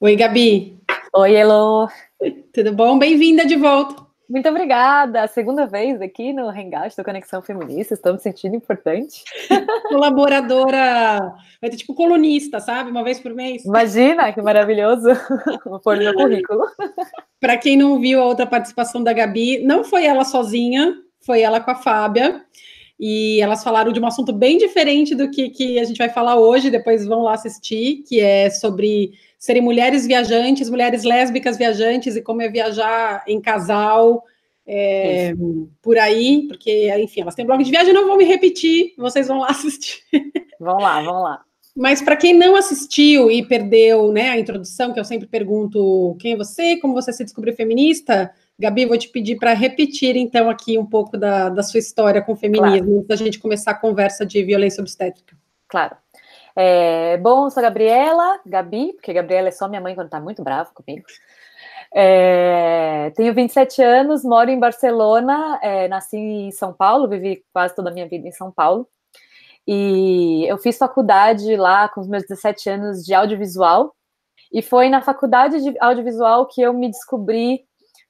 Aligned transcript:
Oi, 0.00 0.16
Gabi. 0.16 0.76
Oi, 1.14 1.34
Elo. 1.36 1.88
Tudo 2.52 2.72
bom? 2.72 2.98
Bem-vinda 2.98 3.46
de 3.46 3.54
volta. 3.54 4.04
Muito 4.28 4.48
obrigada. 4.48 5.26
Segunda 5.28 5.66
vez 5.66 6.02
aqui 6.02 6.32
no 6.32 6.48
Hangout 6.48 6.96
do 6.96 7.04
Conexão 7.04 7.40
Feminista. 7.40 7.94
Estou 7.94 8.12
me 8.12 8.18
sentindo 8.18 8.56
importante. 8.56 9.22
Colaboradora, 9.88 11.32
vai 11.60 11.70
ter 11.70 11.76
tipo 11.76 11.94
colunista, 11.94 12.58
sabe? 12.58 12.90
Uma 12.90 13.04
vez 13.04 13.20
por 13.20 13.32
mês. 13.32 13.64
Imagina, 13.64 14.32
que 14.32 14.42
maravilhoso. 14.42 15.10
Vou 15.64 15.78
pôr 15.78 15.96
no 15.96 16.02
meu 16.02 16.14
currículo. 16.14 16.64
Para 17.40 17.56
quem 17.56 17.76
não 17.76 18.00
viu 18.00 18.20
a 18.20 18.26
outra 18.26 18.46
participação 18.46 19.02
da 19.02 19.12
Gabi, 19.12 19.60
não 19.64 19.84
foi 19.84 20.04
ela 20.04 20.24
sozinha, 20.24 20.92
foi 21.24 21.40
ela 21.40 21.60
com 21.60 21.70
a 21.70 21.76
Fábia. 21.76 22.44
E 22.98 23.40
elas 23.40 23.64
falaram 23.64 23.92
de 23.92 24.00
um 24.00 24.06
assunto 24.06 24.32
bem 24.32 24.56
diferente 24.56 25.14
do 25.14 25.30
que, 25.30 25.50
que 25.50 25.78
a 25.78 25.84
gente 25.84 25.98
vai 25.98 26.08
falar 26.08 26.36
hoje, 26.36 26.70
depois 26.70 27.06
vão 27.06 27.22
lá 27.22 27.34
assistir, 27.34 28.04
que 28.06 28.20
é 28.20 28.48
sobre 28.50 29.12
serem 29.38 29.62
mulheres 29.62 30.06
viajantes, 30.06 30.70
mulheres 30.70 31.02
lésbicas 31.02 31.56
viajantes 31.58 32.16
e 32.16 32.22
como 32.22 32.42
é 32.42 32.48
viajar 32.48 33.24
em 33.26 33.40
casal 33.40 34.22
é, 34.66 35.34
por 35.82 35.98
aí, 35.98 36.46
porque, 36.48 36.90
enfim, 36.98 37.20
elas 37.20 37.34
têm 37.34 37.44
blog 37.44 37.62
de 37.62 37.70
viagem, 37.70 37.92
não 37.92 38.06
vou 38.06 38.16
me 38.16 38.24
repetir, 38.24 38.94
vocês 38.96 39.28
vão 39.28 39.40
lá 39.40 39.48
assistir. 39.50 40.00
Vão 40.58 40.78
lá, 40.78 41.02
vão 41.02 41.22
lá. 41.22 41.42
Mas 41.76 42.00
para 42.00 42.16
quem 42.16 42.32
não 42.32 42.54
assistiu 42.54 43.30
e 43.30 43.44
perdeu 43.44 44.12
né, 44.12 44.30
a 44.30 44.38
introdução, 44.38 44.92
que 44.92 45.00
eu 45.00 45.04
sempre 45.04 45.26
pergunto 45.26 46.16
quem 46.20 46.32
é 46.32 46.36
você, 46.36 46.76
como 46.76 46.94
você 46.94 47.12
se 47.12 47.24
descobriu 47.24 47.54
feminista, 47.54 48.32
Gabi, 48.58 48.86
vou 48.86 48.96
te 48.96 49.08
pedir 49.08 49.36
para 49.36 49.52
repetir, 49.52 50.16
então, 50.16 50.48
aqui 50.48 50.78
um 50.78 50.86
pouco 50.86 51.18
da, 51.18 51.48
da 51.48 51.62
sua 51.62 51.78
história 51.78 52.22
com 52.22 52.32
o 52.32 52.36
feminismo, 52.36 52.86
claro. 52.86 52.96
antes 52.96 53.08
da 53.08 53.16
gente 53.16 53.38
começar 53.38 53.72
a 53.72 53.78
conversa 53.78 54.24
de 54.24 54.42
violência 54.44 54.80
obstétrica. 54.80 55.36
Claro. 55.68 55.96
É, 56.56 57.16
bom, 57.16 57.50
sou 57.50 57.60
a 57.60 57.64
Gabriela, 57.64 58.40
Gabi, 58.46 58.92
porque 58.92 59.12
Gabriela 59.12 59.48
é 59.48 59.50
só 59.50 59.68
minha 59.68 59.80
mãe 59.80 59.94
quando 59.94 60.08
tá 60.08 60.20
muito 60.20 60.42
brava 60.42 60.70
comigo. 60.72 61.04
É, 61.92 63.10
tenho 63.16 63.34
27 63.34 63.82
anos, 63.82 64.24
moro 64.24 64.50
em 64.50 64.58
Barcelona, 64.58 65.58
é, 65.62 65.88
nasci 65.88 66.16
em 66.16 66.50
São 66.52 66.72
Paulo, 66.72 67.08
vivi 67.08 67.44
quase 67.52 67.74
toda 67.74 67.90
a 67.90 67.92
minha 67.92 68.08
vida 68.08 68.28
em 68.28 68.32
São 68.32 68.52
Paulo. 68.52 68.88
E 69.66 70.44
eu 70.46 70.58
fiz 70.58 70.76
faculdade 70.76 71.56
lá 71.56 71.88
com 71.88 72.00
os 72.00 72.08
meus 72.08 72.24
17 72.24 72.70
anos 72.70 73.04
de 73.04 73.14
audiovisual. 73.14 73.94
E 74.52 74.62
foi 74.62 74.88
na 74.88 75.00
faculdade 75.02 75.60
de 75.60 75.74
audiovisual 75.80 76.46
que 76.46 76.60
eu 76.62 76.72
me 76.72 76.88
descobri 76.88 77.64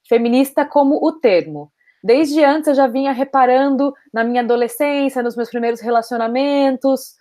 feminista 0.08 0.64
como 0.64 0.96
o 1.04 1.12
termo. 1.12 1.70
Desde 2.02 2.44
antes 2.44 2.68
eu 2.68 2.74
já 2.74 2.86
vinha 2.86 3.12
reparando 3.12 3.92
na 4.12 4.22
minha 4.22 4.42
adolescência, 4.42 5.22
nos 5.22 5.36
meus 5.36 5.48
primeiros 5.48 5.80
relacionamentos, 5.80 7.14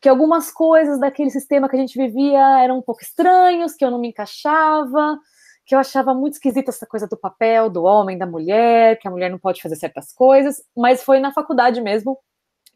que 0.00 0.08
algumas 0.08 0.50
coisas 0.50 1.00
daquele 1.00 1.30
sistema 1.30 1.68
que 1.68 1.76
a 1.76 1.78
gente 1.78 1.98
vivia 1.98 2.62
eram 2.62 2.78
um 2.78 2.82
pouco 2.82 3.02
estranhos, 3.02 3.74
que 3.74 3.84
eu 3.84 3.90
não 3.90 3.98
me 3.98 4.08
encaixava, 4.08 5.18
que 5.66 5.74
eu 5.74 5.78
achava 5.78 6.14
muito 6.14 6.34
esquisita 6.34 6.70
essa 6.70 6.86
coisa 6.86 7.06
do 7.06 7.16
papel, 7.16 7.68
do 7.68 7.82
homem, 7.84 8.16
da 8.16 8.26
mulher, 8.26 8.98
que 8.98 9.08
a 9.08 9.10
mulher 9.10 9.30
não 9.30 9.38
pode 9.38 9.60
fazer 9.60 9.76
certas 9.76 10.12
coisas, 10.12 10.62
mas 10.76 11.02
foi 11.02 11.20
na 11.20 11.32
faculdade 11.32 11.80
mesmo 11.80 12.18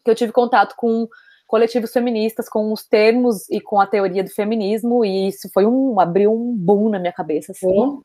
que 0.04 0.10
eu 0.10 0.14
tive 0.14 0.32
contato 0.32 0.74
com 0.76 1.06
coletivos 1.46 1.92
feministas, 1.92 2.48
com 2.48 2.72
os 2.72 2.86
termos 2.86 3.48
e 3.50 3.60
com 3.60 3.80
a 3.80 3.86
teoria 3.86 4.24
do 4.24 4.30
feminismo, 4.30 5.04
e 5.04 5.28
isso 5.28 5.48
foi 5.52 5.66
um, 5.66 6.00
abriu 6.00 6.32
um 6.32 6.56
boom 6.56 6.88
na 6.88 6.98
minha 6.98 7.12
cabeça, 7.12 7.52
assim. 7.52 7.66
Uhum. 7.66 8.02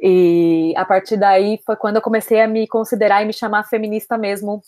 E 0.00 0.72
a 0.76 0.84
partir 0.84 1.16
daí 1.16 1.60
foi 1.66 1.76
quando 1.76 1.96
eu 1.96 2.02
comecei 2.02 2.40
a 2.40 2.46
me 2.46 2.66
considerar 2.68 3.22
e 3.22 3.26
me 3.26 3.32
chamar 3.32 3.64
feminista 3.64 4.16
mesmo, 4.16 4.62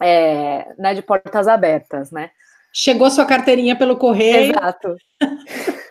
é, 0.00 0.74
né, 0.76 0.94
de 0.94 1.02
portas 1.02 1.46
abertas, 1.46 2.10
né. 2.10 2.30
Chegou 2.72 3.08
sua 3.08 3.24
carteirinha 3.24 3.76
pelo 3.76 3.96
correio. 3.96 4.52
Exato. 4.52 4.96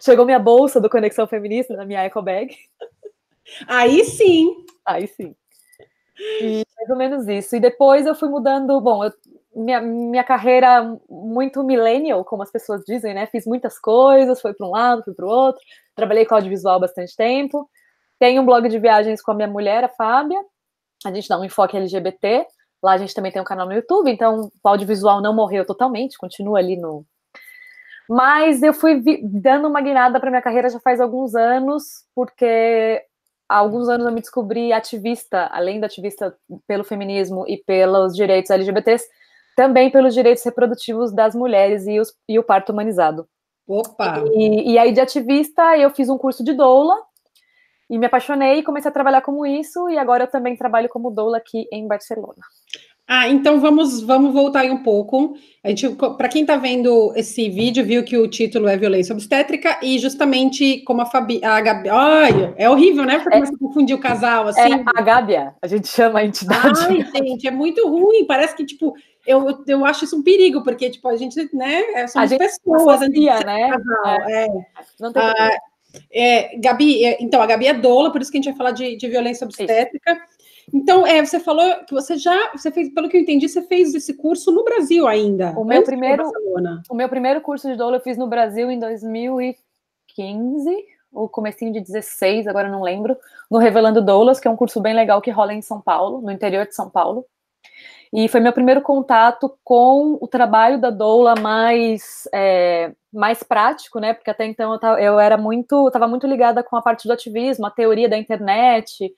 Chegou 0.00 0.24
minha 0.24 0.38
bolsa 0.38 0.80
do 0.80 0.90
Conexão 0.90 1.28
Feminista 1.28 1.76
na 1.76 1.84
minha 1.84 2.02
eco 2.02 2.20
bag. 2.20 2.56
Aí 3.68 4.04
sim. 4.04 4.64
Aí 4.84 5.06
sim. 5.06 5.34
E 6.40 6.64
mais 6.76 6.90
ou 6.90 6.96
menos 6.96 7.28
isso. 7.28 7.54
E 7.54 7.60
depois 7.60 8.04
eu 8.04 8.14
fui 8.16 8.28
mudando. 8.28 8.80
Bom, 8.80 9.04
eu, 9.04 9.12
minha, 9.54 9.80
minha 9.80 10.24
carreira 10.24 10.98
muito 11.08 11.62
millennial, 11.62 12.24
como 12.24 12.42
as 12.42 12.50
pessoas 12.50 12.82
dizem, 12.84 13.14
né? 13.14 13.26
Fiz 13.26 13.46
muitas 13.46 13.78
coisas, 13.78 14.40
foi 14.40 14.52
para 14.54 14.66
um 14.66 14.70
lado, 14.70 15.04
fui 15.04 15.14
para 15.14 15.26
o 15.26 15.28
outro. 15.28 15.62
Trabalhei 15.94 16.26
com 16.26 16.34
audiovisual 16.34 16.80
bastante 16.80 17.14
tempo. 17.16 17.68
Tenho 18.24 18.40
um 18.40 18.46
blog 18.46 18.66
de 18.70 18.78
viagens 18.78 19.20
com 19.20 19.32
a 19.32 19.34
minha 19.34 19.46
mulher, 19.46 19.84
a 19.84 19.88
Fábia. 19.90 20.40
A 21.04 21.12
gente 21.12 21.28
dá 21.28 21.38
um 21.38 21.44
enfoque 21.44 21.76
LGBT. 21.76 22.46
Lá 22.82 22.92
a 22.92 22.96
gente 22.96 23.12
também 23.12 23.30
tem 23.30 23.42
um 23.42 23.44
canal 23.44 23.66
no 23.66 23.74
YouTube, 23.74 24.10
então 24.10 24.50
o 24.64 24.68
audiovisual 24.70 25.20
não 25.20 25.34
morreu 25.34 25.66
totalmente, 25.66 26.16
continua 26.16 26.58
ali 26.58 26.74
no. 26.74 27.04
Mas 28.08 28.62
eu 28.62 28.72
fui 28.72 29.02
dando 29.22 29.68
uma 29.68 29.82
guinada 29.82 30.18
para 30.18 30.30
minha 30.30 30.40
carreira 30.40 30.70
já 30.70 30.80
faz 30.80 31.02
alguns 31.02 31.34
anos, 31.34 31.84
porque 32.14 33.02
há 33.46 33.58
alguns 33.58 33.90
anos 33.90 34.06
eu 34.06 34.12
me 34.12 34.22
descobri 34.22 34.72
ativista, 34.72 35.50
além 35.52 35.78
da 35.78 35.86
ativista 35.86 36.34
pelo 36.66 36.82
feminismo 36.82 37.44
e 37.46 37.58
pelos 37.58 38.16
direitos 38.16 38.50
LGBTs, 38.50 39.04
também 39.54 39.90
pelos 39.90 40.14
direitos 40.14 40.42
reprodutivos 40.42 41.12
das 41.12 41.34
mulheres 41.34 41.86
e, 41.86 42.00
os, 42.00 42.14
e 42.26 42.38
o 42.38 42.42
parto 42.42 42.72
humanizado. 42.72 43.28
Opa! 43.68 44.24
E, 44.32 44.72
e 44.72 44.78
aí, 44.78 44.92
de 44.92 45.00
ativista, 45.02 45.76
eu 45.76 45.90
fiz 45.90 46.08
um 46.08 46.16
curso 46.16 46.42
de 46.42 46.54
doula, 46.54 46.96
e 47.94 47.98
me 47.98 48.06
apaixonei 48.06 48.58
e 48.58 48.62
comecei 48.64 48.88
a 48.88 48.92
trabalhar 48.92 49.20
como 49.20 49.46
isso, 49.46 49.88
e 49.88 49.96
agora 49.96 50.24
eu 50.24 50.28
também 50.28 50.56
trabalho 50.56 50.88
como 50.88 51.12
doula 51.12 51.36
aqui 51.36 51.68
em 51.70 51.86
Barcelona. 51.86 52.42
Ah, 53.06 53.28
então 53.28 53.60
vamos, 53.60 54.00
vamos 54.00 54.32
voltar 54.32 54.60
aí 54.60 54.70
um 54.70 54.82
pouco. 54.82 55.36
A 55.62 55.68
gente, 55.68 55.88
para 55.90 56.28
quem 56.28 56.40
está 56.40 56.56
vendo 56.56 57.12
esse 57.14 57.48
vídeo, 57.50 57.84
viu 57.84 58.02
que 58.02 58.16
o 58.16 58.26
título 58.26 58.66
é 58.66 58.76
violência 58.76 59.12
obstétrica 59.12 59.78
e 59.80 59.96
justamente 59.98 60.80
como 60.80 61.02
a 61.02 61.06
Fabi, 61.06 61.44
a 61.44 61.60
Gabi, 61.60 61.88
ai, 61.90 62.54
é 62.56 62.68
horrível, 62.68 63.04
né? 63.04 63.20
Porque 63.20 63.36
é, 63.36 63.40
você 63.40 63.56
confundir 63.58 63.94
o 63.94 64.00
casal 64.00 64.48
assim. 64.48 64.72
É 64.72 64.82
a 64.96 65.02
Gábia, 65.02 65.54
a 65.62 65.66
gente 65.68 65.86
chama 65.86 66.18
a 66.18 66.24
entidade. 66.24 66.80
Ai, 66.80 67.06
gente, 67.14 67.46
é 67.46 67.50
muito 67.52 67.86
ruim. 67.86 68.26
Parece 68.26 68.56
que 68.56 68.64
tipo 68.64 68.92
eu, 69.24 69.62
eu 69.68 69.84
acho 69.84 70.04
isso 70.04 70.16
um 70.16 70.22
perigo, 70.22 70.64
porque 70.64 70.90
tipo 70.90 71.06
a 71.06 71.16
gente, 71.16 71.48
né? 71.54 71.82
É, 71.94 72.06
somos 72.08 72.32
a 72.32 72.34
gente 72.34 72.38
pessoas, 72.38 73.02
associa, 73.02 73.38
né? 73.40 73.70
Casal, 73.70 74.28
é. 74.28 74.46
é. 74.46 74.48
Não 74.98 75.12
tem 75.12 75.22
ah, 75.22 75.58
é, 76.12 76.56
Gabi, 76.58 77.04
é, 77.04 77.16
então, 77.20 77.40
a 77.42 77.46
Gabi 77.46 77.66
é 77.66 77.74
doula, 77.74 78.10
por 78.10 78.20
isso 78.20 78.30
que 78.30 78.38
a 78.38 78.40
gente 78.40 78.50
vai 78.50 78.56
falar 78.56 78.70
de, 78.72 78.96
de 78.96 79.08
violência 79.08 79.44
obstétrica. 79.44 80.20
Então, 80.72 81.06
é, 81.06 81.24
você 81.24 81.38
falou 81.38 81.84
que 81.86 81.92
você 81.92 82.16
já, 82.16 82.52
você 82.52 82.70
fez, 82.70 82.92
pelo 82.92 83.08
que 83.08 83.16
eu 83.16 83.20
entendi, 83.20 83.48
você 83.48 83.62
fez 83.62 83.94
esse 83.94 84.14
curso 84.14 84.50
no 84.50 84.64
Brasil 84.64 85.06
ainda. 85.06 85.52
O 85.58 85.64
meu 85.64 85.82
primeiro, 85.82 86.24
o 86.88 86.94
meu 86.94 87.08
primeiro 87.08 87.40
curso 87.40 87.68
de 87.68 87.76
doula 87.76 87.96
eu 87.96 88.00
fiz 88.00 88.16
no 88.16 88.26
Brasil 88.26 88.70
em 88.70 88.78
2015, 88.78 90.74
o 91.12 91.28
comecinho 91.28 91.72
de 91.72 91.80
16, 91.80 92.46
agora 92.46 92.68
não 92.68 92.82
lembro, 92.82 93.16
no 93.50 93.58
Revelando 93.58 94.02
Doulas, 94.02 94.40
que 94.40 94.48
é 94.48 94.50
um 94.50 94.56
curso 94.56 94.80
bem 94.80 94.94
legal 94.94 95.20
que 95.20 95.30
rola 95.30 95.52
em 95.52 95.62
São 95.62 95.80
Paulo, 95.80 96.20
no 96.20 96.30
interior 96.30 96.66
de 96.66 96.74
São 96.74 96.88
Paulo. 96.88 97.26
E 98.12 98.28
foi 98.28 98.40
meu 98.40 98.52
primeiro 98.52 98.80
contato 98.80 99.58
com 99.64 100.16
o 100.20 100.28
trabalho 100.28 100.80
da 100.80 100.90
doula 100.90 101.34
mais 101.34 102.28
é, 102.32 102.92
mais 103.14 103.42
prático, 103.42 103.98
né? 104.00 104.12
Porque 104.14 104.30
até 104.30 104.44
então 104.44 104.72
eu, 104.72 104.78
tava, 104.78 105.00
eu 105.00 105.18
era 105.18 105.36
muito, 105.36 105.86
estava 105.86 106.08
muito 106.08 106.26
ligada 106.26 106.62
com 106.62 106.76
a 106.76 106.82
parte 106.82 107.06
do 107.06 107.12
ativismo, 107.12 107.66
a 107.66 107.70
teoria 107.70 108.08
da 108.08 108.18
internet, 108.18 109.12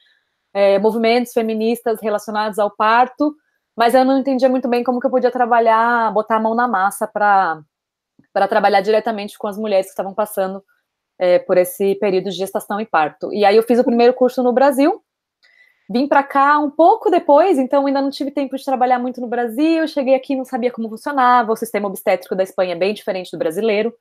é, 0.54 0.78
movimentos 0.78 1.32
feministas 1.32 2.00
relacionados 2.00 2.58
ao 2.58 2.70
parto, 2.70 3.34
mas 3.76 3.94
eu 3.94 4.04
não 4.04 4.18
entendia 4.18 4.48
muito 4.48 4.68
bem 4.68 4.84
como 4.84 5.00
que 5.00 5.06
eu 5.06 5.10
podia 5.10 5.30
trabalhar, 5.30 6.12
botar 6.12 6.36
a 6.36 6.40
mão 6.40 6.54
na 6.54 6.68
massa 6.68 7.06
para 7.06 7.60
para 8.32 8.48
trabalhar 8.48 8.82
diretamente 8.82 9.38
com 9.38 9.46
as 9.48 9.58
mulheres 9.58 9.86
que 9.86 9.92
estavam 9.92 10.14
passando 10.14 10.62
é, 11.18 11.38
por 11.38 11.56
esse 11.56 11.94
período 11.96 12.24
de 12.30 12.36
gestação 12.36 12.80
e 12.80 12.86
parto. 12.86 13.32
E 13.32 13.44
aí 13.44 13.56
eu 13.56 13.62
fiz 13.62 13.78
o 13.78 13.84
primeiro 13.84 14.12
curso 14.14 14.42
no 14.42 14.52
Brasil, 14.52 15.02
Vim 15.88 16.08
para 16.08 16.22
cá 16.22 16.58
um 16.58 16.70
pouco 16.70 17.08
depois, 17.08 17.58
então 17.58 17.86
ainda 17.86 18.02
não 18.02 18.10
tive 18.10 18.32
tempo 18.32 18.56
de 18.56 18.64
trabalhar 18.64 18.98
muito 18.98 19.20
no 19.20 19.28
Brasil. 19.28 19.86
Cheguei 19.86 20.16
aqui, 20.16 20.34
não 20.34 20.44
sabia 20.44 20.70
como 20.70 20.88
funcionava. 20.88 21.52
O 21.52 21.56
sistema 21.56 21.86
obstétrico 21.86 22.34
da 22.34 22.42
Espanha 22.42 22.72
é 22.72 22.78
bem 22.78 22.92
diferente 22.92 23.30
do 23.30 23.38
brasileiro. 23.38 23.94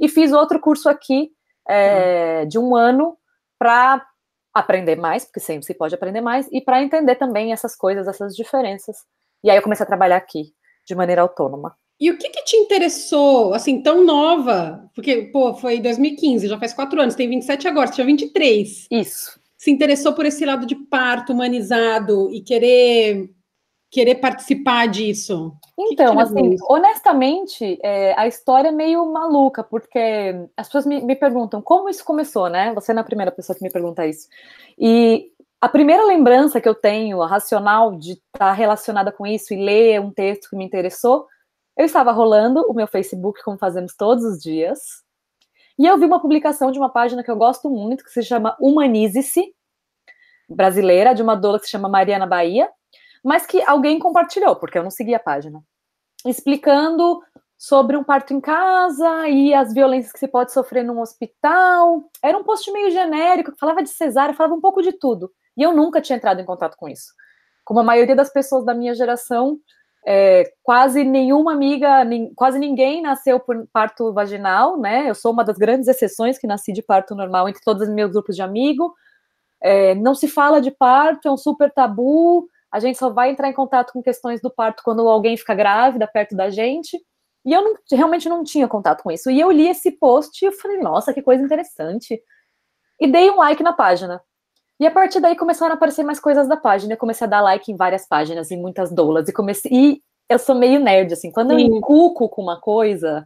E 0.00 0.08
fiz 0.08 0.32
outro 0.32 0.58
curso 0.58 0.88
aqui 0.88 1.30
é, 1.68 2.44
de 2.46 2.58
um 2.58 2.74
ano 2.74 3.16
para 3.56 4.04
aprender 4.52 4.96
mais, 4.96 5.24
porque 5.24 5.38
sempre 5.38 5.64
se 5.64 5.74
pode 5.74 5.94
aprender 5.94 6.20
mais, 6.20 6.48
e 6.50 6.60
para 6.60 6.82
entender 6.82 7.14
também 7.14 7.52
essas 7.52 7.76
coisas, 7.76 8.08
essas 8.08 8.34
diferenças. 8.34 8.96
E 9.44 9.50
aí 9.50 9.56
eu 9.56 9.62
comecei 9.62 9.84
a 9.84 9.86
trabalhar 9.86 10.16
aqui 10.16 10.52
de 10.84 10.94
maneira 10.94 11.22
autônoma. 11.22 11.76
E 12.00 12.10
o 12.10 12.18
que, 12.18 12.28
que 12.30 12.42
te 12.42 12.56
interessou, 12.56 13.54
assim, 13.54 13.80
tão 13.80 14.04
nova? 14.04 14.90
Porque, 14.92 15.30
pô, 15.32 15.54
foi 15.54 15.78
2015, 15.78 16.48
já 16.48 16.58
faz 16.58 16.74
quatro 16.74 17.00
anos, 17.00 17.14
tem 17.14 17.28
27 17.28 17.68
agora, 17.68 17.86
você 17.86 17.94
tinha 17.94 18.06
23. 18.06 18.88
Isso 18.90 19.41
se 19.62 19.70
interessou 19.70 20.12
por 20.12 20.26
esse 20.26 20.44
lado 20.44 20.66
de 20.66 20.74
parto 20.74 21.32
humanizado 21.32 22.28
e 22.32 22.40
querer 22.40 23.30
querer 23.88 24.16
participar 24.16 24.88
disso? 24.88 25.52
Então, 25.78 26.16
que 26.16 26.16
que 26.16 26.22
assim, 26.22 26.54
isso? 26.54 26.66
honestamente, 26.68 27.78
é, 27.80 28.12
a 28.18 28.26
história 28.26 28.70
é 28.70 28.72
meio 28.72 29.06
maluca, 29.12 29.62
porque 29.62 30.48
as 30.56 30.66
pessoas 30.66 30.84
me, 30.84 31.00
me 31.02 31.14
perguntam 31.14 31.62
como 31.62 31.88
isso 31.88 32.04
começou, 32.04 32.48
né? 32.48 32.74
Você 32.74 32.90
é 32.90 32.98
a 32.98 33.04
primeira 33.04 33.30
pessoa 33.30 33.54
que 33.54 33.62
me 33.62 33.70
pergunta 33.70 34.04
isso. 34.04 34.26
E 34.76 35.30
a 35.60 35.68
primeira 35.68 36.04
lembrança 36.06 36.60
que 36.60 36.68
eu 36.68 36.74
tenho, 36.74 37.22
a 37.22 37.28
racional 37.28 37.96
de 37.96 38.14
estar 38.14 38.38
tá 38.38 38.52
relacionada 38.52 39.12
com 39.12 39.24
isso 39.24 39.54
e 39.54 39.64
ler 39.64 40.00
um 40.00 40.10
texto 40.10 40.50
que 40.50 40.56
me 40.56 40.64
interessou, 40.64 41.28
eu 41.78 41.84
estava 41.84 42.10
rolando 42.10 42.62
o 42.62 42.74
meu 42.74 42.88
Facebook, 42.88 43.40
como 43.44 43.58
fazemos 43.58 43.94
todos 43.94 44.24
os 44.24 44.42
dias, 44.42 44.80
E 45.78 45.86
eu 45.86 45.98
vi 45.98 46.04
uma 46.04 46.20
publicação 46.20 46.70
de 46.70 46.78
uma 46.78 46.88
página 46.88 47.22
que 47.22 47.30
eu 47.30 47.36
gosto 47.36 47.70
muito, 47.70 48.04
que 48.04 48.10
se 48.10 48.22
chama 48.22 48.56
Humanize-se, 48.60 49.54
brasileira, 50.48 51.14
de 51.14 51.22
uma 51.22 51.34
doula 51.34 51.58
que 51.58 51.66
se 51.66 51.70
chama 51.70 51.88
Mariana 51.88 52.26
Bahia, 52.26 52.68
mas 53.24 53.46
que 53.46 53.62
alguém 53.62 53.98
compartilhou, 53.98 54.56
porque 54.56 54.78
eu 54.78 54.82
não 54.82 54.90
segui 54.90 55.14
a 55.14 55.20
página, 55.20 55.62
explicando 56.26 57.20
sobre 57.56 57.96
um 57.96 58.02
parto 58.02 58.34
em 58.34 58.40
casa 58.40 59.28
e 59.28 59.54
as 59.54 59.72
violências 59.72 60.12
que 60.12 60.18
se 60.18 60.26
pode 60.26 60.52
sofrer 60.52 60.82
num 60.82 61.00
hospital. 61.00 62.02
Era 62.20 62.36
um 62.36 62.42
post 62.42 62.70
meio 62.72 62.90
genérico, 62.90 63.52
falava 63.56 63.82
de 63.82 63.88
cesárea, 63.88 64.34
falava 64.34 64.54
um 64.54 64.60
pouco 64.60 64.82
de 64.82 64.92
tudo. 64.92 65.32
E 65.56 65.62
eu 65.62 65.72
nunca 65.72 66.00
tinha 66.00 66.16
entrado 66.16 66.40
em 66.40 66.44
contato 66.44 66.76
com 66.76 66.88
isso. 66.88 67.12
Como 67.64 67.78
a 67.78 67.84
maioria 67.84 68.16
das 68.16 68.32
pessoas 68.32 68.64
da 68.64 68.74
minha 68.74 68.94
geração, 68.94 69.60
é, 70.06 70.52
quase 70.62 71.04
nenhuma 71.04 71.52
amiga, 71.52 72.04
nem, 72.04 72.32
quase 72.34 72.58
ninguém 72.58 73.00
nasceu 73.00 73.38
por 73.38 73.66
parto 73.72 74.12
vaginal, 74.12 74.78
né? 74.78 75.08
Eu 75.08 75.14
sou 75.14 75.32
uma 75.32 75.44
das 75.44 75.56
grandes 75.56 75.88
exceções 75.88 76.38
que 76.38 76.46
nasci 76.46 76.72
de 76.72 76.82
parto 76.82 77.14
normal 77.14 77.48
entre 77.48 77.62
todos 77.62 77.86
os 77.88 77.94
meus 77.94 78.10
grupos 78.10 78.34
de 78.34 78.42
amigos. 78.42 78.90
É, 79.62 79.94
não 79.94 80.14
se 80.14 80.26
fala 80.26 80.60
de 80.60 80.72
parto, 80.72 81.28
é 81.28 81.30
um 81.30 81.36
super 81.36 81.72
tabu. 81.72 82.48
A 82.70 82.80
gente 82.80 82.98
só 82.98 83.10
vai 83.10 83.30
entrar 83.30 83.48
em 83.48 83.52
contato 83.52 83.92
com 83.92 84.02
questões 84.02 84.40
do 84.40 84.50
parto 84.50 84.82
quando 84.84 85.06
alguém 85.08 85.36
fica 85.36 85.54
grávida 85.54 86.06
perto 86.06 86.34
da 86.34 86.50
gente. 86.50 86.98
E 87.44 87.52
eu 87.52 87.62
não, 87.62 87.74
realmente 87.90 88.28
não 88.28 88.42
tinha 88.42 88.66
contato 88.66 89.02
com 89.02 89.10
isso. 89.10 89.30
E 89.30 89.38
eu 89.38 89.50
li 89.50 89.68
esse 89.68 89.92
post 89.92 90.44
e 90.44 90.48
eu 90.48 90.52
falei, 90.52 90.78
nossa, 90.78 91.12
que 91.12 91.22
coisa 91.22 91.44
interessante. 91.44 92.20
E 93.00 93.06
dei 93.06 93.30
um 93.30 93.36
like 93.36 93.62
na 93.62 93.72
página. 93.72 94.20
E 94.82 94.86
a 94.86 94.90
partir 94.90 95.20
daí 95.20 95.36
começaram 95.36 95.74
a 95.74 95.76
aparecer 95.76 96.02
mais 96.02 96.18
coisas 96.18 96.48
da 96.48 96.56
página. 96.56 96.94
Eu 96.94 96.98
comecei 96.98 97.24
a 97.24 97.30
dar 97.30 97.40
like 97.40 97.70
em 97.70 97.76
várias 97.76 98.04
páginas, 98.04 98.50
em 98.50 98.60
muitas 98.60 98.90
doulas. 98.92 99.28
E 99.28 99.32
comecei. 99.32 99.70
E 99.72 100.02
eu 100.28 100.40
sou 100.40 100.56
meio 100.56 100.80
nerd, 100.80 101.12
assim. 101.12 101.30
Quando 101.30 101.54
Sim. 101.54 101.68
eu 101.68 101.76
encuco 101.76 102.28
com 102.28 102.42
uma 102.42 102.60
coisa, 102.60 103.24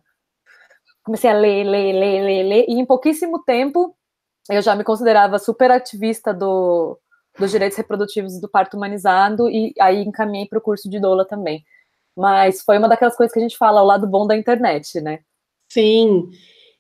comecei 1.03 1.31
a 1.31 1.33
ler, 1.33 1.65
ler, 1.65 1.95
ler, 1.95 2.23
ler, 2.23 2.43
ler. 2.43 2.65
E 2.69 2.75
em 2.75 2.85
pouquíssimo 2.85 3.43
tempo, 3.43 3.97
eu 4.51 4.61
já 4.61 4.77
me 4.77 4.85
considerava 4.85 5.39
super 5.39 5.71
ativista 5.71 6.35
do, 6.35 6.99
dos 7.39 7.51
direitos 7.51 7.79
reprodutivos 7.79 8.39
do 8.39 8.51
parto 8.51 8.77
humanizado. 8.77 9.49
E 9.49 9.73
aí 9.81 10.03
encaminhei 10.03 10.47
para 10.47 10.59
o 10.59 10.63
curso 10.63 10.91
de 10.91 11.01
doula 11.01 11.25
também. 11.25 11.65
Mas 12.15 12.61
foi 12.61 12.77
uma 12.77 12.87
daquelas 12.87 13.17
coisas 13.17 13.33
que 13.33 13.39
a 13.39 13.43
gente 13.43 13.57
fala, 13.57 13.83
o 13.83 13.87
lado 13.87 14.07
bom 14.07 14.27
da 14.27 14.37
internet, 14.37 15.01
né? 15.01 15.21
Sim. 15.73 16.29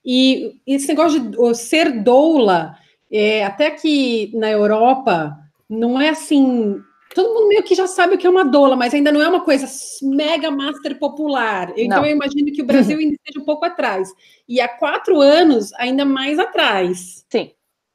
E 0.04 0.60
esse 0.66 0.86
negócio 0.88 1.30
de 1.30 1.54
ser 1.54 2.02
doula, 2.02 2.76
é, 3.10 3.44
até 3.44 3.70
que 3.70 4.30
na 4.34 4.50
Europa, 4.50 5.36
não 5.68 6.00
é 6.00 6.08
assim. 6.08 6.80
Todo 7.14 7.32
mundo 7.32 7.48
meio 7.48 7.62
que 7.62 7.74
já 7.74 7.86
sabe 7.86 8.14
o 8.14 8.18
que 8.18 8.26
é 8.26 8.30
uma 8.30 8.44
doula, 8.44 8.76
mas 8.76 8.92
ainda 8.92 9.10
não 9.10 9.22
é 9.22 9.28
uma 9.28 9.40
coisa 9.40 9.66
mega 10.02 10.50
master 10.50 10.98
popular. 10.98 11.72
Então 11.76 11.98
não. 11.98 12.06
eu 12.06 12.12
imagino 12.12 12.52
que 12.52 12.62
o 12.62 12.66
Brasil 12.66 12.98
ainda 12.98 13.14
esteja 13.14 13.40
um 13.40 13.44
pouco 13.44 13.64
atrás. 13.64 14.12
E 14.48 14.60
há 14.60 14.68
quatro 14.68 15.20
anos, 15.20 15.72
ainda 15.74 16.04
mais 16.04 16.38
atrás. 16.38 17.24
Sim. 17.30 17.52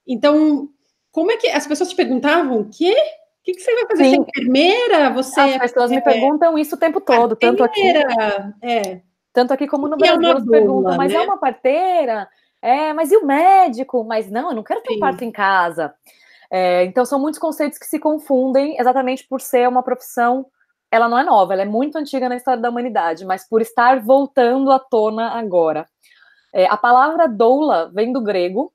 Então, 0.08 0.70
como 1.12 1.32
é 1.32 1.38
que 1.38 1.48
as 1.48 1.68
pessoas 1.68 1.90
te 1.90 1.96
perguntavam 1.96 2.62
o 2.62 2.70
quê? 2.70 2.96
O 3.42 3.44
que, 3.44 3.54
que, 3.54 3.62
você 3.62 3.74
vai 3.74 3.88
fazer? 3.88 4.04
Sim. 4.06 4.10
Você 4.10 4.16
é 4.16 4.22
enfermeira? 4.22 5.10
Você 5.12 5.40
As 5.40 5.72
pessoas 5.72 5.92
é, 5.92 5.96
me 5.96 6.02
perguntam 6.02 6.58
isso 6.58 6.76
o 6.76 6.80
tempo 6.80 7.02
todo, 7.02 7.36
tanto 7.36 7.64
aqui, 7.64 7.82
é. 8.62 9.02
tanto 9.34 9.52
aqui 9.52 9.68
como 9.68 9.88
no 9.88 9.96
é 9.96 9.98
Brasil. 9.98 10.22
É 10.22 10.30
elas 10.30 10.46
perguntam, 10.46 10.98
mas 10.98 11.12
é 11.12 11.18
né? 11.18 11.24
é 11.24 11.26
uma 11.26 11.38
parteira? 11.38 12.30
É, 12.62 12.94
mas 12.94 13.12
e 13.12 13.18
o 13.18 13.26
médico? 13.26 14.04
Mas 14.04 14.30
não, 14.30 14.50
eu 14.50 14.56
não 14.56 14.64
quero 14.64 14.82
ter 14.82 14.96
um 14.96 15.00
parto 15.00 15.24
em 15.24 15.32
casa. 15.32 15.94
É, 16.52 16.84
então 16.84 17.06
são 17.06 17.20
muitos 17.20 17.40
conceitos 17.40 17.80
que 17.80 17.86
se 17.86 17.98
confundem 17.98 18.78
exatamente 18.80 19.26
por 19.28 19.42
ser 19.42 19.68
uma 19.68 19.82
profissão. 19.82 20.46
Ela 20.92 21.08
não 21.08 21.18
é 21.18 21.24
nova, 21.24 21.54
ela 21.54 21.62
é 21.62 21.66
muito 21.66 21.98
antiga 21.98 22.28
na 22.28 22.36
história 22.36 22.62
da 22.62 22.70
humanidade, 22.70 23.26
mas 23.26 23.48
por 23.48 23.62
estar 23.62 24.02
voltando 24.02 24.72
à 24.72 24.78
tona 24.78 25.30
agora. 25.30 25.88
É, 26.54 26.66
a 26.66 26.76
palavra 26.76 27.28
doula 27.28 27.90
vem 27.94 28.12
do 28.12 28.22
grego 28.22 28.74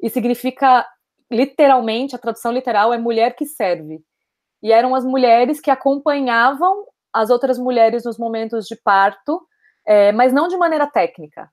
e 0.00 0.08
significa 0.08 0.86
literalmente, 1.30 2.14
a 2.14 2.18
tradução 2.18 2.52
literal 2.52 2.94
é 2.94 2.98
mulher 2.98 3.34
que 3.34 3.44
serve. 3.44 4.00
E 4.62 4.72
eram 4.72 4.94
as 4.94 5.04
mulheres 5.04 5.60
que 5.60 5.70
acompanhavam 5.70 6.86
as 7.12 7.30
outras 7.30 7.58
mulheres 7.58 8.04
nos 8.04 8.18
momentos 8.18 8.66
de 8.66 8.76
parto, 8.76 9.40
é, 9.86 10.12
mas 10.12 10.32
não 10.32 10.48
de 10.48 10.56
maneira 10.56 10.86
técnica. 10.86 11.50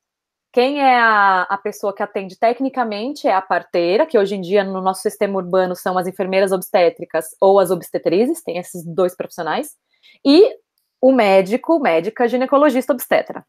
Quem 0.54 0.80
é 0.80 1.00
a, 1.00 1.42
a, 1.50 1.58
pessoa 1.58 1.96
que 1.96 2.04
atende 2.04 2.38
tecnicamente 2.38 3.28
é 3.28 3.34
a 3.34 3.42
parteira, 3.42 4.06
que 4.06 4.20
hoje 4.20 4.36
em 4.36 4.42
dia 4.42 4.64
no 4.64 4.82
nosso 4.82 5.02
sistema 5.02 5.36
urbano 5.38 5.76
são 5.76 5.98
as 5.98 6.06
enfermeiras 6.06 6.52
obstétricas 6.52 7.36
ou 7.42 7.60
as 7.60 7.72
obstetrizes, 7.72 8.44
tem 8.44 8.60
esses 8.60 8.86
dois 8.86 9.16
profissionais, 9.16 9.76
e 10.24 10.56
o 11.02 11.12
médico, 11.12 11.80
médica, 11.80 12.28
ginecologista 12.28 12.94
obstetra. 12.94 13.44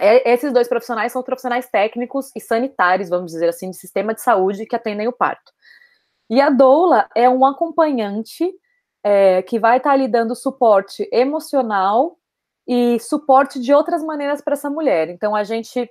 É, 0.00 0.32
esses 0.32 0.52
dois 0.52 0.66
profissionais 0.66 1.12
são 1.12 1.22
profissionais 1.22 1.68
técnicos 1.70 2.32
e 2.34 2.40
sanitários, 2.40 3.08
vamos 3.08 3.30
dizer 3.30 3.48
assim, 3.48 3.70
de 3.70 3.76
sistema 3.76 4.12
de 4.12 4.20
saúde 4.20 4.66
que 4.66 4.74
atendem 4.74 5.06
o 5.06 5.12
parto. 5.12 5.52
E 6.28 6.40
a 6.40 6.50
doula 6.50 7.08
é 7.14 7.28
um 7.30 7.46
acompanhante 7.46 8.52
é, 9.04 9.42
que 9.42 9.60
vai 9.60 9.76
estar 9.76 9.92
ali 9.92 10.08
dando 10.08 10.34
suporte 10.34 11.08
emocional 11.12 12.18
e 12.66 12.98
suporte 12.98 13.60
de 13.60 13.72
outras 13.72 14.02
maneiras 14.02 14.42
para 14.42 14.54
essa 14.54 14.68
mulher. 14.68 15.08
Então 15.08 15.36
a 15.36 15.44
gente 15.44 15.88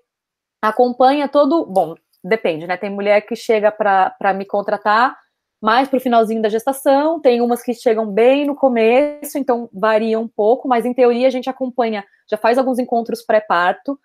acompanha 0.61 1.27
todo. 1.27 1.65
Bom, 1.65 1.95
depende, 2.23 2.67
né? 2.67 2.77
Tem 2.77 2.89
mulher 2.89 3.21
que 3.21 3.35
chega 3.35 3.71
para 3.71 4.33
me 4.33 4.45
contratar 4.45 5.17
mais 5.61 5.87
para 5.87 5.97
o 5.97 6.01
finalzinho 6.01 6.41
da 6.41 6.49
gestação, 6.49 7.21
tem 7.21 7.39
umas 7.39 7.61
que 7.61 7.71
chegam 7.73 8.11
bem 8.11 8.47
no 8.47 8.55
começo, 8.55 9.37
então 9.37 9.69
varia 9.71 10.19
um 10.19 10.27
pouco, 10.27 10.67
mas 10.67 10.85
em 10.85 10.93
teoria 10.93 11.27
a 11.27 11.31
gente 11.31 11.51
acompanha, 11.51 12.03
já 12.27 12.35
faz 12.35 12.57
alguns 12.57 12.79
encontros 12.79 13.21
pré-parto, 13.21 13.99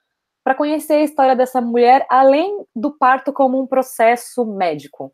para 0.45 0.55
conhecer 0.55 0.93
a 0.93 1.03
história 1.03 1.35
dessa 1.35 1.61
mulher, 1.61 2.07
além 2.11 2.65
do 2.75 2.97
parto 2.97 3.33
como 3.33 3.61
um 3.61 3.67
processo 3.67 4.45
médico. 4.45 5.13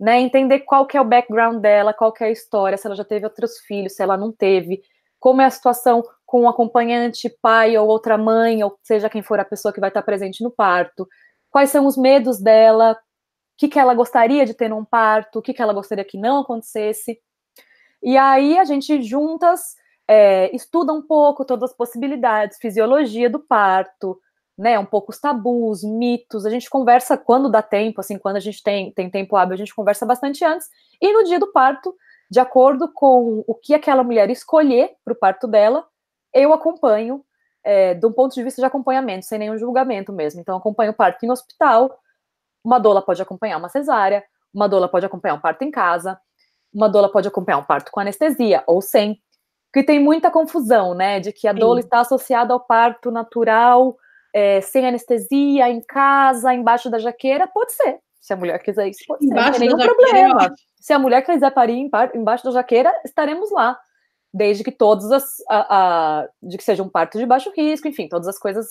Né, 0.00 0.18
entender 0.18 0.60
qual 0.60 0.86
que 0.86 0.96
é 0.96 1.00
o 1.00 1.04
background 1.04 1.60
dela, 1.60 1.92
qual 1.92 2.10
que 2.10 2.24
é 2.24 2.28
a 2.28 2.30
história, 2.30 2.78
se 2.78 2.86
ela 2.86 2.96
já 2.96 3.04
teve 3.04 3.26
outros 3.26 3.58
filhos, 3.58 3.94
se 3.94 4.02
ela 4.02 4.16
não 4.16 4.32
teve, 4.32 4.80
como 5.18 5.42
é 5.42 5.44
a 5.44 5.50
situação 5.50 6.02
com 6.30 6.42
um 6.42 6.48
acompanhante, 6.48 7.28
pai 7.42 7.76
ou 7.76 7.88
outra 7.88 8.16
mãe, 8.16 8.62
ou 8.62 8.78
seja 8.84 9.10
quem 9.10 9.20
for 9.20 9.40
a 9.40 9.44
pessoa 9.44 9.74
que 9.74 9.80
vai 9.80 9.90
estar 9.90 10.00
presente 10.00 10.44
no 10.44 10.50
parto, 10.52 11.08
quais 11.50 11.70
são 11.70 11.86
os 11.86 11.96
medos 11.96 12.40
dela, 12.40 12.96
que, 13.58 13.66
que 13.66 13.80
ela 13.80 13.94
gostaria 13.94 14.46
de 14.46 14.54
ter 14.54 14.68
num 14.68 14.84
parto, 14.84 15.40
o 15.40 15.42
que, 15.42 15.52
que 15.52 15.60
ela 15.60 15.72
gostaria 15.72 16.04
que 16.04 16.16
não 16.16 16.38
acontecesse. 16.38 17.18
E 18.00 18.16
aí 18.16 18.56
a 18.56 18.64
gente 18.64 19.02
juntas 19.02 19.74
é, 20.06 20.54
estuda 20.54 20.92
um 20.92 21.02
pouco 21.02 21.44
todas 21.44 21.72
as 21.72 21.76
possibilidades, 21.76 22.58
fisiologia 22.58 23.28
do 23.28 23.40
parto, 23.40 24.16
né, 24.56 24.78
um 24.78 24.86
pouco 24.86 25.10
os 25.10 25.18
tabus, 25.18 25.82
mitos, 25.82 26.46
a 26.46 26.50
gente 26.50 26.70
conversa 26.70 27.18
quando 27.18 27.50
dá 27.50 27.60
tempo, 27.60 28.00
assim, 28.00 28.16
quando 28.16 28.36
a 28.36 28.40
gente 28.40 28.62
tem, 28.62 28.92
tem 28.92 29.10
tempo 29.10 29.34
hábil, 29.34 29.54
a 29.54 29.58
gente 29.58 29.74
conversa 29.74 30.06
bastante 30.06 30.44
antes, 30.44 30.68
e 31.02 31.12
no 31.12 31.24
dia 31.24 31.40
do 31.40 31.50
parto, 31.50 31.92
de 32.30 32.38
acordo 32.38 32.88
com 32.92 33.42
o 33.48 33.54
que 33.56 33.74
aquela 33.74 34.04
mulher 34.04 34.30
escolher 34.30 34.92
para 35.04 35.12
o 35.12 35.18
parto 35.18 35.48
dela, 35.48 35.84
eu 36.32 36.52
acompanho, 36.52 37.24
é, 37.62 37.94
de 37.94 38.06
um 38.06 38.12
ponto 38.12 38.34
de 38.34 38.42
vista 38.42 38.60
de 38.60 38.66
acompanhamento, 38.66 39.26
sem 39.26 39.38
nenhum 39.38 39.58
julgamento 39.58 40.12
mesmo, 40.12 40.40
então 40.40 40.56
acompanho 40.56 40.92
o 40.92 40.94
parto 40.94 41.24
em 41.24 41.30
hospital, 41.30 41.98
uma 42.64 42.78
doula 42.78 43.02
pode 43.02 43.20
acompanhar 43.20 43.58
uma 43.58 43.68
cesárea, 43.68 44.24
uma 44.52 44.68
doula 44.68 44.88
pode 44.88 45.06
acompanhar 45.06 45.34
um 45.34 45.40
parto 45.40 45.62
em 45.62 45.70
casa, 45.70 46.20
uma 46.72 46.88
doula 46.88 47.10
pode 47.10 47.28
acompanhar 47.28 47.58
um 47.58 47.64
parto 47.64 47.90
com 47.90 48.00
anestesia 48.00 48.62
ou 48.66 48.80
sem. 48.80 49.20
Porque 49.72 49.86
tem 49.86 50.00
muita 50.00 50.30
confusão, 50.30 50.94
né? 50.94 51.20
De 51.20 51.32
que 51.32 51.46
a 51.46 51.52
doula 51.52 51.80
está 51.80 52.00
associada 52.00 52.52
ao 52.52 52.60
parto 52.60 53.10
natural, 53.10 53.96
é, 54.34 54.60
sem 54.60 54.86
anestesia, 54.86 55.68
em 55.68 55.80
casa, 55.80 56.52
embaixo 56.52 56.90
da 56.90 56.98
jaqueira. 56.98 57.46
Pode 57.46 57.72
ser. 57.72 58.00
Se 58.20 58.32
a 58.32 58.36
mulher 58.36 58.58
quiser 58.62 58.88
isso, 58.88 59.04
pode 59.06 59.24
ser. 59.24 59.30
Embaixo 59.30 59.52
não 59.52 59.58
tem 59.58 59.68
nenhum 59.68 59.94
problema. 59.94 60.54
Se 60.80 60.92
a 60.92 60.98
mulher 60.98 61.22
quiser 61.22 61.50
parir 61.52 61.88
embaixo 62.14 62.44
da 62.44 62.50
jaqueira, 62.50 62.92
estaremos 63.04 63.50
lá. 63.50 63.78
Desde 64.32 64.62
que 64.62 64.70
todas 64.70 65.10
as. 65.10 65.36
A, 65.48 66.20
a, 66.20 66.28
de 66.42 66.56
que 66.56 66.64
seja 66.64 66.82
um 66.82 66.88
parto 66.88 67.18
de 67.18 67.26
baixo 67.26 67.52
risco, 67.56 67.88
enfim, 67.88 68.08
todas 68.08 68.28
as 68.28 68.38
coisas 68.38 68.68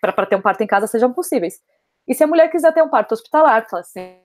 para 0.00 0.26
ter 0.26 0.36
um 0.36 0.42
parto 0.42 0.62
em 0.62 0.66
casa 0.66 0.86
sejam 0.86 1.12
possíveis. 1.12 1.60
E 2.06 2.14
se 2.14 2.22
a 2.22 2.26
mulher 2.26 2.48
quiser 2.50 2.72
ter 2.72 2.82
um 2.82 2.88
parto 2.88 3.12
hospitalar, 3.12 3.66
que 3.66 3.74
ela 3.74 3.82
se 3.82 4.20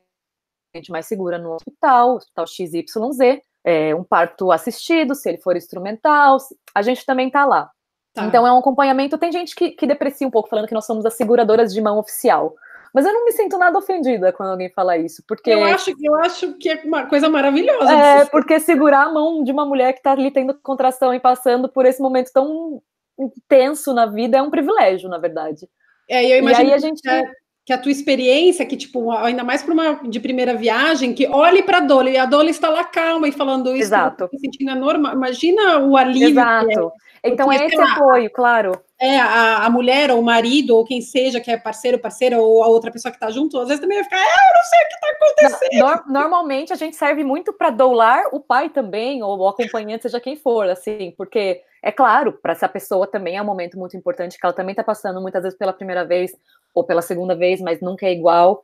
sente 0.75 0.91
mais 0.91 1.07
segura 1.07 1.37
no 1.37 1.53
hospital, 1.53 2.15
hospital 2.15 2.45
XYZ, 2.45 3.41
é, 3.63 3.95
um 3.95 4.03
parto 4.03 4.51
assistido, 4.51 5.15
se 5.15 5.29
ele 5.29 5.39
for 5.39 5.55
instrumental, 5.55 6.37
a 6.73 6.81
gente 6.81 7.05
também 7.05 7.27
está 7.27 7.45
lá. 7.45 7.69
Tá. 8.13 8.25
Então 8.25 8.45
é 8.45 8.51
um 8.51 8.57
acompanhamento. 8.57 9.17
Tem 9.17 9.31
gente 9.31 9.55
que, 9.55 9.71
que 9.71 9.87
deprecia 9.87 10.27
um 10.27 10.31
pouco, 10.31 10.49
falando 10.49 10.67
que 10.67 10.73
nós 10.73 10.85
somos 10.85 11.05
as 11.05 11.13
seguradoras 11.13 11.73
de 11.73 11.81
mão 11.81 11.97
oficial. 11.97 12.55
Mas 12.93 13.05
eu 13.05 13.13
não 13.13 13.23
me 13.25 13.31
sinto 13.31 13.57
nada 13.57 13.77
ofendida 13.77 14.33
quando 14.33 14.49
alguém 14.49 14.69
fala 14.69 14.97
isso, 14.97 15.23
porque 15.27 15.49
eu 15.49 15.63
acho, 15.63 15.91
eu 16.01 16.15
acho 16.15 16.53
que 16.57 16.69
é 16.69 16.81
uma 16.83 17.05
coisa 17.05 17.29
maravilhosa. 17.29 17.91
É, 17.91 18.25
porque 18.25 18.59
segurar 18.59 19.03
a 19.03 19.11
mão 19.11 19.43
de 19.43 19.51
uma 19.51 19.65
mulher 19.65 19.93
que 19.93 19.99
está 19.99 20.11
ali 20.11 20.29
tendo 20.29 20.53
contração 20.55 21.13
e 21.13 21.19
passando 21.19 21.69
por 21.69 21.85
esse 21.85 22.01
momento 22.01 22.31
tão 22.33 22.81
intenso 23.17 23.93
na 23.93 24.05
vida 24.05 24.37
é 24.37 24.41
um 24.41 24.49
privilégio, 24.49 25.09
na 25.09 25.17
verdade. 25.17 25.69
É, 26.09 26.25
e 26.25 26.31
eu 26.31 26.39
imagino 26.39 26.69
e 26.69 26.71
aí 26.71 26.73
a 26.73 26.79
gente 26.79 27.07
é 27.07 27.31
que 27.65 27.71
a 27.71 27.77
tua 27.77 27.91
experiência, 27.91 28.65
que 28.65 28.75
tipo, 28.75 29.11
ainda 29.11 29.43
mais 29.43 29.61
para 29.61 29.73
uma 29.73 30.01
de 30.03 30.19
primeira 30.19 30.55
viagem, 30.55 31.13
que 31.13 31.27
olhe 31.27 31.61
para 31.61 31.77
a 31.77 31.81
doula 31.81 32.09
e 32.09 32.17
a 32.17 32.25
doula 32.25 32.49
está 32.49 32.69
lá 32.69 32.83
calma 32.83 33.27
e 33.27 33.31
falando 33.31 33.69
isso, 33.69 33.83
Exato. 33.83 34.27
se 34.29 34.39
sentindo 34.39 34.75
normal. 34.75 35.13
Imagina 35.13 35.79
o 35.79 35.95
alívio. 35.95 36.29
Exato. 36.29 36.91
É. 37.23 37.29
Então 37.29 37.51
é 37.51 37.65
esse 37.67 37.75
lá, 37.75 37.93
apoio, 37.93 38.31
claro. 38.31 38.81
É, 38.99 39.19
a, 39.19 39.65
a, 39.65 39.69
mulher 39.69 40.09
ou 40.11 40.19
o 40.19 40.23
marido 40.23 40.75
ou 40.75 40.83
quem 40.83 41.01
seja 41.01 41.39
que 41.39 41.51
é 41.51 41.57
parceiro, 41.57 41.99
parceira 41.99 42.39
ou 42.39 42.63
a 42.63 42.67
outra 42.67 42.91
pessoa 42.91 43.11
que 43.11 43.17
está 43.17 43.29
junto, 43.29 43.59
às 43.59 43.67
vezes 43.67 43.81
também 43.81 43.97
vai 43.97 44.03
ficar, 44.03 44.17
ah, 44.17 44.19
eu 44.19 44.55
não 44.55 44.63
sei 44.63 44.79
o 44.79 44.87
que 44.87 44.93
está 44.93 45.09
acontecendo. 45.09 46.07
No, 46.07 46.13
normalmente 46.13 46.73
a 46.73 46.75
gente 46.75 46.95
serve 46.95 47.23
muito 47.23 47.53
para 47.53 47.69
doular 47.69 48.25
o 48.31 48.39
pai 48.39 48.69
também, 48.69 49.21
ou 49.21 49.37
o 49.37 49.47
acompanhante, 49.47 50.03
seja 50.03 50.19
quem 50.19 50.35
for, 50.35 50.67
assim, 50.67 51.13
porque 51.15 51.61
é 51.83 51.91
claro, 51.91 52.33
para 52.33 52.53
essa 52.53 52.67
pessoa 52.67 53.07
também 53.07 53.37
é 53.37 53.41
um 53.41 53.45
momento 53.45 53.77
muito 53.77 53.97
importante, 53.97 54.39
que 54.39 54.45
ela 54.45 54.53
também 54.53 54.73
está 54.73 54.83
passando 54.83 55.21
muitas 55.21 55.43
vezes 55.43 55.57
pela 55.57 55.73
primeira 55.73 56.05
vez 56.05 56.31
ou 56.73 56.83
pela 56.83 57.01
segunda 57.01 57.35
vez, 57.35 57.59
mas 57.61 57.81
nunca 57.81 58.05
é 58.05 58.11
igual. 58.11 58.63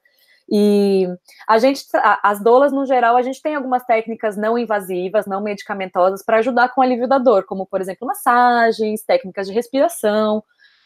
E 0.49 1.07
a 1.47 1.57
gente, 1.57 1.85
as 2.23 2.41
doulas 2.41 2.71
no 2.71 2.85
geral, 2.85 3.17
a 3.17 3.21
gente 3.21 3.41
tem 3.41 3.55
algumas 3.55 3.83
técnicas 3.83 4.37
não 4.37 4.57
invasivas, 4.57 5.25
não 5.25 5.41
medicamentosas 5.41 6.23
para 6.23 6.37
ajudar 6.37 6.69
com 6.69 6.79
o 6.79 6.83
alívio 6.83 7.07
da 7.07 7.17
dor, 7.17 7.43
como 7.43 7.65
por 7.65 7.81
exemplo 7.81 8.07
massagens, 8.07 9.03
técnicas 9.03 9.47
de 9.47 9.53
respiração, 9.53 10.41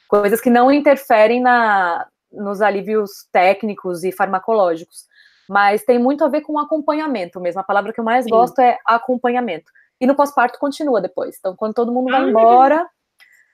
coisas 0.07 0.41
que 0.41 0.49
não 0.49 0.71
interferem 0.71 1.39
na, 1.39 2.07
nos 2.31 2.61
alívios 2.61 3.27
técnicos 3.31 4.03
e 4.03 4.11
farmacológicos. 4.11 5.05
Mas 5.47 5.83
tem 5.83 5.99
muito 5.99 6.23
a 6.23 6.27
ver 6.27 6.41
com 6.41 6.57
acompanhamento 6.57 7.39
mesmo. 7.39 7.61
A 7.61 7.63
palavra 7.63 7.93
que 7.93 7.99
eu 7.99 8.03
mais 8.03 8.25
Sim. 8.25 8.31
gosto 8.31 8.59
é 8.59 8.79
acompanhamento. 8.85 9.71
E 9.99 10.07
no 10.07 10.15
pós-parto 10.15 10.57
continua 10.57 11.01
depois. 11.01 11.35
Então, 11.37 11.55
quando 11.55 11.75
todo 11.75 11.91
mundo 11.91 12.09
vai 12.09 12.23
ah, 12.23 12.29
embora, 12.29 12.89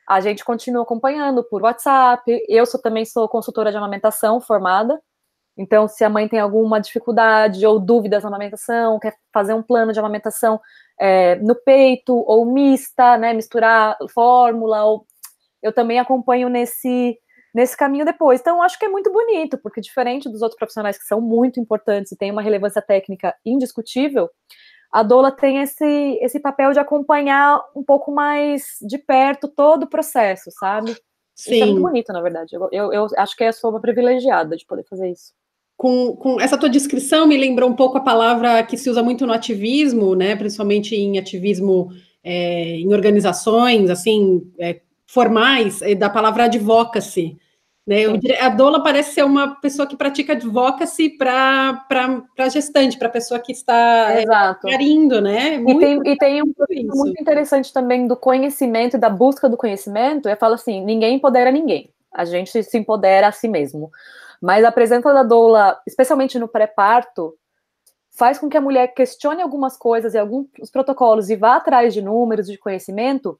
a 0.07 0.21
gente 0.21 0.45
continua 0.45 0.83
acompanhando 0.83 1.43
por 1.43 1.61
WhatsApp. 1.61 2.23
Eu 2.47 2.65
sou, 2.65 2.81
também 2.81 3.05
sou 3.05 3.27
consultora 3.27 3.71
de 3.71 3.77
amamentação 3.77 4.39
formada. 4.39 4.99
Então, 5.57 5.87
se 5.87 6.03
a 6.03 6.09
mãe 6.09 6.27
tem 6.27 6.39
alguma 6.39 6.79
dificuldade 6.79 7.65
ou 7.65 7.79
dúvidas 7.79 8.23
na 8.23 8.29
amamentação, 8.29 8.99
quer 8.99 9.15
fazer 9.33 9.53
um 9.53 9.63
plano 9.63 9.91
de 9.91 9.99
amamentação 9.99 10.61
é, 10.99 11.35
no 11.37 11.55
peito 11.55 12.13
ou 12.15 12.45
mista, 12.45 13.17
né, 13.17 13.33
misturar 13.33 13.97
fórmula, 14.13 14.85
ou 14.85 15.05
eu 15.61 15.73
também 15.73 15.99
acompanho 15.99 16.47
nesse 16.47 17.17
nesse 17.57 17.75
caminho 17.75 18.05
depois. 18.05 18.39
Então, 18.39 18.61
acho 18.61 18.77
que 18.77 18.85
é 18.85 18.89
muito 18.89 19.11
bonito, 19.11 19.57
porque 19.57 19.81
diferente 19.81 20.29
dos 20.29 20.43
outros 20.43 20.59
profissionais 20.59 20.95
que 20.95 21.05
são 21.05 21.19
muito 21.19 21.59
importantes 21.59 22.11
e 22.11 22.15
têm 22.15 22.29
uma 22.29 22.41
relevância 22.41 22.83
técnica 22.83 23.33
indiscutível, 23.43 24.29
a 24.91 25.03
doula 25.03 25.31
tem 25.31 25.61
esse, 25.61 26.19
esse 26.21 26.39
papel 26.39 26.71
de 26.71 26.79
acompanhar 26.79 27.59
um 27.75 27.83
pouco 27.83 28.11
mais 28.11 28.77
de 28.81 28.97
perto 28.97 29.47
todo 29.47 29.83
o 29.83 29.89
processo, 29.89 30.49
sabe? 30.51 30.95
Sim. 31.35 31.53
Isso 31.53 31.63
é 31.63 31.65
muito 31.67 31.81
bonito, 31.81 32.13
na 32.13 32.21
verdade. 32.21 32.55
Eu, 32.55 32.67
eu, 32.71 32.93
eu 32.93 33.07
acho 33.17 33.35
que 33.35 33.43
eu 33.43 33.53
sou 33.53 33.69
uma 33.69 33.81
privilegiada 33.81 34.55
de 34.57 34.65
poder 34.65 34.83
fazer 34.89 35.11
isso. 35.11 35.33
Com, 35.75 36.15
com, 36.15 36.41
essa 36.41 36.57
tua 36.57 36.69
descrição 36.69 37.27
me 37.27 37.37
lembrou 37.37 37.69
um 37.69 37.75
pouco 37.75 37.97
a 37.97 38.01
palavra 38.01 38.63
que 38.63 38.75
se 38.75 38.89
usa 38.89 39.03
muito 39.03 39.27
no 39.27 39.33
ativismo, 39.33 40.15
né? 40.15 40.35
Principalmente 40.35 40.95
em 40.95 41.19
ativismo 41.19 41.91
é, 42.23 42.77
em 42.77 42.91
organizações 42.91 43.89
assim 43.91 44.51
é, 44.59 44.81
formais, 45.05 45.81
é, 45.83 45.93
da 45.93 46.09
palavra 46.09 46.45
advocacy. 46.45 47.37
Né? 47.87 48.03
A 48.41 48.49
doula 48.49 48.83
parece 48.83 49.13
ser 49.13 49.23
uma 49.23 49.55
pessoa 49.61 49.87
que 49.87 49.95
pratica 49.95 50.33
advocacy 50.33 51.09
para 51.09 51.85
gestante, 52.51 52.97
para 52.97 53.07
a 53.07 53.11
pessoa 53.11 53.39
que 53.39 53.53
está 53.53 54.11
é, 54.11 54.25
parindo, 54.61 55.21
né? 55.21 55.57
Muito, 55.57 55.81
e, 55.81 55.85
tem, 55.85 56.01
e 56.11 56.17
tem 56.17 56.41
um 56.41 56.51
ponto 56.51 56.97
muito 56.97 57.21
interessante 57.21 57.71
também 57.71 58.05
do 58.05 58.17
conhecimento 58.17 58.97
e 58.97 58.99
da 58.99 59.09
busca 59.09 59.47
do 59.47 59.55
conhecimento. 59.55 60.27
Eu 60.27 60.35
falo 60.35 60.55
assim: 60.55 60.83
ninguém 60.83 61.15
empodera 61.15 61.49
ninguém, 61.49 61.89
a 62.13 62.25
gente 62.25 62.61
se 62.61 62.77
empodera 62.77 63.29
a 63.29 63.31
si 63.31 63.47
mesmo. 63.47 63.89
Mas 64.41 64.65
a 64.65 64.71
presença 64.71 65.13
da 65.13 65.23
doula, 65.23 65.79
especialmente 65.87 66.37
no 66.37 66.47
pré-parto, 66.49 67.35
faz 68.11 68.37
com 68.37 68.49
que 68.49 68.57
a 68.57 68.61
mulher 68.61 68.93
questione 68.93 69.41
algumas 69.41 69.77
coisas 69.77 70.13
e 70.13 70.17
alguns 70.17 70.49
protocolos 70.73 71.29
e 71.29 71.37
vá 71.37 71.55
atrás 71.55 71.93
de 71.93 72.01
números, 72.01 72.47
de 72.47 72.57
conhecimento, 72.57 73.39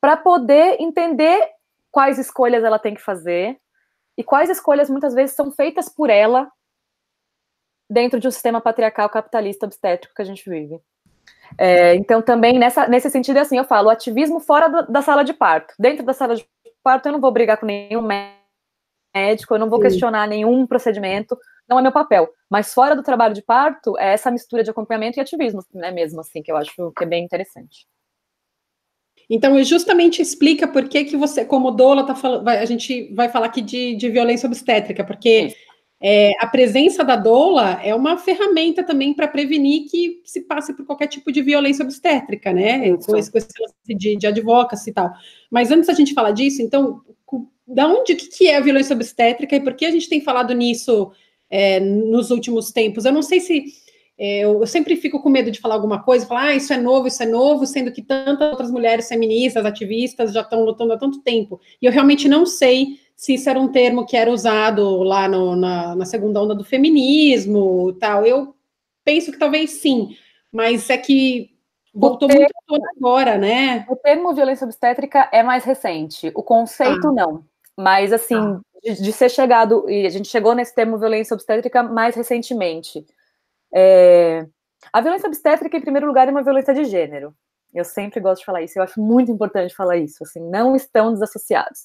para 0.00 0.16
poder 0.16 0.76
entender 0.80 1.54
quais 1.94 2.18
escolhas 2.18 2.64
ela 2.64 2.76
tem 2.76 2.92
que 2.92 3.00
fazer 3.00 3.56
e 4.18 4.24
quais 4.24 4.50
escolhas 4.50 4.90
muitas 4.90 5.14
vezes 5.14 5.36
são 5.36 5.52
feitas 5.52 5.88
por 5.88 6.10
ela 6.10 6.50
dentro 7.88 8.18
de 8.18 8.26
um 8.26 8.32
sistema 8.32 8.60
patriarcal 8.60 9.08
capitalista 9.08 9.64
obstétrico 9.64 10.12
que 10.12 10.20
a 10.20 10.24
gente 10.24 10.50
vive. 10.50 10.80
É, 11.56 11.94
então, 11.94 12.20
também 12.20 12.58
nessa, 12.58 12.88
nesse 12.88 13.08
sentido, 13.10 13.36
assim, 13.36 13.56
eu 13.56 13.64
falo 13.64 13.90
ativismo 13.90 14.40
fora 14.40 14.66
do, 14.66 14.90
da 14.90 15.02
sala 15.02 15.22
de 15.22 15.32
parto. 15.32 15.72
Dentro 15.78 16.04
da 16.04 16.12
sala 16.12 16.34
de 16.34 16.44
parto, 16.82 17.06
eu 17.06 17.12
não 17.12 17.20
vou 17.20 17.30
brigar 17.30 17.58
com 17.58 17.66
nenhum 17.66 18.02
médico, 18.02 19.54
eu 19.54 19.58
não 19.60 19.70
vou 19.70 19.78
Sim. 19.78 19.84
questionar 19.84 20.26
nenhum 20.26 20.66
procedimento, 20.66 21.38
não 21.68 21.78
é 21.78 21.82
meu 21.82 21.92
papel. 21.92 22.28
Mas 22.50 22.74
fora 22.74 22.96
do 22.96 23.04
trabalho 23.04 23.34
de 23.34 23.42
parto, 23.42 23.96
é 23.98 24.14
essa 24.14 24.32
mistura 24.32 24.64
de 24.64 24.70
acompanhamento 24.70 25.16
e 25.16 25.20
ativismo, 25.20 25.62
né, 25.72 25.92
mesmo, 25.92 26.20
assim, 26.20 26.42
que 26.42 26.50
eu 26.50 26.56
acho 26.56 26.74
que 26.90 27.04
é 27.04 27.06
bem 27.06 27.24
interessante. 27.24 27.86
Então, 29.28 29.62
justamente 29.64 30.20
explica 30.20 30.68
por 30.68 30.88
que, 30.88 31.04
que 31.04 31.16
você, 31.16 31.44
como 31.44 31.70
doula, 31.70 32.04
tá 32.04 32.14
falando, 32.14 32.46
a 32.48 32.64
gente 32.64 33.12
vai 33.14 33.28
falar 33.28 33.46
aqui 33.46 33.62
de, 33.62 33.94
de 33.96 34.08
violência 34.10 34.46
obstétrica, 34.46 35.02
porque 35.04 35.54
é, 36.00 36.32
a 36.38 36.46
presença 36.46 37.02
da 37.02 37.16
doula 37.16 37.80
é 37.82 37.94
uma 37.94 38.18
ferramenta 38.18 38.82
também 38.82 39.14
para 39.14 39.26
prevenir 39.26 39.88
que 39.90 40.20
se 40.24 40.42
passe 40.42 40.74
por 40.74 40.84
qualquer 40.84 41.06
tipo 41.06 41.32
de 41.32 41.40
violência 41.40 41.82
obstétrica, 41.82 42.52
né? 42.52 42.94
Com 42.98 43.16
esse, 43.16 43.32
com 43.32 43.38
esse 43.38 43.48
de, 43.86 44.16
de 44.16 44.26
advocacy 44.26 44.90
e 44.90 44.92
tal. 44.92 45.10
Mas 45.50 45.70
antes 45.70 45.86
da 45.86 45.94
gente 45.94 46.12
falar 46.12 46.32
disso, 46.32 46.60
então, 46.60 47.00
da 47.66 47.88
onde, 47.88 48.12
o 48.12 48.16
que, 48.16 48.28
que 48.28 48.48
é 48.48 48.56
a 48.56 48.60
violência 48.60 48.94
obstétrica 48.94 49.56
e 49.56 49.60
por 49.60 49.74
que 49.74 49.86
a 49.86 49.90
gente 49.90 50.08
tem 50.08 50.20
falado 50.20 50.52
nisso 50.52 51.10
é, 51.48 51.80
nos 51.80 52.30
últimos 52.30 52.70
tempos? 52.70 53.06
Eu 53.06 53.12
não 53.12 53.22
sei 53.22 53.40
se 53.40 53.64
eu, 54.16 54.64
sempre 54.66 54.94
fico 54.96 55.20
com 55.20 55.28
medo 55.28 55.50
de 55.50 55.60
falar 55.60 55.74
alguma 55.74 56.02
coisa, 56.02 56.26
falar, 56.26 56.48
ah, 56.48 56.54
isso 56.54 56.72
é 56.72 56.76
novo, 56.76 57.08
isso 57.08 57.22
é 57.22 57.26
novo, 57.26 57.66
sendo 57.66 57.90
que 57.90 58.00
tantas 58.00 58.50
outras 58.50 58.70
mulheres 58.70 59.08
feministas, 59.08 59.66
ativistas, 59.66 60.32
já 60.32 60.42
estão 60.42 60.64
lutando 60.64 60.92
há 60.92 60.98
tanto 60.98 61.20
tempo. 61.20 61.60
E 61.82 61.86
eu 61.86 61.92
realmente 61.92 62.28
não 62.28 62.46
sei 62.46 63.00
se 63.16 63.34
isso 63.34 63.50
era 63.50 63.60
um 63.60 63.68
termo 63.68 64.06
que 64.06 64.16
era 64.16 64.30
usado 64.30 65.02
lá 65.02 65.28
no, 65.28 65.56
na, 65.56 65.96
na, 65.96 66.04
segunda 66.04 66.40
onda 66.40 66.54
do 66.54 66.64
feminismo 66.64 67.92
tal. 67.94 68.24
Eu 68.24 68.54
penso 69.04 69.32
que 69.32 69.38
talvez 69.38 69.70
sim, 69.70 70.16
mas 70.52 70.88
é 70.90 70.96
que 70.96 71.50
voltou 71.92 72.28
termo, 72.28 72.46
muito 72.68 72.86
agora, 72.96 73.36
né? 73.36 73.84
O 73.88 73.96
termo 73.96 74.32
violência 74.32 74.64
obstétrica 74.64 75.28
é 75.32 75.42
mais 75.42 75.64
recente, 75.64 76.30
o 76.34 76.42
conceito 76.42 77.08
ah. 77.08 77.12
não. 77.12 77.44
Mas, 77.76 78.12
assim, 78.12 78.36
ah. 78.36 78.60
de, 78.80 79.02
de 79.02 79.12
ser 79.12 79.28
chegado, 79.28 79.90
e 79.90 80.06
a 80.06 80.10
gente 80.10 80.28
chegou 80.28 80.54
nesse 80.54 80.72
termo 80.72 80.98
violência 80.98 81.34
obstétrica 81.34 81.82
mais 81.82 82.14
recentemente. 82.14 83.04
É, 83.74 84.46
a 84.92 85.00
violência 85.00 85.26
obstétrica, 85.26 85.76
em 85.76 85.80
primeiro 85.80 86.06
lugar, 86.06 86.28
é 86.28 86.30
uma 86.30 86.42
violência 86.42 86.72
de 86.74 86.84
gênero. 86.84 87.34
Eu 87.72 87.84
sempre 87.84 88.20
gosto 88.20 88.40
de 88.40 88.46
falar 88.46 88.62
isso, 88.62 88.78
eu 88.78 88.82
acho 88.82 89.00
muito 89.00 89.32
importante 89.32 89.74
falar 89.74 89.96
isso, 89.96 90.22
assim, 90.22 90.40
não 90.48 90.76
estão 90.76 91.12
desassociados. 91.12 91.80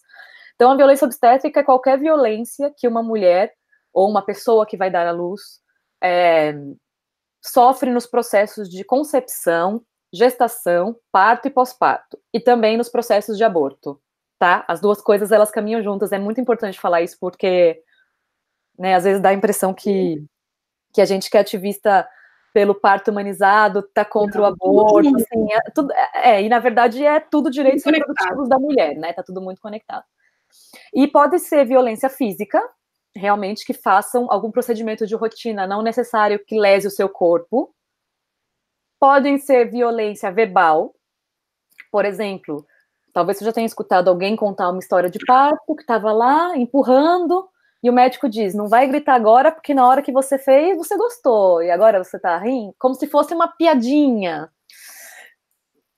Então, 0.56 0.72
a 0.72 0.76
violência 0.76 1.06
obstétrica 1.06 1.62
é 1.62 1.64
qualquer 1.64 1.98
violência 1.98 2.72
que 2.78 2.88
uma 2.88 3.02
mulher 3.02 3.54
ou 3.92 4.08
uma 4.10 4.24
pessoa 4.24 4.66
que 4.66 4.78
vai 4.78 4.92
dar 4.92 5.08
à 5.08 5.12
luz 5.12 5.42
é, 6.04 6.54
sofre 7.44 7.90
nos 7.92 8.06
processos 8.06 8.70
de 8.70 8.84
concepção, 8.84 9.82
gestação, 10.14 10.96
parto 11.12 11.48
e 11.48 11.52
pós-parto, 11.52 12.20
e 12.34 12.40
também 12.40 12.78
nos 12.78 12.90
processos 12.90 13.38
de 13.38 13.44
aborto, 13.44 14.00
tá? 14.38 14.66
As 14.68 14.80
duas 14.80 15.02
coisas, 15.02 15.32
elas 15.32 15.50
caminham 15.50 15.82
juntas, 15.82 16.12
é 16.12 16.20
muito 16.20 16.42
importante 16.42 16.80
falar 16.80 17.02
isso, 17.02 17.18
porque, 17.20 17.82
né, 18.78 18.96
às 18.96 19.06
vezes 19.06 19.22
dá 19.22 19.30
a 19.30 19.34
impressão 19.34 19.74
que 19.74 20.24
que 20.94 21.02
a 21.02 21.06
gente 21.06 21.30
que 21.30 21.38
é 21.38 21.42
ativista 21.42 22.08
pelo 22.54 22.74
parto 22.74 23.12
humanizado, 23.12 23.84
tá 23.94 24.04
contra 24.04 24.42
o 24.42 24.46
aborto, 24.46 25.16
assim, 25.16 25.54
é, 25.54 25.72
tudo, 25.72 25.94
é, 25.94 26.32
é, 26.32 26.44
e 26.44 26.50
na 26.50 26.60
verdade 26.60 27.06
é 27.06 27.20
tudo 27.20 27.52
direitos 27.52 27.84
reprodutivos 27.86 28.50
da 28.50 28.58
mulher, 28.58 28.96
né? 28.96 29.14
Tá 29.14 29.24
tudo 29.24 29.42
muito 29.42 29.62
conectado. 29.62 30.04
E 30.94 31.08
pode 31.08 31.38
ser 31.40 31.66
violência 31.66 32.10
física, 32.10 32.62
realmente 33.16 33.66
que 33.66 33.74
façam 33.74 34.32
algum 34.32 34.52
procedimento 34.52 35.06
de 35.06 35.16
rotina 35.16 35.68
não 35.68 35.82
necessário 35.82 36.44
que 36.44 36.60
lese 36.60 36.88
o 36.88 36.92
seu 36.92 37.08
corpo. 37.08 37.74
Podem 39.00 39.38
ser 39.38 39.70
violência 39.70 40.32
verbal, 40.32 40.94
por 41.92 42.06
exemplo, 42.06 42.66
talvez 43.14 43.38
você 43.38 43.46
já 43.46 43.54
tenha 43.54 43.66
escutado 43.66 44.10
alguém 44.10 44.36
contar 44.36 44.70
uma 44.70 44.80
história 44.80 45.10
de 45.10 45.20
parto 45.26 45.76
que 45.76 45.82
estava 45.82 46.12
lá 46.12 46.58
empurrando 46.58 47.48
e 47.82 47.90
o 47.90 47.94
médico 47.94 48.28
diz: 48.30 48.54
não 48.54 48.68
vai 48.68 48.88
gritar 48.88 49.16
agora, 49.16 49.52
porque 49.52 49.74
na 49.74 49.88
hora 49.88 50.02
que 50.02 50.12
você 50.12 50.38
fez, 50.38 50.78
você 50.78 50.98
gostou, 50.98 51.62
e 51.64 51.72
agora 51.72 52.04
você 52.04 52.20
tá 52.20 52.38
rindo, 52.38 52.74
como 52.78 52.96
se 52.96 53.08
fosse 53.08 53.34
uma 53.34 53.48
piadinha. 53.48 54.50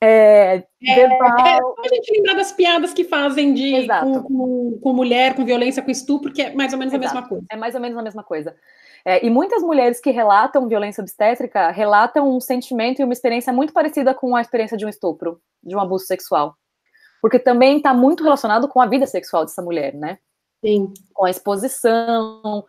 É, 0.03 0.63
é, 0.83 1.00
é 1.00 1.05
a 1.05 1.88
gente 1.93 2.11
lembrar 2.11 2.33
das 2.33 2.51
piadas 2.51 2.91
que 2.91 3.03
fazem 3.03 3.53
de 3.53 3.88
com, 3.88 4.23
com, 4.23 4.79
com, 4.81 4.93
mulher, 4.93 5.35
com 5.35 5.45
violência, 5.45 5.83
com 5.83 5.91
estupro, 5.91 6.33
que 6.33 6.41
é 6.41 6.55
mais 6.55 6.73
ou 6.73 6.79
menos 6.79 6.91
Exato. 6.91 7.07
a 7.07 7.13
mesma 7.13 7.29
coisa. 7.29 7.45
É 7.51 7.55
mais 7.55 7.75
ou 7.75 7.81
menos 7.81 7.97
a 7.97 8.01
mesma 8.01 8.23
coisa. 8.23 8.55
É, 9.05 9.23
e 9.23 9.29
muitas 9.29 9.61
mulheres 9.61 10.00
que 10.00 10.09
relatam 10.09 10.67
violência 10.67 11.01
obstétrica 11.01 11.69
relatam 11.69 12.35
um 12.35 12.39
sentimento 12.39 13.00
e 13.00 13.03
uma 13.03 13.13
experiência 13.13 13.53
muito 13.53 13.73
parecida 13.73 14.13
com 14.13 14.35
a 14.35 14.41
experiência 14.41 14.75
de 14.75 14.85
um 14.85 14.89
estupro, 14.89 15.39
de 15.63 15.75
um 15.75 15.79
abuso 15.79 16.05
sexual. 16.05 16.55
Porque 17.21 17.38
também 17.38 17.77
está 17.77 17.93
muito 17.93 18.23
relacionado 18.23 18.67
com 18.67 18.81
a 18.81 18.88
vida 18.88 19.05
sexual 19.05 19.45
dessa 19.45 19.61
mulher, 19.61 19.93
né? 19.93 20.17
Sim. 20.63 20.93
Com 21.13 21.25
a 21.25 21.29
exposição 21.29 22.63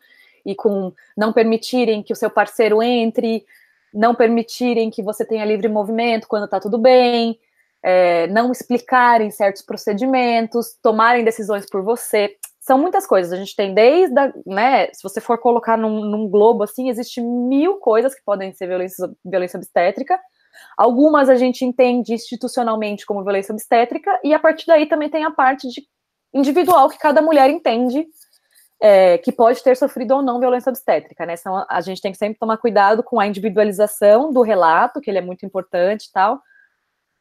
e 0.45 0.55
com 0.55 0.93
não 1.17 1.33
permitirem 1.33 2.03
que 2.03 2.13
o 2.13 2.17
seu 2.17 2.31
parceiro 2.31 2.83
entre, 2.83 3.45
não 3.93 4.15
permitirem 4.15 4.91
que 4.91 5.03
você 5.03 5.25
tenha 5.25 5.45
livre 5.45 5.69
movimento 5.69 6.27
quando 6.27 6.45
está 6.47 6.59
tudo 6.59 6.79
bem, 6.79 7.39
é, 7.83 8.27
não 8.29 8.51
explicarem 8.51 9.31
certos 9.31 9.63
procedimentos, 9.63 10.75
tomarem 10.83 11.25
decisões 11.25 11.69
por 11.69 11.83
você. 11.83 12.35
São 12.61 12.79
muitas 12.79 13.07
coisas. 13.07 13.33
A 13.33 13.37
gente 13.37 13.55
tem 13.55 13.75
desde, 13.75 14.19
a, 14.19 14.33
né, 14.47 14.87
se 14.93 15.03
você 15.03 15.21
for 15.21 15.39
colocar 15.39 15.77
num, 15.77 16.01
num 16.05 16.29
globo 16.29 16.63
assim, 16.65 16.89
existe 16.89 17.21
mil 17.21 17.75
coisas 17.77 18.15
que 18.15 18.23
podem 18.25 18.53
ser 18.55 18.69
violência, 18.69 19.11
violência 19.25 19.59
obstétrica. 19.59 20.19
Algumas 20.79 21.29
a 21.29 21.35
gente 21.37 21.65
entende 21.65 22.15
institucionalmente 22.15 23.05
como 23.07 23.23
violência 23.25 23.53
obstétrica, 23.53 24.19
e 24.25 24.33
a 24.35 24.39
partir 24.39 24.67
daí 24.67 24.87
também 24.87 25.11
tem 25.11 25.25
a 25.25 25.31
parte 25.31 25.69
de 25.69 25.83
individual 26.33 26.89
que 26.89 26.99
cada 26.99 27.21
mulher 27.21 27.51
entende 27.51 28.07
é, 28.81 29.17
que 29.19 29.31
pode 29.31 29.63
ter 29.63 29.77
sofrido 29.77 30.17
ou 30.17 30.23
não 30.23 30.41
violência 30.41 30.69
obstétrica, 30.69 31.25
né? 31.25 31.37
Então, 31.39 31.65
a 31.69 31.81
gente 31.81 32.03
tem 32.03 32.11
que 32.11 32.19
sempre 32.19 32.39
tomar 32.39 32.57
cuidado 32.57 33.03
com 33.03 33.21
a 33.21 33.27
individualização 33.27 34.33
do 34.33 34.43
relato, 34.43 35.01
que 35.01 35.09
ele 35.09 35.19
é 35.19 35.23
muito 35.23 35.47
importante 35.47 36.07
e 36.07 36.13
tal. 36.13 36.41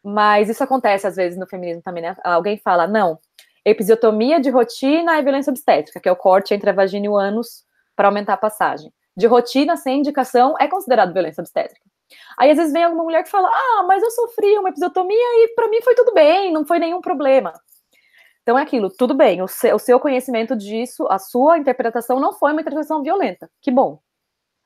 Mas 0.03 0.49
isso 0.49 0.63
acontece 0.63 1.05
às 1.05 1.15
vezes 1.15 1.37
no 1.37 1.45
feminismo 1.45 1.83
também, 1.83 2.01
né? 2.01 2.17
Alguém 2.23 2.57
fala, 2.57 2.87
não, 2.87 3.19
episiotomia 3.63 4.39
de 4.39 4.49
rotina 4.49 5.17
é 5.17 5.21
violência 5.21 5.51
obstétrica, 5.51 5.99
que 5.99 6.09
é 6.09 6.11
o 6.11 6.15
corte 6.15 6.53
entre 6.53 6.69
a 6.69 6.73
vagina 6.73 7.05
e 7.05 7.09
o 7.09 7.15
ânus 7.15 7.63
para 7.95 8.07
aumentar 8.07 8.33
a 8.33 8.37
passagem. 8.37 8.91
De 9.15 9.27
rotina, 9.27 9.77
sem 9.77 9.99
indicação, 9.99 10.55
é 10.59 10.67
considerado 10.67 11.13
violência 11.13 11.41
obstétrica. 11.41 11.85
Aí 12.39 12.49
às 12.49 12.57
vezes 12.57 12.73
vem 12.73 12.83
alguma 12.83 13.03
mulher 13.03 13.23
que 13.23 13.29
fala, 13.29 13.47
ah, 13.47 13.83
mas 13.87 14.01
eu 14.01 14.09
sofri 14.09 14.57
uma 14.57 14.69
episiotomia 14.69 15.15
e 15.15 15.53
para 15.55 15.67
mim 15.67 15.81
foi 15.83 15.93
tudo 15.93 16.11
bem, 16.11 16.51
não 16.51 16.65
foi 16.65 16.79
nenhum 16.79 17.01
problema. 17.01 17.53
Então 18.41 18.57
é 18.57 18.63
aquilo, 18.63 18.89
tudo 18.89 19.13
bem, 19.13 19.41
o 19.41 19.47
seu, 19.47 19.75
o 19.75 19.79
seu 19.79 19.99
conhecimento 19.99 20.55
disso, 20.55 21.05
a 21.09 21.19
sua 21.19 21.57
interpretação 21.57 22.19
não 22.19 22.33
foi 22.33 22.51
uma 22.51 22.61
interpretação 22.61 23.03
violenta, 23.03 23.49
que 23.61 23.69
bom. 23.69 23.99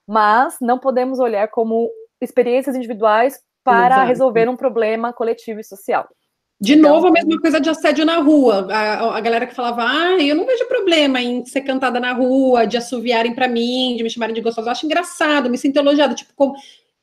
Mas 0.07 0.57
não 0.61 0.79
podemos 0.79 1.19
olhar 1.19 1.47
como 1.49 1.89
experiências 2.21 2.75
individuais 2.75 3.41
para 3.63 3.95
Exato. 3.95 4.07
resolver 4.07 4.49
um 4.49 4.55
problema 4.55 5.11
coletivo 5.11 5.59
e 5.59 5.63
social. 5.63 6.07
De 6.61 6.73
então, 6.75 6.93
novo, 6.93 7.07
a 7.07 7.11
mesma 7.11 7.37
coisa 7.41 7.59
de 7.59 7.69
assédio 7.69 8.05
na 8.05 8.19
rua. 8.19 8.65
A, 8.71 9.17
a, 9.17 9.19
galera 9.19 9.45
que 9.45 9.53
falava, 9.53 9.83
ah, 9.83 10.23
eu 10.23 10.35
não 10.35 10.45
vejo 10.45 10.65
problema 10.67 11.21
em 11.21 11.43
ser 11.43 11.61
cantada 11.61 11.99
na 11.99 12.13
rua, 12.13 12.65
de 12.65 12.77
assoviarem 12.77 13.35
para 13.35 13.47
mim, 13.47 13.95
de 13.97 14.03
me 14.03 14.09
chamarem 14.09 14.33
de 14.33 14.39
gostosa. 14.39 14.69
Eu 14.69 14.71
acho 14.71 14.85
engraçado, 14.85 15.49
me 15.49 15.57
sinto 15.57 15.77
elogiada, 15.77 16.15
tipo, 16.15 16.31
como, 16.33 16.55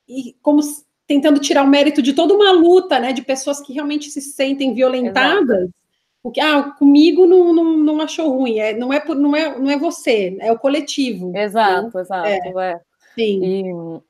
e, 0.08 0.34
como 0.40 0.60
tentando 1.06 1.38
tirar 1.38 1.64
o 1.64 1.68
mérito 1.68 2.00
de 2.00 2.14
toda 2.14 2.32
uma 2.32 2.50
luta, 2.50 2.98
né, 2.98 3.12
de 3.12 3.20
pessoas 3.20 3.60
que 3.60 3.74
realmente 3.74 4.08
se 4.08 4.22
sentem 4.22 4.72
violentadas. 4.72 5.58
Exato 5.58 5.81
o 6.22 6.30
que 6.30 6.40
ah, 6.40 6.62
comigo 6.78 7.26
não, 7.26 7.52
não, 7.52 7.76
não 7.76 8.00
achou 8.00 8.30
ruim, 8.38 8.58
é, 8.58 8.72
não, 8.72 8.92
é 8.92 9.00
por, 9.00 9.16
não, 9.16 9.34
é, 9.34 9.58
não 9.58 9.70
é 9.70 9.76
você, 9.76 10.36
é 10.40 10.52
o 10.52 10.58
coletivo. 10.58 11.36
Exato, 11.36 11.96
né? 11.96 12.00
exato. 12.00 12.28
É. 12.28 12.70
é. 12.70 12.80
Sim. 13.14 13.44
E, 13.44 14.00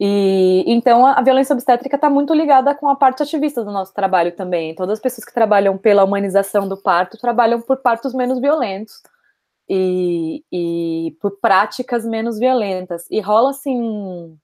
e, 0.00 0.64
então 0.66 1.06
a 1.06 1.22
violência 1.22 1.52
obstétrica 1.52 1.96
está 1.96 2.10
muito 2.10 2.34
ligada 2.34 2.74
com 2.74 2.88
a 2.88 2.96
parte 2.96 3.22
ativista 3.22 3.64
do 3.64 3.70
nosso 3.70 3.94
trabalho 3.94 4.32
também. 4.32 4.74
Todas 4.74 4.94
as 4.94 5.00
pessoas 5.00 5.24
que 5.24 5.32
trabalham 5.32 5.78
pela 5.78 6.04
humanização 6.04 6.68
do 6.68 6.76
parto 6.76 7.16
trabalham 7.16 7.60
por 7.60 7.76
partos 7.78 8.12
menos 8.12 8.40
violentos 8.40 9.00
e, 9.68 10.44
e 10.50 11.16
por 11.20 11.38
práticas 11.40 12.04
menos 12.04 12.38
violentas. 12.38 13.06
E 13.10 13.20
rola 13.20 13.50
assim 13.50 14.36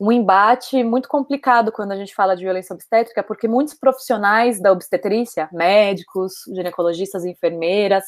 um 0.00 0.12
embate 0.12 0.82
muito 0.84 1.08
complicado 1.08 1.72
quando 1.72 1.92
a 1.92 1.96
gente 1.96 2.14
fala 2.14 2.36
de 2.36 2.44
violência 2.44 2.72
obstétrica, 2.72 3.22
porque 3.22 3.48
muitos 3.48 3.74
profissionais 3.74 4.60
da 4.60 4.70
obstetrícia, 4.70 5.48
médicos, 5.52 6.34
ginecologistas, 6.54 7.24
enfermeiras, 7.24 8.04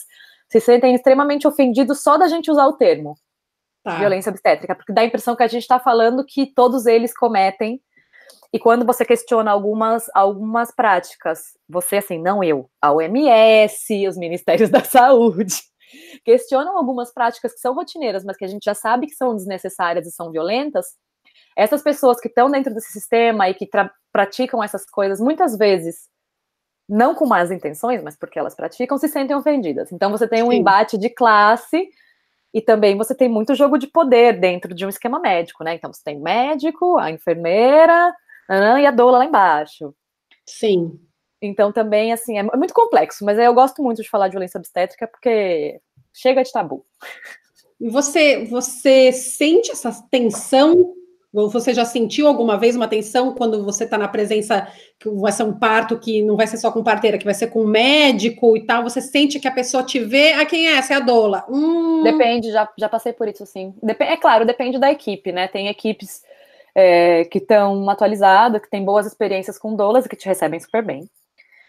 se 0.49 0.61
sentem 0.61 0.95
extremamente 0.95 1.49
ofendidos 1.49 2.03
só 2.03 2.17
da 2.17 2.29
gente 2.29 2.51
usar 2.51 2.67
o 2.67 2.75
termo 2.75 3.17
tá. 3.83 3.99
violência 3.99 4.31
obstétrica, 4.31 4.75
porque 4.75 4.93
dá 4.93 5.03
a 5.03 5.05
impressão 5.05 5.35
que 5.35 5.43
a 5.43 5.49
gente 5.49 5.63
está 5.63 5.79
falando 5.79 6.25
que 6.25 6.47
todos 6.47 6.87
eles 6.87 7.17
cometem. 7.17 7.81
E 8.53 8.59
quando 8.59 8.85
você 8.85 9.05
questiona 9.05 9.51
algumas, 9.51 10.11
algumas 10.15 10.75
práticas, 10.75 11.57
você, 11.69 11.99
assim, 11.99 12.21
não 12.21 12.43
eu, 12.43 12.69
a 12.81 12.93
OMS, 12.93 14.09
os 14.09 14.17
Ministérios 14.17 14.71
da 14.71 14.83
Saúde, 14.83 15.63
questionam 16.25 16.77
algumas 16.77 17.13
práticas 17.13 17.53
que 17.55 17.61
são 17.61 17.75
rotineiras, 17.75 18.25
mas 18.25 18.37
que 18.37 18.45
a 18.45 18.49
gente 18.49 18.65
já 18.65 18.75
sabe 18.75 19.07
que 19.07 19.15
são 19.15 19.35
desnecessárias 19.35 20.07
e 20.07 20.13
são 20.13 20.31
violentas, 20.31 20.87
essas 21.61 21.83
pessoas 21.83 22.19
que 22.19 22.29
estão 22.29 22.51
dentro 22.51 22.73
desse 22.73 22.91
sistema 22.91 23.47
e 23.51 23.53
que 23.53 23.69
praticam 24.11 24.65
essas 24.65 24.87
coisas, 24.87 25.21
muitas 25.21 25.59
vezes, 25.59 26.09
não 26.89 27.15
com 27.15 27.27
más 27.27 27.51
intenções, 27.51 28.03
mas 28.03 28.17
porque 28.17 28.39
elas 28.39 28.55
praticam, 28.55 28.97
se 28.97 29.09
sentem 29.09 29.37
ofendidas. 29.37 29.93
Então 29.93 30.11
você 30.11 30.27
tem 30.27 30.43
um 30.43 30.51
Sim. 30.51 30.57
embate 30.57 30.97
de 30.97 31.11
classe 31.11 31.87
e 32.55 32.63
também 32.63 32.97
você 32.97 33.15
tem 33.15 33.29
muito 33.29 33.55
jogo 33.55 33.77
de 33.77 33.89
poder 33.89 34.41
dentro 34.41 34.75
de 34.75 34.87
um 34.87 34.89
esquema 34.89 35.21
médico, 35.21 35.63
né? 35.63 35.75
Então 35.75 35.93
você 35.93 36.03
tem 36.03 36.19
médico, 36.19 36.97
a 36.97 37.11
enfermeira 37.11 38.11
e 38.81 38.87
a 38.87 38.91
doula 38.91 39.19
lá 39.19 39.27
embaixo. 39.27 39.95
Sim. 40.47 40.99
Então 41.43 41.71
também, 41.71 42.11
assim, 42.11 42.39
é 42.39 42.43
muito 42.43 42.73
complexo, 42.73 43.23
mas 43.23 43.39
eu 43.39 43.53
gosto 43.53 43.83
muito 43.83 44.03
de 44.03 44.09
falar 44.09 44.29
de 44.29 44.33
violência 44.33 44.57
obstétrica 44.57 45.07
porque 45.07 45.79
chega 46.15 46.43
de 46.43 46.51
tabu. 46.51 46.87
E 47.79 47.91
você, 47.91 48.47
você 48.47 49.13
sente 49.13 49.71
essa 49.71 49.93
tensão 50.11 50.95
você 51.33 51.73
já 51.73 51.85
sentiu 51.85 52.27
alguma 52.27 52.59
vez 52.59 52.75
uma 52.75 52.89
tensão 52.89 53.35
quando 53.35 53.65
você 53.65 53.85
está 53.85 53.97
na 53.97 54.09
presença 54.09 54.67
que 54.99 55.09
vai 55.09 55.31
ser 55.31 55.45
um 55.45 55.53
parto 55.53 55.99
que 55.99 56.23
não 56.23 56.37
vai 56.37 56.47
ser 56.47 56.57
só 56.57 56.73
com 56.73 56.83
parteira, 56.83 57.19
que 57.19 57.25
vai 57.25 57.35
ser 57.35 57.47
com 57.47 57.65
médico 57.65 58.57
e 58.57 58.67
tal? 58.67 58.83
Você 58.83 59.01
sente 59.01 59.39
que 59.39 59.47
a 59.47 59.53
pessoa 59.53 59.85
te 59.85 60.01
vê? 60.01 60.33
Ah, 60.33 60.45
quem 60.45 60.67
é? 60.69 60.77
Essa 60.77 60.95
é 60.95 60.97
a 60.97 61.01
doula. 61.01 61.45
Hum. 61.49 62.03
Depende, 62.03 62.51
já, 62.51 62.69
já 62.77 62.89
passei 62.89 63.13
por 63.13 63.29
isso, 63.29 63.47
sim. 63.47 63.73
Dep 63.81 64.01
é 64.01 64.17
claro, 64.17 64.45
depende 64.45 64.79
da 64.79 64.91
equipe, 64.91 65.31
né? 65.31 65.47
Tem 65.47 65.69
equipes 65.69 66.23
é, 66.75 67.25
que 67.27 67.39
estão 67.39 67.89
atualizadas, 67.89 68.61
que 68.61 68.71
têm 68.71 68.85
boas 68.85 69.07
experiências 69.07 69.57
com 69.57 69.77
doulas 69.77 70.07
e 70.07 70.09
que 70.09 70.17
te 70.17 70.27
recebem 70.27 70.59
super 70.59 70.85
bem. 70.85 71.09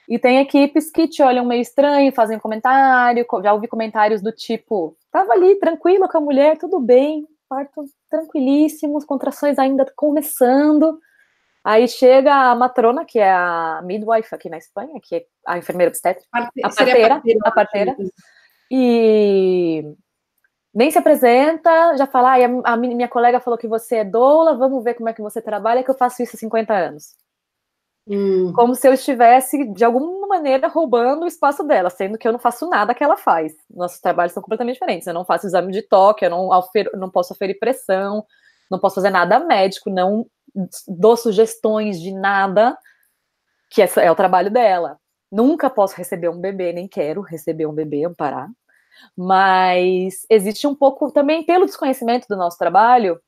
E 0.09 0.17
tem 0.17 0.39
equipes 0.39 0.91
que 0.91 1.07
te 1.07 1.21
olham 1.21 1.45
meio 1.45 1.61
estranho, 1.61 2.11
fazem 2.11 2.39
comentário, 2.39 3.25
já 3.43 3.53
ouvi 3.53 3.67
comentários 3.67 4.21
do 4.21 4.31
tipo, 4.31 4.97
tava 5.11 5.33
ali 5.33 5.55
tranquilo 5.55 6.09
com 6.09 6.17
a 6.17 6.21
mulher, 6.21 6.57
tudo 6.57 6.79
bem, 6.79 7.27
parto 7.47 7.85
tranquilíssimos, 8.11 9.05
contrações 9.05 9.57
ainda 9.57 9.85
começando. 9.95 10.99
Aí 11.63 11.87
chega 11.87 12.33
a 12.33 12.55
matrona, 12.55 13.05
que 13.05 13.19
é 13.19 13.31
a 13.31 13.81
midwife 13.83 14.33
aqui 14.35 14.49
na 14.49 14.57
Espanha, 14.57 14.99
que 15.01 15.15
é 15.15 15.25
a 15.47 15.57
enfermeira 15.57 15.89
obstétrica, 15.89 16.27
a 16.31 16.41
parteira, 16.41 16.67
a 16.67 16.69
parteira, 16.69 17.39
a 17.43 17.51
parteira 17.51 17.95
e 18.71 19.83
nem 20.73 20.89
se 20.89 20.97
apresenta, 20.97 21.97
já 21.97 22.07
fala, 22.07 22.35
ah, 22.37 22.73
a 22.73 22.77
minha 22.77 23.07
colega 23.09 23.41
falou 23.41 23.59
que 23.59 23.67
você 23.67 23.97
é 23.97 24.05
doula, 24.05 24.55
vamos 24.55 24.81
ver 24.81 24.93
como 24.93 25.09
é 25.09 25.13
que 25.13 25.21
você 25.21 25.41
trabalha, 25.41 25.83
que 25.83 25.91
eu 25.91 25.97
faço 25.97 26.23
isso 26.23 26.37
há 26.37 26.39
50 26.39 26.73
anos. 26.73 27.13
Hum. 28.07 28.51
Como 28.53 28.73
se 28.73 28.87
eu 28.87 28.93
estivesse, 28.93 29.63
de 29.73 29.85
alguma 29.85 30.27
maneira, 30.27 30.67
roubando 30.67 31.23
o 31.23 31.27
espaço 31.27 31.63
dela, 31.63 31.89
sendo 31.89 32.17
que 32.17 32.27
eu 32.27 32.31
não 32.31 32.39
faço 32.39 32.67
nada 32.67 32.93
que 32.93 33.03
ela 33.03 33.15
faz. 33.15 33.53
Nossos 33.69 33.99
trabalhos 33.99 34.33
são 34.33 34.41
completamente 34.41 34.75
diferentes. 34.75 35.07
Eu 35.07 35.13
não 35.13 35.25
faço 35.25 35.45
exame 35.45 35.71
de 35.71 35.81
toque, 35.83 36.25
eu 36.25 36.29
não, 36.29 36.49
não 36.95 37.09
posso 37.09 37.33
oferir 37.33 37.59
pressão, 37.59 38.25
não 38.69 38.79
posso 38.79 38.95
fazer 38.95 39.11
nada 39.11 39.39
médico, 39.39 39.89
não 39.89 40.25
dou 40.87 41.15
sugestões 41.15 42.01
de 42.01 42.11
nada, 42.11 42.77
que 43.69 43.81
é, 43.81 44.11
o 44.11 44.15
trabalho 44.15 44.49
dela. 44.51 44.97
Nunca 45.31 45.69
posso 45.69 45.95
receber 45.95 46.29
um 46.29 46.39
bebê, 46.39 46.73
nem 46.73 46.87
quero 46.87 47.21
receber 47.21 47.65
um 47.65 47.73
bebê, 47.73 48.03
amparar. 48.05 48.49
Mas 49.17 50.25
existe 50.29 50.67
um 50.67 50.75
pouco 50.75 51.11
também, 51.11 51.45
pelo 51.45 51.65
desconhecimento 51.65 52.27
do 52.27 52.35
nosso 52.35 52.57
trabalho, 52.57 53.19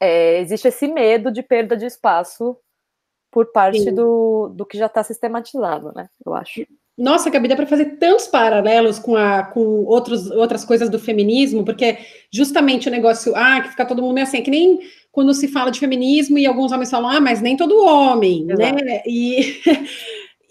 é, 0.00 0.40
existe 0.40 0.68
esse 0.68 0.86
medo 0.88 1.30
de 1.30 1.42
perda 1.42 1.76
de 1.76 1.86
espaço 1.86 2.56
por 3.38 3.52
parte 3.52 3.92
do, 3.92 4.48
do 4.48 4.66
que 4.66 4.76
já 4.76 4.86
está 4.86 5.00
sistematizado, 5.04 5.92
né? 5.94 6.08
Eu 6.26 6.34
acho. 6.34 6.66
Nossa, 6.96 7.30
Gabi, 7.30 7.46
dá 7.46 7.54
para 7.54 7.68
fazer 7.68 7.96
tantos 7.96 8.26
paralelos 8.26 8.98
com, 8.98 9.14
a, 9.14 9.44
com 9.44 9.84
outros, 9.84 10.28
outras 10.32 10.64
coisas 10.64 10.90
do 10.90 10.98
feminismo, 10.98 11.64
porque 11.64 11.98
justamente 12.32 12.88
o 12.88 12.90
negócio, 12.90 13.32
ah, 13.36 13.60
que 13.60 13.68
fica 13.68 13.86
todo 13.86 14.02
mundo 14.02 14.14
meio 14.14 14.26
assim, 14.26 14.38
é 14.38 14.40
que 14.40 14.50
nem 14.50 14.80
quando 15.12 15.32
se 15.32 15.46
fala 15.46 15.70
de 15.70 15.78
feminismo 15.78 16.36
e 16.36 16.48
alguns 16.48 16.72
homens 16.72 16.90
falam, 16.90 17.08
ah, 17.10 17.20
mas 17.20 17.40
nem 17.40 17.56
todo 17.56 17.86
homem, 17.86 18.44
né? 18.44 18.54
Exato. 18.54 18.84
né? 18.84 19.02
E, 19.06 19.60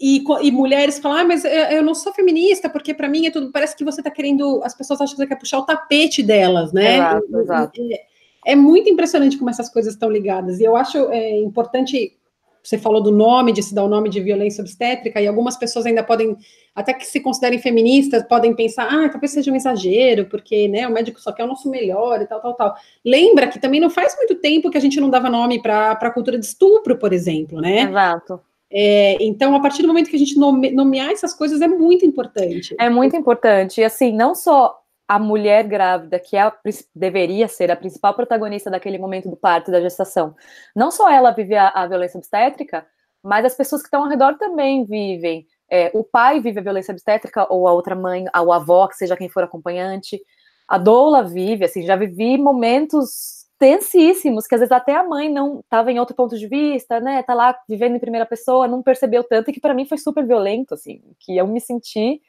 e, 0.00 0.24
e, 0.44 0.50
mulheres 0.50 0.98
falam, 0.98 1.18
ah, 1.18 1.24
mas 1.24 1.44
eu, 1.44 1.50
eu 1.50 1.82
não 1.82 1.94
sou 1.94 2.14
feminista, 2.14 2.70
porque 2.70 2.94
para 2.94 3.06
mim 3.06 3.26
é 3.26 3.30
tudo, 3.30 3.52
parece 3.52 3.76
que 3.76 3.84
você 3.84 4.00
está 4.00 4.10
querendo, 4.10 4.62
as 4.64 4.74
pessoas 4.74 4.98
acham 5.02 5.14
que 5.14 5.20
você 5.20 5.26
quer 5.26 5.38
puxar 5.38 5.58
o 5.58 5.66
tapete 5.66 6.22
delas, 6.22 6.72
né? 6.72 6.94
Exato, 6.94 7.38
exato. 7.38 7.82
É, 7.92 8.52
é 8.52 8.56
muito 8.56 8.88
impressionante 8.88 9.36
como 9.36 9.50
essas 9.50 9.68
coisas 9.68 9.92
estão 9.92 10.10
ligadas, 10.10 10.58
e 10.58 10.64
eu 10.64 10.74
acho 10.74 10.96
é, 11.10 11.38
importante 11.38 12.16
você 12.62 12.78
falou 12.78 13.02
do 13.02 13.10
nome, 13.10 13.52
de 13.52 13.62
se 13.62 13.74
dar 13.74 13.84
o 13.84 13.88
nome 13.88 14.08
de 14.08 14.20
violência 14.20 14.62
obstétrica, 14.62 15.20
e 15.20 15.26
algumas 15.26 15.56
pessoas 15.56 15.86
ainda 15.86 16.02
podem, 16.02 16.36
até 16.74 16.92
que 16.92 17.06
se 17.06 17.20
considerem 17.20 17.58
feministas, 17.58 18.22
podem 18.22 18.54
pensar, 18.54 18.88
ah, 18.90 19.08
talvez 19.08 19.32
seja 19.32 19.50
um 19.50 19.56
exagero, 19.56 20.26
porque 20.26 20.68
né, 20.68 20.86
o 20.86 20.92
médico 20.92 21.20
só 21.20 21.32
quer 21.32 21.44
o 21.44 21.48
nosso 21.48 21.70
melhor 21.70 22.20
e 22.20 22.26
tal, 22.26 22.40
tal, 22.40 22.54
tal. 22.54 22.74
Lembra 23.04 23.48
que 23.48 23.58
também 23.58 23.80
não 23.80 23.90
faz 23.90 24.16
muito 24.16 24.34
tempo 24.36 24.70
que 24.70 24.78
a 24.78 24.80
gente 24.80 25.00
não 25.00 25.10
dava 25.10 25.30
nome 25.30 25.60
para 25.62 25.92
a 25.92 26.10
cultura 26.10 26.38
de 26.38 26.44
estupro, 26.44 26.98
por 26.98 27.12
exemplo, 27.12 27.60
né? 27.60 27.82
Exato. 27.82 28.40
É, 28.70 29.16
então, 29.20 29.54
a 29.54 29.60
partir 29.60 29.82
do 29.82 29.88
momento 29.88 30.10
que 30.10 30.16
a 30.16 30.18
gente 30.18 30.38
nome, 30.38 30.70
nomear 30.70 31.10
essas 31.10 31.32
coisas 31.32 31.60
é 31.60 31.68
muito 31.68 32.04
importante. 32.04 32.74
É 32.78 32.90
muito 32.90 33.16
importante. 33.16 33.80
E 33.80 33.84
assim, 33.84 34.12
não 34.12 34.34
só 34.34 34.78
a 35.08 35.18
mulher 35.18 35.66
grávida, 35.66 36.20
que 36.20 36.36
é 36.36 36.42
a, 36.42 36.54
deveria 36.94 37.48
ser 37.48 37.70
a 37.70 37.76
principal 37.76 38.12
protagonista 38.12 38.70
daquele 38.70 38.98
momento 38.98 39.30
do 39.30 39.36
parto, 39.36 39.70
da 39.70 39.80
gestação, 39.80 40.36
não 40.76 40.90
só 40.90 41.10
ela 41.10 41.30
vive 41.30 41.56
a, 41.56 41.68
a 41.68 41.86
violência 41.86 42.18
obstétrica, 42.18 42.86
mas 43.22 43.44
as 43.46 43.54
pessoas 43.56 43.80
que 43.80 43.86
estão 43.86 44.04
ao 44.04 44.08
redor 44.08 44.36
também 44.36 44.84
vivem. 44.84 45.46
É, 45.70 45.90
o 45.94 46.04
pai 46.04 46.40
vive 46.40 46.60
a 46.60 46.62
violência 46.62 46.92
obstétrica, 46.92 47.46
ou 47.50 47.66
a 47.66 47.72
outra 47.72 47.96
mãe, 47.96 48.26
ou 48.36 48.52
a 48.52 48.56
avó, 48.56 48.86
que 48.86 48.96
seja 48.96 49.16
quem 49.16 49.28
for 49.28 49.42
acompanhante. 49.42 50.20
A 50.68 50.78
doula 50.78 51.24
vive, 51.24 51.64
assim, 51.64 51.82
já 51.82 51.96
vivi 51.96 52.36
momentos 52.38 53.46
tensíssimos, 53.58 54.46
que 54.46 54.54
às 54.54 54.60
vezes 54.60 54.72
até 54.72 54.94
a 54.94 55.02
mãe 55.02 55.28
não 55.28 55.60
estava 55.60 55.90
em 55.90 55.98
outro 55.98 56.14
ponto 56.14 56.38
de 56.38 56.46
vista, 56.46 57.00
né? 57.00 57.22
Tá 57.22 57.34
lá 57.34 57.58
vivendo 57.68 57.96
em 57.96 58.00
primeira 58.00 58.24
pessoa, 58.24 58.68
não 58.68 58.82
percebeu 58.82 59.24
tanto, 59.24 59.50
e 59.50 59.52
que 59.52 59.60
para 59.60 59.74
mim 59.74 59.86
foi 59.86 59.98
super 59.98 60.24
violento, 60.26 60.74
assim, 60.74 61.02
que 61.18 61.36
eu 61.36 61.46
me 61.46 61.60
senti 61.60 62.20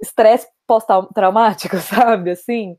estresse 0.00 0.46
pós-traumático, 0.66 1.76
sabe? 1.78 2.30
Assim, 2.30 2.76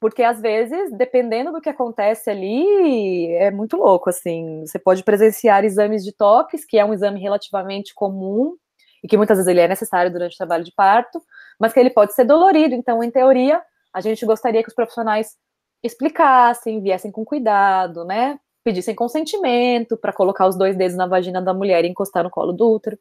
porque 0.00 0.22
às 0.22 0.40
vezes, 0.40 0.92
dependendo 0.92 1.52
do 1.52 1.60
que 1.60 1.68
acontece 1.68 2.30
ali, 2.30 3.32
é 3.36 3.50
muito 3.50 3.76
louco, 3.76 4.10
assim. 4.10 4.64
Você 4.66 4.78
pode 4.78 5.02
presenciar 5.02 5.64
exames 5.64 6.04
de 6.04 6.12
toques, 6.12 6.64
que 6.64 6.78
é 6.78 6.84
um 6.84 6.92
exame 6.92 7.20
relativamente 7.20 7.94
comum 7.94 8.54
e 9.02 9.08
que 9.08 9.16
muitas 9.16 9.38
vezes 9.38 9.50
ele 9.50 9.60
é 9.60 9.68
necessário 9.68 10.12
durante 10.12 10.34
o 10.34 10.36
trabalho 10.36 10.64
de 10.64 10.72
parto, 10.72 11.22
mas 11.58 11.72
que 11.72 11.80
ele 11.80 11.90
pode 11.90 12.14
ser 12.14 12.24
dolorido. 12.24 12.74
Então, 12.74 13.02
em 13.02 13.10
teoria, 13.10 13.62
a 13.92 14.00
gente 14.00 14.26
gostaria 14.26 14.62
que 14.62 14.68
os 14.68 14.74
profissionais 14.74 15.34
explicassem, 15.82 16.82
viessem 16.82 17.10
com 17.10 17.24
cuidado, 17.24 18.04
né? 18.04 18.38
Pedissem 18.62 18.94
consentimento 18.94 19.96
para 19.96 20.12
colocar 20.12 20.46
os 20.46 20.56
dois 20.56 20.76
dedos 20.76 20.96
na 20.96 21.06
vagina 21.06 21.40
da 21.40 21.54
mulher 21.54 21.84
e 21.84 21.88
encostar 21.88 22.24
no 22.24 22.30
colo 22.30 22.52
do 22.52 22.70
útero. 22.70 22.98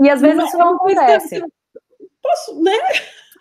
E 0.00 0.10
às 0.10 0.20
vezes 0.20 0.44
isso 0.44 0.58
não 0.58 0.74
acontece 0.74 1.42
posso, 2.22 2.62
né? 2.62 2.76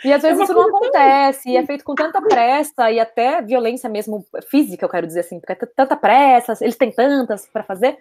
E 0.03 0.13
às 0.13 0.21
vezes 0.21 0.39
é 0.39 0.43
isso 0.43 0.53
não 0.53 0.69
acontece, 0.69 1.43
também. 1.43 1.59
e 1.59 1.63
é 1.63 1.65
feito 1.65 1.83
com 1.83 1.93
tanta 1.93 2.21
pressa, 2.21 2.89
e 2.89 2.99
até 2.99 3.41
violência 3.41 3.89
mesmo 3.89 4.25
física, 4.49 4.85
eu 4.85 4.89
quero 4.89 5.05
dizer 5.05 5.21
assim, 5.21 5.39
porque 5.39 5.51
é 5.53 5.67
tanta 5.75 5.95
pressa, 5.95 6.53
eles 6.61 6.77
têm 6.77 6.91
tantas 6.91 7.47
para 7.47 7.63
fazer, 7.63 7.97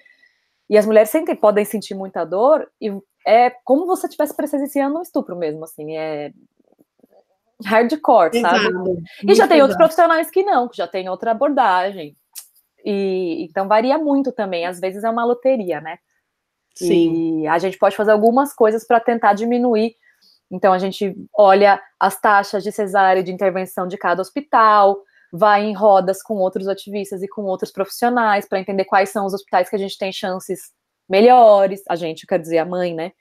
e 0.70 0.78
as 0.78 0.86
mulheres 0.86 1.10
sentem, 1.10 1.34
podem 1.34 1.64
sentir 1.64 1.94
muita 1.94 2.24
dor, 2.24 2.70
e 2.80 2.92
é 3.26 3.50
como 3.64 3.82
se 3.82 3.88
você 3.88 4.06
estivesse 4.06 4.36
presenciando 4.36 4.98
um 4.98 5.02
estupro 5.02 5.34
mesmo, 5.36 5.64
assim, 5.64 5.96
é 5.96 6.32
hardcore, 7.64 8.40
sabe? 8.40 8.68
e 9.26 9.34
já 9.34 9.48
tem 9.48 9.60
outros 9.60 9.76
profissionais 9.76 10.30
que 10.30 10.44
não, 10.44 10.68
que 10.68 10.76
já 10.76 10.86
tem 10.86 11.08
outra 11.08 11.32
abordagem. 11.32 12.16
E 12.84 13.44
então 13.44 13.66
varia 13.66 13.98
muito 13.98 14.30
também, 14.30 14.64
às 14.64 14.78
vezes 14.78 15.02
é 15.02 15.10
uma 15.10 15.24
loteria, 15.24 15.80
né? 15.80 15.98
Sim. 16.74 17.42
E 17.42 17.48
a 17.48 17.58
gente 17.58 17.76
pode 17.76 17.96
fazer 17.96 18.12
algumas 18.12 18.54
coisas 18.54 18.86
para 18.86 19.00
tentar 19.00 19.32
diminuir 19.32 19.96
então, 20.50 20.72
a 20.72 20.78
gente 20.78 21.14
olha 21.36 21.80
as 22.00 22.20
taxas 22.20 22.62
de 22.62 22.72
cesárea 22.72 23.22
de 23.22 23.32
intervenção 23.32 23.86
de 23.86 23.98
cada 23.98 24.22
hospital, 24.22 25.02
vai 25.30 25.64
em 25.64 25.74
rodas 25.74 26.22
com 26.22 26.34
outros 26.36 26.68
ativistas 26.68 27.22
e 27.22 27.28
com 27.28 27.42
outros 27.42 27.70
profissionais 27.70 28.48
para 28.48 28.58
entender 28.58 28.84
quais 28.86 29.10
são 29.10 29.26
os 29.26 29.34
hospitais 29.34 29.68
que 29.68 29.76
a 29.76 29.78
gente 29.78 29.98
tem 29.98 30.10
chances 30.10 30.72
melhores, 31.08 31.82
a 31.88 31.96
gente, 31.96 32.26
quer 32.26 32.38
dizer, 32.38 32.58
a 32.58 32.64
mãe, 32.64 32.94
né? 32.94 33.12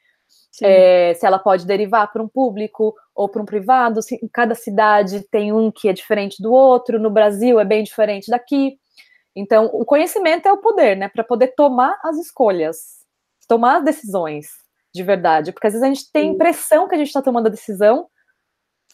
É, 0.62 1.14
se 1.14 1.26
ela 1.26 1.38
pode 1.38 1.66
derivar 1.68 2.12
para 2.12 2.24
um 2.24 2.28
público 2.28 2.96
ou 3.14 3.30
para 3.30 3.42
um 3.42 3.46
privado, 3.46 4.02
se 4.02 4.16
em 4.16 4.28
cada 4.28 4.56
cidade 4.56 5.22
tem 5.30 5.54
um 5.54 5.72
que 5.72 5.88
é 5.88 5.94
diferente 5.94 6.42
do 6.42 6.52
outro, 6.52 7.00
no 7.00 7.10
Brasil 7.10 7.60
é 7.60 7.66
bem 7.66 7.84
diferente 7.84 8.32
daqui. 8.32 8.78
Então, 9.36 9.66
o 9.66 9.86
conhecimento 9.86 10.48
é 10.48 10.52
o 10.52 10.58
poder, 10.58 10.98
né? 10.98 11.10
Para 11.10 11.24
poder 11.24 11.54
tomar 11.56 12.00
as 12.04 12.18
escolhas, 12.18 12.78
tomar 13.48 13.78
as 13.78 13.86
decisões 13.86 14.48
de 14.98 15.04
verdade. 15.04 15.54
Porque 15.54 15.68
às 15.68 15.74
vezes 15.74 15.84
a 15.84 15.94
gente 15.94 16.12
tem 16.12 16.30
a 16.30 16.34
impressão 16.34 16.88
que 16.88 16.96
a 16.96 16.98
gente 16.98 17.08
está 17.08 17.22
tomando 17.22 17.48
a 17.48 17.52
decisão, 17.52 18.08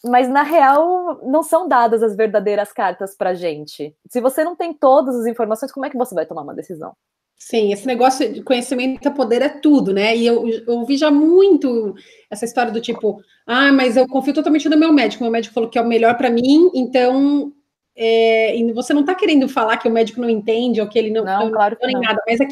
mas 0.04 0.28
na 0.28 0.42
real 0.42 1.20
não 1.24 1.42
são 1.42 1.66
dadas 1.66 2.02
as 2.02 2.14
verdadeiras 2.14 2.72
cartas 2.72 3.16
para 3.16 3.34
gente. 3.34 3.96
Se 4.08 4.20
você 4.20 4.44
não 4.44 4.54
tem 4.54 4.72
todas 4.72 5.16
as 5.16 5.26
informações, 5.26 5.72
como 5.72 5.86
é 5.86 5.90
que 5.90 5.96
você 5.96 6.14
vai 6.14 6.26
tomar 6.26 6.42
uma 6.42 6.54
decisão? 6.54 6.94
Sim, 7.36 7.72
esse 7.72 7.86
negócio 7.86 8.32
de 8.32 8.42
conhecimento 8.42 9.06
e 9.06 9.10
poder 9.10 9.42
é 9.42 9.48
tudo, 9.48 9.92
né? 9.92 10.16
E 10.16 10.26
eu, 10.26 10.48
eu 10.48 10.78
ouvi 10.78 10.96
já 10.96 11.10
muito 11.10 11.94
essa 12.30 12.44
história 12.44 12.72
do 12.72 12.80
tipo, 12.80 13.20
ah, 13.46 13.72
mas 13.72 13.96
eu 13.96 14.06
confio 14.06 14.32
totalmente 14.32 14.68
no 14.68 14.78
meu 14.78 14.92
médico. 14.92 15.24
Meu 15.24 15.32
médico 15.32 15.54
falou 15.54 15.68
que 15.68 15.78
é 15.78 15.82
o 15.82 15.86
melhor 15.86 16.16
para 16.16 16.30
mim, 16.30 16.70
então 16.74 17.52
é, 17.96 18.56
e 18.56 18.72
você 18.72 18.92
não 18.92 19.02
está 19.02 19.14
querendo 19.14 19.48
falar 19.48 19.76
que 19.76 19.88
o 19.88 19.92
médico 19.92 20.20
não 20.20 20.28
entende 20.28 20.80
ou 20.80 20.88
que 20.88 20.98
ele 20.98 21.10
não, 21.10 21.24
não, 21.24 21.50
claro 21.52 21.76
não, 21.80 22.00
nada, 22.00 22.20
mas 22.26 22.40
é 22.40 22.46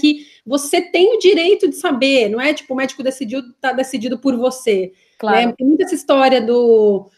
você 0.46 0.80
tem 0.80 1.16
o 1.16 1.18
direito 1.18 1.68
de 1.68 1.76
saber, 1.76 2.28
não 2.28 2.40
é 2.40 2.54
tipo 2.54 2.72
o 2.72 2.76
médico 2.76 3.02
decidiu, 3.02 3.40
está 3.40 3.72
decidido 3.72 4.18
por 4.18 4.36
você. 4.36 4.80
Né? 4.82 4.90
Claro. 5.18 5.46
Né? 5.48 5.54
Tem 5.56 5.66
muita 5.66 5.84
essa 5.84 5.94
história 5.94 6.40
do 6.40 7.10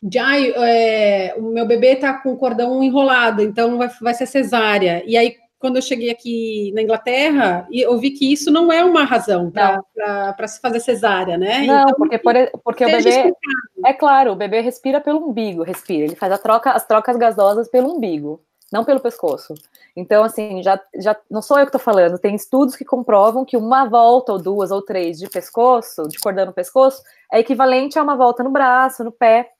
de 0.00 0.18
ai, 0.18 0.52
é, 0.56 1.34
o 1.36 1.42
meu 1.42 1.66
bebê 1.66 1.94
está 1.94 2.14
com 2.14 2.32
o 2.32 2.36
cordão 2.36 2.82
enrolado, 2.82 3.42
então 3.42 3.78
vai, 3.78 3.88
vai 4.00 4.14
ser 4.14 4.26
cesárea. 4.26 5.02
E 5.06 5.16
aí 5.16 5.34
quando 5.58 5.76
eu 5.76 5.82
cheguei 5.82 6.10
aqui 6.10 6.72
na 6.74 6.82
Inglaterra, 6.82 7.66
eu 7.70 7.98
vi 7.98 8.10
que 8.12 8.32
isso 8.32 8.50
não 8.50 8.72
é 8.72 8.84
uma 8.84 9.04
razão 9.04 9.50
para 9.50 10.46
se 10.46 10.60
fazer 10.60 10.80
cesárea, 10.80 11.36
né? 11.36 11.66
Não, 11.66 11.82
então, 11.82 11.94
porque, 11.96 12.18
por, 12.18 12.34
porque 12.64 12.84
o 12.84 12.88
bebê. 12.88 13.08
Explicado. 13.08 13.58
É 13.84 13.92
claro, 13.92 14.32
o 14.32 14.36
bebê 14.36 14.60
respira 14.60 15.00
pelo 15.00 15.26
umbigo, 15.26 15.62
respira. 15.62 16.04
Ele 16.04 16.16
faz 16.16 16.32
a 16.32 16.38
troca, 16.38 16.70
as 16.72 16.86
trocas 16.86 17.16
gasosas 17.16 17.68
pelo 17.68 17.92
umbigo, 17.92 18.40
não 18.72 18.84
pelo 18.84 19.00
pescoço. 19.00 19.54
Então, 19.96 20.22
assim, 20.22 20.62
já, 20.62 20.80
já 20.94 21.16
não 21.28 21.42
sou 21.42 21.58
eu 21.58 21.64
que 21.64 21.76
estou 21.76 21.80
falando, 21.80 22.18
tem 22.18 22.36
estudos 22.36 22.76
que 22.76 22.84
comprovam 22.84 23.44
que 23.44 23.56
uma 23.56 23.84
volta, 23.84 24.32
ou 24.32 24.38
duas, 24.38 24.70
ou 24.70 24.80
três 24.80 25.18
de 25.18 25.28
pescoço, 25.28 26.06
de 26.08 26.18
cordão 26.18 26.46
no 26.46 26.52
pescoço, 26.52 27.02
é 27.32 27.40
equivalente 27.40 27.98
a 27.98 28.02
uma 28.02 28.16
volta 28.16 28.44
no 28.44 28.50
braço, 28.50 29.02
no 29.02 29.10
pé. 29.10 29.50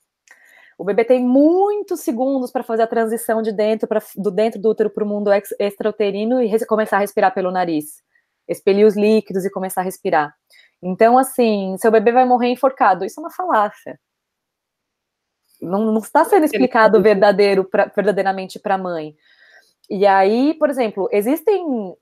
O 0.79 0.85
bebê 0.85 1.05
tem 1.05 1.21
muitos 1.21 2.01
segundos 2.01 2.53
para 2.53 2.63
fazer 2.63 2.83
a 2.83 2.87
transição 2.87 3.43
de 3.43 3.51
dentro 3.51 3.89
pra, 3.89 4.01
do 4.17 4.31
dentro 4.31 4.61
do 4.61 4.71
útero 4.71 4.89
para 4.89 5.03
o 5.03 5.09
mundo 5.09 5.29
extrauterino 5.59 6.41
e 6.41 6.67
começar 6.67 6.99
a 6.99 7.01
respirar 7.01 7.35
pelo 7.35 7.51
nariz, 7.51 8.01
expelir 8.47 8.87
os 8.87 8.97
líquidos 8.97 9.45
e 9.45 9.51
começar 9.51 9.81
a 9.81 9.85
respirar. 9.85 10.33
Então, 10.81 11.19
assim, 11.19 11.77
seu 11.79 11.91
bebê 11.91 12.13
vai 12.13 12.25
morrer 12.25 12.49
enforcado. 12.49 13.05
Isso 13.05 13.19
é 13.19 13.25
uma 13.25 13.31
falácia. 13.31 13.99
Não, 15.61 15.87
não 15.87 15.99
está 15.99 16.25
sendo 16.25 16.45
explicado 16.45 17.03
verdadeiro 17.03 17.65
pra, 17.65 17.87
verdadeiramente 17.87 18.61
para 18.61 18.77
a 18.77 18.79
mãe. 18.79 19.17
E 19.91 20.07
aí, 20.07 20.55
por 20.55 20.71
exemplo, 20.71 21.09
existem 21.11 21.97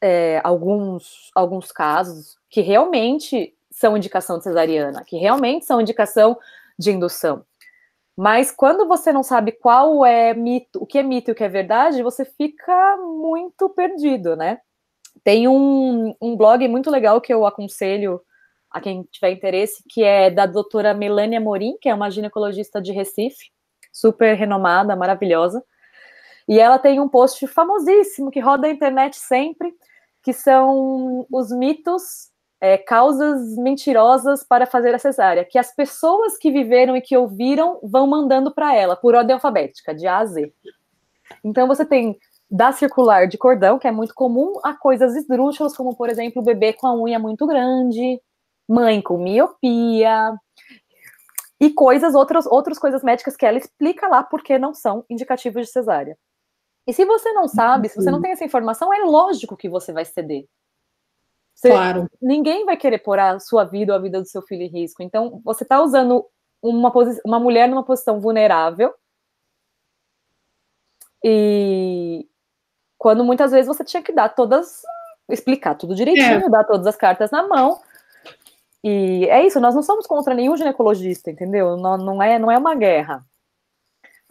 é, 0.00 0.40
alguns, 0.42 1.30
alguns 1.34 1.70
casos 1.70 2.38
que 2.48 2.62
realmente 2.62 3.54
são 3.70 3.98
indicação 3.98 4.38
de 4.38 4.44
cesariana, 4.44 5.04
que 5.04 5.18
realmente 5.18 5.66
são 5.66 5.78
indicação 5.78 6.38
de 6.78 6.90
indução. 6.90 7.44
Mas 8.16 8.50
quando 8.50 8.86
você 8.86 9.12
não 9.12 9.22
sabe 9.22 9.52
qual 9.52 10.04
é 10.06 10.32
mito, 10.34 10.80
o 10.80 10.86
que 10.86 10.98
é 10.98 11.02
mito 11.02 11.30
e 11.30 11.32
o 11.32 11.34
que 11.34 11.42
é 11.42 11.48
verdade, 11.48 12.02
você 12.02 12.24
fica 12.24 12.96
muito 12.96 13.68
perdido, 13.70 14.36
né? 14.36 14.60
Tem 15.24 15.48
um, 15.48 16.14
um 16.20 16.36
blog 16.36 16.66
muito 16.68 16.90
legal 16.90 17.20
que 17.20 17.32
eu 17.32 17.44
aconselho 17.44 18.20
a 18.70 18.80
quem 18.80 19.04
tiver 19.04 19.30
interesse, 19.30 19.82
que 19.88 20.02
é 20.02 20.30
da 20.30 20.46
doutora 20.46 20.94
Melania 20.94 21.40
Morim, 21.40 21.76
que 21.80 21.88
é 21.88 21.94
uma 21.94 22.10
ginecologista 22.10 22.80
de 22.80 22.92
Recife, 22.92 23.50
super 23.92 24.34
renomada, 24.34 24.96
maravilhosa. 24.96 25.62
E 26.48 26.58
ela 26.58 26.78
tem 26.78 27.00
um 27.00 27.08
post 27.08 27.46
famosíssimo 27.46 28.30
que 28.30 28.40
roda 28.40 28.66
a 28.66 28.70
internet 28.70 29.16
sempre, 29.16 29.72
que 30.22 30.32
são 30.32 31.26
os 31.30 31.50
mitos 31.50 32.33
é, 32.60 32.78
causas 32.78 33.56
mentirosas 33.56 34.42
para 34.42 34.66
fazer 34.66 34.94
a 34.94 34.98
cesárea, 34.98 35.44
que 35.44 35.58
as 35.58 35.74
pessoas 35.74 36.38
que 36.38 36.50
viveram 36.50 36.96
e 36.96 37.00
que 37.00 37.16
ouviram 37.16 37.78
vão 37.82 38.06
mandando 38.06 38.52
para 38.52 38.74
ela, 38.74 38.96
por 38.96 39.14
ordem 39.14 39.34
alfabética, 39.34 39.94
de 39.94 40.06
A 40.06 40.18
a 40.18 40.26
Z. 40.26 40.52
Então 41.42 41.66
você 41.66 41.84
tem 41.84 42.18
da 42.50 42.72
circular 42.72 43.26
de 43.26 43.36
cordão, 43.36 43.78
que 43.78 43.88
é 43.88 43.92
muito 43.92 44.14
comum, 44.14 44.60
a 44.62 44.74
coisas 44.74 45.16
esdrúxulas, 45.16 45.76
como 45.76 45.96
por 45.96 46.08
exemplo 46.08 46.40
o 46.40 46.44
bebê 46.44 46.72
com 46.72 46.86
a 46.86 46.94
unha 46.94 47.18
muito 47.18 47.46
grande, 47.46 48.20
mãe 48.68 49.00
com 49.02 49.18
miopia, 49.18 50.32
e 51.60 51.70
coisas, 51.70 52.14
outras, 52.14 52.46
outras 52.46 52.78
coisas 52.78 53.02
médicas 53.02 53.36
que 53.36 53.46
ela 53.46 53.58
explica 53.58 54.06
lá 54.08 54.22
porque 54.22 54.58
não 54.58 54.74
são 54.74 55.04
indicativos 55.08 55.66
de 55.66 55.72
cesárea. 55.72 56.16
E 56.86 56.92
se 56.92 57.04
você 57.04 57.32
não 57.32 57.48
sabe, 57.48 57.88
se 57.88 57.96
você 57.96 58.10
não 58.10 58.18
uhum. 58.18 58.22
tem 58.22 58.32
essa 58.32 58.44
informação, 58.44 58.92
é 58.92 58.98
lógico 58.98 59.56
que 59.56 59.68
você 59.68 59.92
vai 59.92 60.04
ceder. 60.04 60.44
Você, 61.64 61.70
claro. 61.70 62.10
Ninguém 62.20 62.66
vai 62.66 62.76
querer 62.76 62.98
pôr 62.98 63.18
a 63.18 63.40
sua 63.40 63.64
vida 63.64 63.92
ou 63.92 63.98
a 63.98 64.02
vida 64.02 64.20
do 64.20 64.26
seu 64.26 64.42
filho 64.42 64.62
em 64.62 64.68
risco. 64.68 65.02
Então, 65.02 65.40
você 65.42 65.64
está 65.64 65.82
usando 65.82 66.26
uma, 66.62 66.92
uma 67.24 67.40
mulher 67.40 67.68
numa 67.68 67.82
posição 67.82 68.20
vulnerável. 68.20 68.92
E 71.24 72.28
quando 72.98 73.24
muitas 73.24 73.50
vezes 73.50 73.66
você 73.66 73.82
tinha 73.82 74.02
que 74.02 74.12
dar 74.12 74.28
todas, 74.28 74.82
explicar 75.30 75.74
tudo 75.74 75.94
direitinho, 75.94 76.46
é. 76.46 76.50
dar 76.50 76.64
todas 76.64 76.86
as 76.86 76.96
cartas 76.96 77.30
na 77.30 77.48
mão. 77.48 77.80
E 78.82 79.26
é 79.30 79.46
isso, 79.46 79.58
nós 79.58 79.74
não 79.74 79.82
somos 79.82 80.06
contra 80.06 80.34
nenhum 80.34 80.54
ginecologista, 80.54 81.30
entendeu? 81.30 81.78
Não, 81.78 81.96
não, 81.96 82.22
é, 82.22 82.38
não 82.38 82.50
é 82.50 82.58
uma 82.58 82.74
guerra. 82.74 83.24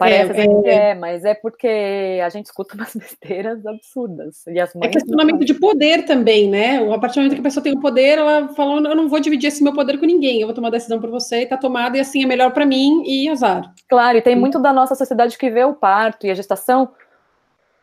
Parece 0.04 0.40
é, 0.40 0.46
que 0.46 0.68
é, 0.68 0.94
mas 0.94 1.24
é 1.24 1.34
porque 1.34 2.20
a 2.24 2.28
gente 2.28 2.46
escuta 2.46 2.74
umas 2.76 2.94
besteiras 2.94 3.64
absurdas. 3.66 4.46
E 4.46 4.60
as 4.60 4.74
é 4.76 4.88
questionamento 4.88 5.44
de 5.44 5.54
poder 5.54 6.04
também, 6.04 6.48
né? 6.48 6.76
A 6.92 6.98
partir 6.98 7.16
do 7.16 7.22
momento 7.22 7.34
que 7.34 7.40
a 7.40 7.44
pessoa 7.44 7.62
tem 7.62 7.72
o 7.72 7.80
poder, 7.80 8.18
ela 8.18 8.48
fala: 8.48 8.88
eu 8.88 8.94
não 8.94 9.08
vou 9.08 9.20
dividir 9.20 9.48
esse 9.48 9.62
meu 9.62 9.72
poder 9.72 9.98
com 9.98 10.06
ninguém, 10.06 10.40
eu 10.40 10.46
vou 10.46 10.54
tomar 10.54 10.70
decisão 10.70 11.00
por 11.00 11.10
você 11.10 11.42
e 11.42 11.46
tá 11.46 11.56
tomada, 11.56 11.96
e 11.96 12.00
assim 12.00 12.22
é 12.22 12.26
melhor 12.26 12.52
para 12.52 12.66
mim 12.66 13.02
e 13.06 13.28
azar. 13.28 13.72
Claro, 13.88 14.18
e 14.18 14.22
tem 14.22 14.36
muito 14.36 14.58
da 14.58 14.72
nossa 14.72 14.94
sociedade 14.94 15.38
que 15.38 15.50
vê 15.50 15.64
o 15.64 15.74
parto 15.74 16.26
e 16.26 16.30
a 16.30 16.34
gestação 16.34 16.92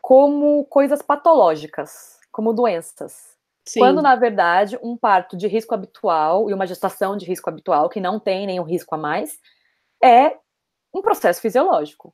como 0.01 0.65
coisas 0.65 1.01
patológicas, 1.01 2.19
como 2.31 2.53
doenças. 2.53 3.31
Sim. 3.65 3.79
Quando, 3.79 4.01
na 4.01 4.15
verdade, 4.15 4.77
um 4.81 4.97
parto 4.97 5.38
de 5.38 5.47
risco 5.47 5.73
habitual 5.73 6.49
e 6.49 6.53
uma 6.53 6.65
gestação 6.65 7.15
de 7.15 7.25
risco 7.25 7.49
habitual, 7.49 7.89
que 7.89 8.01
não 8.01 8.19
tem 8.19 8.47
nenhum 8.47 8.63
risco 8.63 8.95
a 8.95 8.97
mais, 8.97 9.39
é 10.03 10.36
um 10.93 11.01
processo 11.01 11.41
fisiológico. 11.41 12.13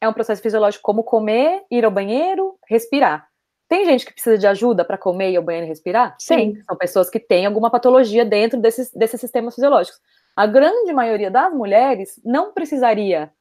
É 0.00 0.08
um 0.08 0.12
processo 0.12 0.42
fisiológico 0.42 0.82
como 0.82 1.02
comer, 1.02 1.64
ir 1.70 1.84
ao 1.84 1.90
banheiro, 1.90 2.58
respirar. 2.68 3.28
Tem 3.68 3.84
gente 3.84 4.06
que 4.06 4.12
precisa 4.12 4.38
de 4.38 4.46
ajuda 4.46 4.84
para 4.84 4.98
comer, 4.98 5.32
ir 5.32 5.36
ao 5.36 5.42
banheiro 5.42 5.66
e 5.66 5.68
respirar? 5.68 6.16
Sim. 6.20 6.36
Tem. 6.36 6.62
São 6.62 6.76
pessoas 6.76 7.10
que 7.10 7.18
têm 7.18 7.46
alguma 7.46 7.70
patologia 7.70 8.24
dentro 8.24 8.60
desses, 8.60 8.92
desses 8.92 9.20
sistemas 9.20 9.54
fisiológicos. 9.54 10.00
A 10.36 10.46
grande 10.46 10.92
maioria 10.92 11.30
das 11.30 11.52
mulheres 11.52 12.20
não 12.24 12.52
precisaria 12.52 13.32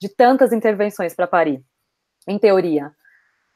de 0.00 0.08
tantas 0.08 0.52
intervenções 0.52 1.14
para 1.14 1.26
parir, 1.26 1.62
em 2.26 2.38
teoria. 2.38 2.92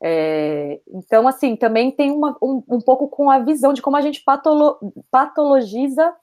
É, 0.05 0.81
então, 0.89 1.27
assim, 1.27 1.57
também 1.57 1.91
tem 1.91 2.11
uma, 2.11 2.37
um, 2.43 2.63
um, 2.69 2.81
pouco 2.81 3.09
com 3.09 3.31
a 3.31 3.39
visão 3.39 3.73
de 3.73 3.81
como 3.81 3.97
a 3.97 4.01
gente 4.01 4.23
patolo, 4.23 4.79
patologiza 5.11 6.15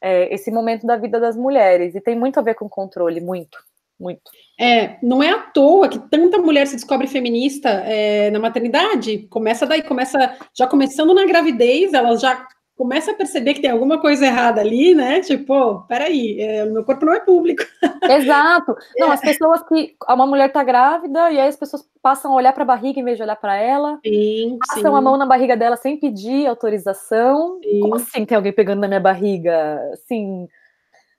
é, 0.00 0.32
esse 0.32 0.50
momento 0.50 0.86
da 0.86 0.96
vida 0.96 1.18
das 1.18 1.36
mulheres. 1.36 1.94
E 1.94 2.00
tem 2.00 2.16
muito 2.16 2.38
a 2.38 2.42
ver 2.42 2.54
com 2.54 2.68
controle, 2.68 3.20
muito 3.20 3.58
muito. 4.02 4.22
É, 4.60 4.96
não 5.02 5.22
é 5.22 5.30
à 5.30 5.38
toa 5.38 5.88
que 5.88 5.98
tanta 6.10 6.38
mulher 6.38 6.66
se 6.66 6.76
descobre 6.76 7.06
feminista 7.06 7.68
é, 7.68 8.30
na 8.30 8.38
maternidade. 8.38 9.26
Começa 9.30 9.66
daí, 9.66 9.82
começa 9.82 10.36
já 10.54 10.66
começando 10.66 11.14
na 11.14 11.24
gravidez, 11.24 11.92
elas 11.94 12.20
já 12.20 12.46
começa 12.76 13.12
a 13.12 13.14
perceber 13.14 13.54
que 13.54 13.60
tem 13.60 13.70
alguma 13.70 14.00
coisa 14.00 14.26
errada 14.26 14.60
ali, 14.60 14.94
né? 14.94 15.20
Tipo, 15.20 15.82
peraí, 15.86 16.40
é, 16.40 16.64
meu 16.64 16.84
corpo 16.84 17.06
não 17.06 17.12
é 17.12 17.20
público. 17.20 17.62
Exato. 18.10 18.74
Não, 18.98 19.10
é. 19.10 19.14
as 19.14 19.20
pessoas 19.20 19.62
que. 19.62 19.94
Uma 20.08 20.26
mulher 20.26 20.50
tá 20.50 20.64
grávida 20.64 21.30
e 21.30 21.38
aí 21.38 21.48
as 21.48 21.56
pessoas 21.56 21.84
passam 22.02 22.32
a 22.32 22.34
olhar 22.34 22.52
para 22.52 22.64
a 22.64 22.66
barriga 22.66 22.98
em 22.98 23.04
vez 23.04 23.16
de 23.16 23.22
olhar 23.22 23.36
para 23.36 23.56
ela. 23.56 23.98
Sim, 24.04 24.58
passam 24.66 24.92
sim. 24.92 24.98
a 24.98 25.00
mão 25.00 25.16
na 25.16 25.26
barriga 25.26 25.56
dela 25.56 25.76
sem 25.76 25.96
pedir 25.96 26.46
autorização. 26.46 27.60
Sim. 27.62 27.80
Como 27.80 27.96
assim 27.96 28.24
tem 28.24 28.36
alguém 28.36 28.52
pegando 28.52 28.80
na 28.80 28.88
minha 28.88 29.00
barriga? 29.00 29.80
Assim. 29.92 30.48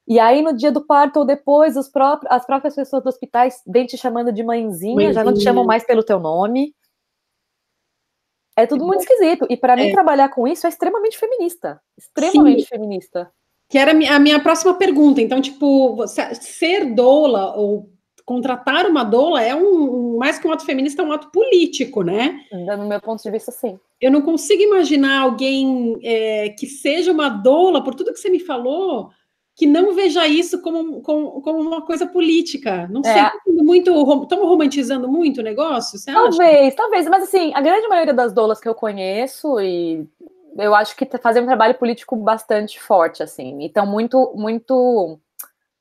E 0.08 0.20
aí, 0.20 0.42
no 0.42 0.54
dia 0.54 0.72
do 0.72 0.86
parto 0.86 1.20
ou 1.20 1.26
depois, 1.26 1.78
os 1.78 1.88
próprios, 1.88 2.32
as 2.32 2.46
próprias 2.46 2.76
pessoas 2.76 3.04
do 3.04 3.08
hospital 3.08 3.48
vêm 3.66 3.86
te 3.86 3.98
chamando 3.98 4.34
de 4.34 4.44
mãezinha, 4.44 4.96
mãezinha, 4.96 5.14
já 5.14 5.24
não 5.24 5.34
te 5.34 5.42
chamam 5.42 5.66
mais 5.66 5.86
pelo 5.86 6.04
teu 6.04 6.20
nome. 6.20 6.76
É 8.56 8.68
tudo 8.68 8.86
muito 8.86 9.02
esquisito. 9.02 9.48
E 9.50 9.58
para 9.58 9.76
mim, 9.76 9.90
é. 9.90 9.92
trabalhar 9.92 10.30
com 10.30 10.48
isso 10.48 10.68
é 10.68 10.70
extremamente 10.70 11.18
feminista. 11.18 11.82
Extremamente 11.98 12.62
Sim. 12.64 12.68
feminista. 12.68 13.32
Que 13.70 13.78
era 13.78 13.92
a 13.92 14.20
minha 14.20 14.40
próxima 14.42 14.76
pergunta. 14.76 15.22
Então, 15.22 15.42
tipo, 15.42 16.06
ser 16.08 16.94
doula 16.94 17.56
ou 17.56 17.90
contratar 18.26 18.86
uma 18.86 19.04
doula 19.04 19.42
é 19.42 19.56
um, 19.56 20.18
mais 20.18 20.38
que 20.38 20.48
um 20.48 20.52
ato 20.52 20.66
feminista, 20.66 21.02
é 21.02 21.06
um 21.06 21.12
ato 21.12 21.32
político, 21.32 22.04
né? 22.04 22.40
No 22.52 22.88
meu 22.88 23.02
ponto 23.02 23.22
de 23.22 23.32
vista, 23.32 23.52
sim. 23.52 23.80
Eu 24.00 24.12
não 24.12 24.22
consigo 24.22 24.62
imaginar 24.62 25.22
alguém 25.22 25.98
é, 26.04 26.50
que 26.50 26.68
seja 26.68 27.12
uma 27.12 27.30
doula, 27.30 27.84
por 27.84 27.96
tudo 27.96 28.14
que 28.14 28.20
você 28.20 28.30
me 28.30 28.40
falou, 28.40 29.10
que 29.56 29.68
não 29.68 29.94
veja 29.94 30.28
isso 30.28 30.62
como, 30.62 31.02
como, 31.02 31.42
como 31.42 31.60
uma 31.62 31.82
coisa 31.86 32.08
política. 32.08 32.88
Não 32.88 33.04
sei, 33.04 33.14
é. 33.14 33.32
muito 33.46 33.92
estamos 34.24 34.48
romantizando 34.48 35.08
muito 35.08 35.42
o 35.42 35.44
negócio? 35.44 36.00
talvez, 36.06 36.68
acha? 36.68 36.76
talvez, 36.76 37.08
mas 37.08 37.24
assim, 37.24 37.54
a 37.54 37.62
grande 37.62 37.88
maioria 37.88 38.14
das 38.14 38.34
doulas 38.34 38.60
que 38.60 38.68
eu 38.68 38.74
conheço 38.74 39.60
e 39.60 40.08
eu 40.58 40.74
acho 40.74 40.96
que 40.96 41.06
fazem 41.18 41.44
um 41.44 41.48
trabalho 41.48 41.76
político 41.76 42.16
bastante 42.16 42.80
forte, 42.80 43.24
assim, 43.24 43.62
e 43.62 43.68
estão 43.68 43.86
muito, 43.86 44.34
muito 44.36 45.20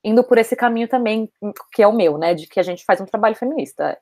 indo 0.04 0.24
por 0.24 0.38
esse 0.38 0.56
caminho 0.56 0.88
também, 0.88 1.30
que 1.72 1.82
é 1.82 1.86
o 1.86 1.92
meu, 1.92 2.18
né, 2.18 2.34
de 2.34 2.46
que 2.46 2.58
a 2.58 2.62
gente 2.62 2.84
faz 2.84 3.00
um 3.00 3.06
trabalho 3.06 3.36
feminista. 3.36 3.98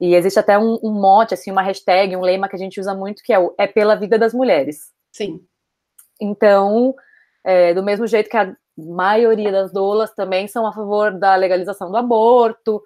E 0.00 0.14
existe 0.14 0.38
até 0.38 0.56
um, 0.56 0.78
um 0.82 0.92
mote, 0.92 1.34
assim, 1.34 1.50
uma 1.50 1.62
hashtag, 1.62 2.14
um 2.16 2.20
lema 2.20 2.48
que 2.48 2.54
a 2.54 2.58
gente 2.58 2.78
usa 2.78 2.94
muito, 2.94 3.22
que 3.22 3.32
é 3.32 3.38
o 3.38 3.52
é 3.58 3.66
pela 3.66 3.96
vida 3.96 4.18
das 4.18 4.32
mulheres. 4.32 4.92
Sim. 5.12 5.40
Então, 6.20 6.94
é, 7.44 7.74
do 7.74 7.82
mesmo 7.82 8.06
jeito 8.06 8.30
que 8.30 8.36
a 8.36 8.54
maioria 8.78 9.50
das 9.50 9.72
doulas 9.72 10.12
também 10.14 10.46
são 10.46 10.66
a 10.66 10.72
favor 10.72 11.12
da 11.18 11.34
legalização 11.34 11.90
do 11.90 11.96
aborto, 11.96 12.82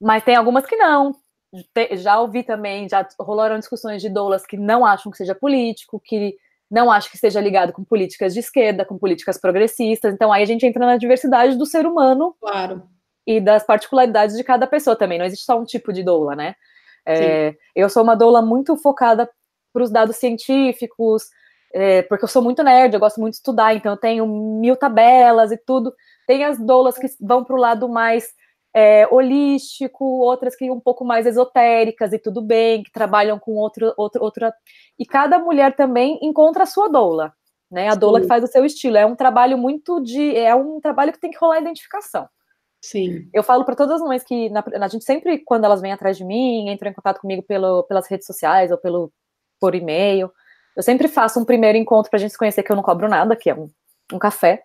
mas 0.00 0.22
tem 0.22 0.36
algumas 0.36 0.66
que 0.66 0.76
não. 0.76 1.14
Já 1.92 2.20
ouvi 2.20 2.42
também, 2.42 2.88
já 2.88 3.06
rolaram 3.18 3.58
discussões 3.58 4.02
de 4.02 4.10
doulas 4.10 4.44
que 4.44 4.56
não 4.56 4.84
acham 4.84 5.10
que 5.10 5.16
seja 5.16 5.34
político, 5.34 6.00
que 6.04 6.36
não 6.70 6.90
acham 6.90 7.10
que 7.10 7.16
esteja 7.16 7.40
ligado 7.40 7.72
com 7.72 7.84
políticas 7.84 8.34
de 8.34 8.40
esquerda, 8.40 8.84
com 8.84 8.98
políticas 8.98 9.40
progressistas. 9.40 10.12
Então 10.12 10.32
aí 10.32 10.42
a 10.42 10.46
gente 10.46 10.66
entra 10.66 10.84
na 10.84 10.96
diversidade 10.96 11.56
do 11.56 11.64
ser 11.64 11.86
humano. 11.86 12.34
Claro. 12.40 12.82
E 13.26 13.40
das 13.40 13.64
particularidades 13.64 14.36
de 14.36 14.44
cada 14.44 14.66
pessoa 14.66 14.96
também. 14.96 15.18
Não 15.18 15.26
existe 15.26 15.44
só 15.44 15.58
um 15.58 15.64
tipo 15.64 15.92
de 15.92 16.02
doula, 16.02 16.36
né? 16.36 16.54
É, 17.08 17.54
eu 17.74 17.88
sou 17.88 18.02
uma 18.02 18.16
doula 18.16 18.42
muito 18.42 18.76
focada 18.76 19.30
para 19.72 19.82
os 19.82 19.90
dados 19.90 20.16
científicos, 20.16 21.28
é, 21.78 22.00
porque 22.02 22.24
eu 22.24 22.28
sou 22.28 22.42
muito 22.42 22.62
nerd, 22.62 22.94
eu 22.94 23.00
gosto 23.00 23.20
muito 23.20 23.34
de 23.34 23.36
estudar, 23.36 23.74
então 23.74 23.92
eu 23.92 23.98
tenho 23.98 24.26
mil 24.26 24.74
tabelas 24.76 25.52
e 25.52 25.58
tudo. 25.58 25.94
Tem 26.26 26.42
as 26.42 26.58
doulas 26.58 26.96
que 26.96 27.06
vão 27.20 27.44
para 27.44 27.54
o 27.54 27.58
lado 27.58 27.86
mais 27.86 28.28
é, 28.74 29.06
holístico, 29.10 30.02
outras 30.04 30.56
que 30.56 30.70
um 30.70 30.80
pouco 30.80 31.04
mais 31.04 31.26
esotéricas 31.26 32.14
e 32.14 32.18
tudo 32.18 32.40
bem, 32.40 32.82
que 32.82 32.90
trabalham 32.90 33.38
com 33.38 33.56
outro, 33.56 33.92
outro, 33.98 34.24
outra. 34.24 34.54
E 34.98 35.04
cada 35.04 35.38
mulher 35.38 35.76
também 35.76 36.18
encontra 36.22 36.62
a 36.62 36.66
sua 36.66 36.88
doula, 36.88 37.34
né? 37.70 37.88
A 37.88 37.92
Sim. 37.92 37.98
doula 37.98 38.22
que 38.22 38.26
faz 38.26 38.42
o 38.42 38.46
seu 38.46 38.64
estilo. 38.64 38.96
É 38.96 39.04
um 39.04 39.14
trabalho 39.14 39.58
muito 39.58 40.00
de. 40.00 40.34
É 40.34 40.54
um 40.54 40.80
trabalho 40.80 41.12
que 41.12 41.20
tem 41.20 41.30
que 41.30 41.38
rolar 41.38 41.60
identificação. 41.60 42.26
Sim. 42.82 43.28
Eu 43.34 43.42
falo 43.42 43.66
para 43.66 43.76
todas 43.76 44.00
as 44.00 44.08
mães 44.08 44.24
que 44.24 44.48
na, 44.48 44.64
a 44.80 44.88
gente 44.88 45.04
sempre, 45.04 45.42
quando 45.44 45.64
elas 45.64 45.82
vêm 45.82 45.92
atrás 45.92 46.16
de 46.16 46.24
mim, 46.24 46.70
entram 46.70 46.90
em 46.90 46.94
contato 46.94 47.20
comigo 47.20 47.42
pelo, 47.42 47.82
pelas 47.82 48.08
redes 48.08 48.26
sociais 48.26 48.70
ou 48.70 48.78
pelo 48.78 49.12
por 49.60 49.74
e-mail, 49.74 50.30
eu 50.76 50.82
sempre 50.82 51.08
faço 51.08 51.40
um 51.40 51.44
primeiro 51.44 51.78
encontro 51.78 52.10
para 52.10 52.18
a 52.18 52.20
gente 52.20 52.32
se 52.32 52.38
conhecer, 52.38 52.62
que 52.62 52.70
eu 52.70 52.76
não 52.76 52.82
cobro 52.82 53.08
nada, 53.08 53.34
que 53.34 53.48
é 53.48 53.54
um, 53.54 53.68
um 54.12 54.18
café. 54.18 54.62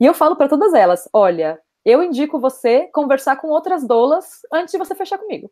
E 0.00 0.06
eu 0.06 0.14
falo 0.14 0.34
para 0.34 0.48
todas 0.48 0.72
elas: 0.72 1.08
olha, 1.12 1.60
eu 1.84 2.02
indico 2.02 2.40
você 2.40 2.88
conversar 2.92 3.36
com 3.36 3.48
outras 3.48 3.86
doulas 3.86 4.40
antes 4.52 4.72
de 4.72 4.78
você 4.78 4.94
fechar 4.94 5.18
comigo. 5.18 5.50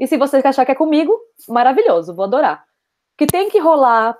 E 0.00 0.06
se 0.08 0.16
você 0.16 0.38
achar 0.38 0.64
que 0.64 0.72
é 0.72 0.74
comigo, 0.74 1.16
maravilhoso, 1.48 2.14
vou 2.14 2.24
adorar. 2.24 2.64
Que 3.16 3.26
tem 3.26 3.48
que 3.48 3.60
rolar 3.60 4.18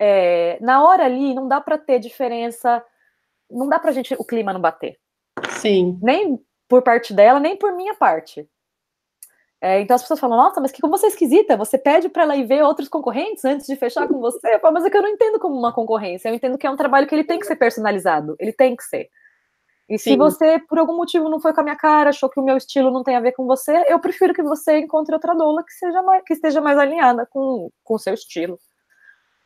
é, 0.00 0.58
na 0.60 0.82
hora 0.82 1.04
ali, 1.04 1.32
não 1.32 1.46
dá 1.46 1.60
para 1.60 1.78
ter 1.78 2.00
diferença, 2.00 2.84
não 3.48 3.68
dá 3.68 3.78
para 3.78 3.92
gente 3.92 4.14
o 4.18 4.24
clima 4.24 4.52
não 4.52 4.60
bater. 4.60 4.98
Sim. 5.50 5.98
Nem 6.02 6.38
por 6.68 6.82
parte 6.82 7.14
dela, 7.14 7.38
nem 7.38 7.56
por 7.56 7.72
minha 7.74 7.94
parte. 7.94 8.48
É, 9.60 9.80
então 9.80 9.94
as 9.94 10.02
pessoas 10.02 10.20
falam, 10.20 10.36
nossa, 10.36 10.60
mas 10.60 10.70
que 10.70 10.82
como 10.82 10.96
você 10.96 11.06
é 11.06 11.08
esquisita, 11.08 11.56
você 11.56 11.78
pede 11.78 12.08
para 12.08 12.24
ela 12.24 12.36
ir 12.36 12.44
ver 12.44 12.62
outros 12.62 12.88
concorrentes 12.88 13.44
antes 13.44 13.66
de 13.66 13.74
fechar 13.74 14.06
com 14.06 14.20
você? 14.20 14.54
Eu 14.54 14.60
falo, 14.60 14.74
mas 14.74 14.84
é 14.84 14.90
que 14.90 14.96
eu 14.96 15.02
não 15.02 15.08
entendo 15.08 15.38
como 15.38 15.58
uma 15.58 15.72
concorrência, 15.72 16.28
eu 16.28 16.34
entendo 16.34 16.58
que 16.58 16.66
é 16.66 16.70
um 16.70 16.76
trabalho 16.76 17.06
que 17.06 17.14
ele 17.14 17.24
tem 17.24 17.38
que 17.38 17.46
ser 17.46 17.56
personalizado, 17.56 18.36
ele 18.38 18.52
tem 18.52 18.76
que 18.76 18.84
ser. 18.84 19.08
E 19.88 19.98
Sim. 19.98 20.10
se 20.10 20.16
você, 20.16 20.58
por 20.58 20.78
algum 20.78 20.96
motivo, 20.96 21.28
não 21.28 21.40
foi 21.40 21.54
com 21.54 21.60
a 21.60 21.64
minha 21.64 21.76
cara, 21.76 22.10
achou 22.10 22.28
que 22.28 22.40
o 22.40 22.42
meu 22.42 22.56
estilo 22.56 22.90
não 22.90 23.02
tem 23.02 23.16
a 23.16 23.20
ver 23.20 23.32
com 23.32 23.46
você, 23.46 23.84
eu 23.88 23.98
prefiro 23.98 24.34
que 24.34 24.42
você 24.42 24.78
encontre 24.78 25.14
outra 25.14 25.34
doula 25.34 25.64
que, 25.64 25.72
seja 25.72 26.02
mais, 26.02 26.22
que 26.24 26.34
esteja 26.34 26.60
mais 26.60 26.76
alinhada 26.76 27.26
com 27.30 27.70
o 27.88 27.98
seu 27.98 28.12
estilo. 28.12 28.58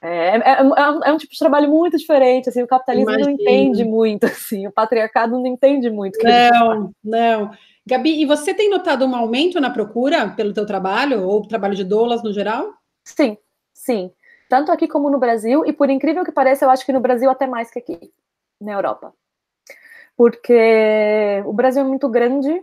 É, 0.02 0.36
é, 0.36 0.38
é, 0.38 0.62
um, 0.62 1.04
é, 1.04 1.12
um, 1.12 1.18
tipo 1.18 1.32
de 1.32 1.38
trabalho 1.38 1.68
muito 1.68 1.98
diferente, 1.98 2.48
assim, 2.48 2.62
o 2.62 2.66
capitalismo 2.66 3.10
Imagina. 3.10 3.26
não 3.26 3.34
entende 3.34 3.84
muito, 3.84 4.24
assim, 4.26 4.66
o 4.66 4.72
patriarcado 4.72 5.32
não 5.32 5.46
entende 5.46 5.90
muito. 5.90 6.18
Não, 6.22 6.90
não. 7.04 7.50
Gabi, 7.86 8.20
e 8.20 8.26
você 8.26 8.54
tem 8.54 8.68
notado 8.70 9.04
um 9.06 9.16
aumento 9.16 9.60
na 9.60 9.70
procura 9.70 10.28
pelo 10.30 10.52
teu 10.52 10.66
trabalho, 10.66 11.26
ou 11.26 11.46
trabalho 11.46 11.74
de 11.74 11.84
doulas 11.84 12.22
no 12.22 12.32
geral? 12.32 12.72
Sim, 13.04 13.36
sim. 13.72 14.12
Tanto 14.48 14.70
aqui 14.70 14.86
como 14.86 15.10
no 15.10 15.18
Brasil, 15.18 15.64
e 15.64 15.72
por 15.72 15.88
incrível 15.88 16.24
que 16.24 16.32
pareça, 16.32 16.64
eu 16.64 16.70
acho 16.70 16.84
que 16.84 16.92
no 16.92 17.00
Brasil 17.00 17.30
até 17.30 17.46
mais 17.46 17.70
que 17.70 17.78
aqui, 17.78 18.12
na 18.60 18.72
Europa. 18.72 19.14
Porque 20.16 21.42
o 21.46 21.52
Brasil 21.52 21.82
é 21.82 21.86
muito 21.86 22.08
grande, 22.08 22.62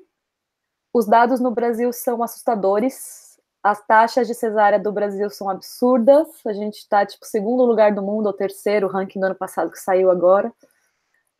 os 0.93 1.08
dados 1.08 1.39
no 1.39 1.51
Brasil 1.51 1.91
são 1.91 2.21
assustadores, 2.21 3.39
as 3.63 3.86
taxas 3.86 4.27
de 4.27 4.34
cesárea 4.34 4.80
do 4.80 4.91
Brasil 4.91 5.30
são 5.30 5.49
absurdas, 5.49 6.27
a 6.45 6.53
gente 6.53 6.77
está, 6.77 7.06
tipo, 7.06 7.25
segundo 7.25 7.65
lugar 7.65 7.93
do 7.93 8.01
mundo, 8.01 8.27
ou 8.27 8.34
terceiro, 8.34 8.88
ranking 8.88 9.19
do 9.19 9.25
ano 9.25 9.36
passado 9.36 9.71
que 9.71 9.80
saiu 9.80 10.12
agora. 10.12 10.53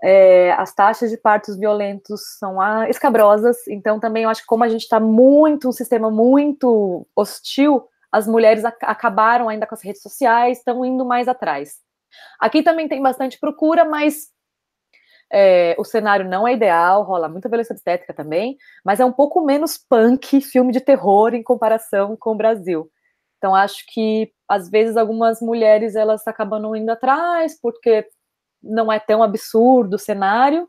É, 0.04 0.52
as 0.54 0.74
taxas 0.76 1.10
de 1.10 1.18
partos 1.18 1.58
violentos 1.58 2.22
são 2.38 2.62
ah, 2.62 2.88
escabrosas, 2.90 3.58
então 3.68 4.00
também 4.00 4.24
eu 4.24 4.30
acho 4.30 4.42
que 4.42 4.48
como 4.48 4.64
a 4.64 4.70
gente 4.70 4.84
está 4.84 5.00
muito, 5.00 5.70
um 5.70 5.72
sistema 5.72 6.12
muito 6.12 7.08
hostil, 7.16 7.84
as 8.12 8.28
mulheres 8.28 8.64
ac 8.66 8.78
acabaram 8.84 9.50
ainda 9.50 9.66
com 9.68 9.76
as 9.76 9.84
redes 9.84 10.02
sociais, 10.04 10.60
estão 10.60 10.86
indo 10.86 11.06
mais 11.06 11.28
atrás. 11.28 11.78
Aqui 12.40 12.64
também 12.64 12.88
tem 12.88 13.02
bastante 13.02 13.40
procura, 13.40 13.86
mas 13.86 14.30
É, 15.32 15.76
o 15.78 15.84
cenário 15.84 16.26
não 16.28 16.48
é 16.48 16.54
ideal, 16.54 17.04
rola 17.04 17.28
muita 17.28 17.50
violência 17.50 17.74
obstétrica 17.74 18.14
também, 18.14 18.58
mas 18.84 19.00
é 19.00 19.06
um 19.06 19.12
pouco 19.12 19.44
menos 19.46 19.78
punk 19.78 20.40
filme 20.42 20.72
de 20.72 20.80
terror 20.82 21.34
em 21.34 21.44
comparação 21.44 22.16
com 22.18 22.32
o 22.32 22.38
Brasil. 22.38 22.90
Então 23.38 23.54
acho 23.56 23.84
que 23.94 24.32
às 24.48 24.70
vezes 24.70 24.96
algumas 24.98 25.42
mulheres 25.42 25.96
elas 25.96 26.26
acabam 26.28 26.76
indo 26.76 26.90
atrás 26.92 27.60
porque 27.62 28.08
não 28.68 28.92
é 28.92 29.00
tão 29.00 29.24
absurdo 29.24 29.96
o 29.96 30.00
cenário. 30.00 30.68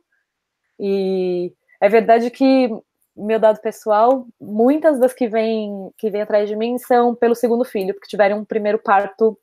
E 0.79 1.53
é 1.81 1.89
verdade 1.89 2.31
que 2.31 2.71
meu 3.17 3.39
dado 3.39 3.61
pessoal, 3.61 4.27
muitas 4.41 4.99
das 5.01 5.13
que 5.13 5.29
vêm 5.29 5.91
que 5.99 6.09
vêm 6.09 6.23
atrás 6.23 6.49
de 6.49 6.55
mim 6.55 6.79
são 6.79 7.15
pelo 7.15 7.35
segundo 7.35 7.65
filho, 7.65 7.95
porque 7.95 8.09
tiveram 8.09 8.39
um 8.39 8.45
primeiro 8.45 8.79
parto 8.79 9.39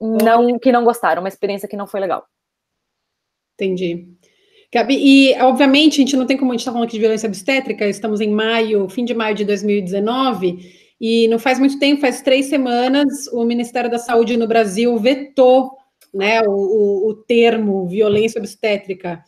não 0.00 0.58
que 0.58 0.70
não 0.70 0.84
gostaram, 0.84 1.22
uma 1.22 1.28
experiência 1.28 1.68
que 1.68 1.76
não 1.76 1.86
foi 1.86 2.00
legal. 2.00 2.26
Entendi. 3.54 4.08
Gabi, 4.72 4.96
e 4.98 5.40
obviamente 5.40 5.94
a 5.94 6.04
gente 6.04 6.16
não 6.16 6.26
tem 6.26 6.36
como 6.36 6.50
a 6.50 6.54
gente 6.54 6.60
estar 6.60 6.72
tá 6.72 6.74
falando 6.74 6.88
aqui 6.88 6.96
de 6.96 7.00
violência 7.00 7.28
obstétrica, 7.28 7.86
estamos 7.86 8.20
em 8.20 8.30
maio, 8.30 8.88
fim 8.88 9.04
de 9.04 9.14
maio 9.14 9.34
de 9.34 9.44
2019, 9.44 10.94
e 11.00 11.28
não 11.28 11.38
faz 11.38 11.60
muito 11.60 11.78
tempo, 11.78 12.00
faz 12.00 12.20
três 12.20 12.46
semanas, 12.46 13.28
o 13.28 13.44
Ministério 13.44 13.88
da 13.88 13.98
Saúde 13.98 14.36
no 14.36 14.48
Brasil 14.48 14.96
vetou 14.98 15.76
né, 16.14 16.40
o, 16.42 16.50
o, 16.50 17.08
o 17.08 17.14
termo 17.14 17.86
violência 17.88 18.38
obstétrica. 18.38 19.22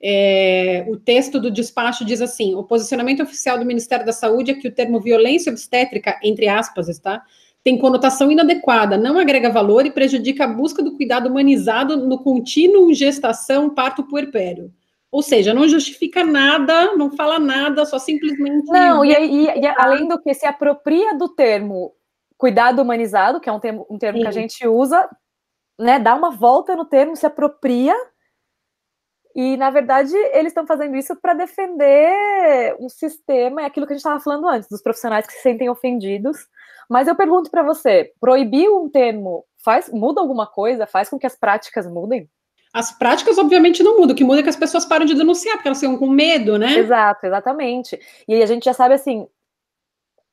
É, 0.00 0.84
o 0.88 0.96
texto 0.96 1.40
do 1.40 1.50
despacho 1.50 2.04
diz 2.04 2.20
assim: 2.20 2.54
o 2.54 2.62
posicionamento 2.62 3.22
oficial 3.22 3.58
do 3.58 3.64
Ministério 3.64 4.06
da 4.06 4.12
Saúde 4.12 4.52
é 4.52 4.54
que 4.54 4.68
o 4.68 4.72
termo 4.72 5.00
violência 5.00 5.50
obstétrica, 5.50 6.18
entre 6.22 6.46
aspas, 6.46 6.88
está, 6.88 7.22
tem 7.64 7.78
conotação 7.78 8.30
inadequada, 8.30 8.96
não 8.96 9.18
agrega 9.18 9.50
valor 9.50 9.84
e 9.86 9.90
prejudica 9.90 10.44
a 10.44 10.48
busca 10.48 10.82
do 10.82 10.96
cuidado 10.96 11.28
humanizado 11.28 11.96
no 11.96 12.22
contínuo 12.22 12.94
gestação, 12.94 13.74
parto 13.74 14.04
puerpério. 14.04 14.72
Ou 15.10 15.22
seja, 15.22 15.54
não 15.54 15.66
justifica 15.66 16.22
nada, 16.22 16.94
não 16.94 17.10
fala 17.10 17.38
nada, 17.38 17.84
só 17.86 17.98
simplesmente. 17.98 18.66
Não, 18.68 19.04
e, 19.04 19.12
e, 19.12 19.44
e 19.46 19.66
além 19.78 20.06
do 20.06 20.20
que 20.20 20.34
se 20.34 20.46
apropria 20.46 21.16
do 21.16 21.28
termo 21.30 21.92
cuidado 22.36 22.80
humanizado, 22.80 23.40
que 23.40 23.48
é 23.48 23.52
um 23.52 23.58
termo, 23.58 23.86
um 23.90 23.98
termo 23.98 24.20
que 24.20 24.28
a 24.28 24.32
gente 24.32 24.66
usa, 24.66 25.08
né? 25.78 25.98
Dá 25.98 26.14
uma 26.14 26.30
volta 26.30 26.74
no 26.74 26.84
termo, 26.84 27.16
se 27.16 27.26
apropria. 27.26 27.94
E, 29.34 29.56
na 29.56 29.70
verdade, 29.70 30.14
eles 30.32 30.50
estão 30.50 30.66
fazendo 30.66 30.96
isso 30.96 31.14
para 31.16 31.34
defender 31.34 32.76
um 32.80 32.88
sistema, 32.88 33.62
é 33.62 33.66
aquilo 33.66 33.86
que 33.86 33.92
a 33.92 33.96
gente 33.96 34.04
estava 34.04 34.20
falando 34.20 34.48
antes, 34.48 34.68
dos 34.68 34.82
profissionais 34.82 35.26
que 35.26 35.32
se 35.32 35.42
sentem 35.42 35.70
ofendidos. 35.70 36.36
Mas 36.88 37.06
eu 37.06 37.14
pergunto 37.14 37.50
para 37.50 37.62
você: 37.62 38.12
proibir 38.20 38.68
um 38.68 38.88
termo 38.88 39.44
faz 39.64 39.88
muda 39.90 40.20
alguma 40.20 40.46
coisa? 40.46 40.86
Faz 40.86 41.08
com 41.08 41.18
que 41.18 41.26
as 41.26 41.36
práticas 41.36 41.86
mudem? 41.86 42.28
As 42.72 42.90
práticas, 42.90 43.38
obviamente, 43.38 43.82
não 43.82 43.98
mudam. 43.98 44.12
O 44.12 44.16
que 44.16 44.24
muda 44.24 44.40
é 44.40 44.42
que 44.42 44.48
as 44.48 44.56
pessoas 44.56 44.84
param 44.84 45.06
de 45.06 45.14
denunciar, 45.14 45.56
porque 45.56 45.68
elas 45.68 45.80
ficam 45.80 45.96
com 45.96 46.08
medo, 46.08 46.58
né? 46.58 46.78
Exato, 46.78 47.26
exatamente. 47.26 47.98
E 48.26 48.42
a 48.42 48.46
gente 48.46 48.64
já 48.64 48.72
sabe, 48.72 48.94
assim, 48.94 49.26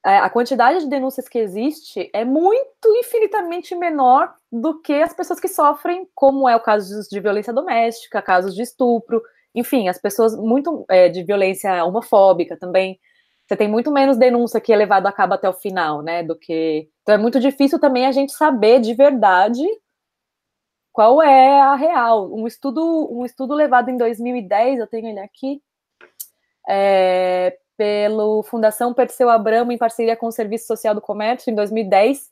a 0.07 0.29
quantidade 0.29 0.81
de 0.81 0.89
denúncias 0.89 1.27
que 1.27 1.39
existe 1.39 2.11
é 2.13 2.23
muito 2.23 2.85
infinitamente 2.97 3.73
menor 3.75 4.33
do 4.51 4.79
que 4.79 4.93
as 4.93 5.13
pessoas 5.13 5.39
que 5.39 5.47
sofrem, 5.47 6.07
como 6.13 6.47
é 6.47 6.55
o 6.55 6.59
caso 6.59 7.01
de 7.09 7.19
violência 7.19 7.51
doméstica, 7.51 8.21
casos 8.21 8.53
de 8.53 8.61
estupro, 8.61 9.21
enfim, 9.55 9.87
as 9.87 9.97
pessoas 9.97 10.35
muito 10.35 10.85
é, 10.89 11.09
de 11.09 11.23
violência 11.23 11.83
homofóbica 11.83 12.55
também. 12.55 12.99
Você 13.47 13.55
tem 13.55 13.67
muito 13.67 13.91
menos 13.91 14.17
denúncia 14.17 14.61
que 14.61 14.71
é 14.71 14.75
levado 14.75 15.07
a 15.07 15.11
cabo 15.11 15.33
até 15.33 15.49
o 15.49 15.53
final, 15.53 16.01
né? 16.01 16.21
Do 16.21 16.35
que. 16.35 16.89
Então 17.01 17.15
é 17.15 17.17
muito 17.17 17.39
difícil 17.39 17.79
também 17.79 18.05
a 18.05 18.11
gente 18.11 18.31
saber 18.33 18.79
de 18.81 18.93
verdade 18.93 19.63
qual 20.91 21.21
é 21.21 21.61
a 21.61 21.75
real. 21.75 22.31
Um 22.33 22.45
estudo, 22.45 23.09
um 23.11 23.25
estudo 23.25 23.53
levado 23.53 23.89
em 23.89 23.97
2010, 23.97 24.79
eu 24.79 24.87
tenho 24.87 25.07
ele 25.07 25.19
aqui, 25.19 25.61
é, 26.67 27.57
pelo 27.77 28.43
Fundação 28.43 28.93
Perseu 28.93 29.29
Abramo, 29.29 29.71
em 29.71 29.77
parceria 29.77 30.15
com 30.15 30.27
o 30.27 30.31
Serviço 30.31 30.67
Social 30.67 30.95
do 30.95 31.01
Comércio, 31.01 31.51
em 31.51 31.55
2010, 31.55 32.31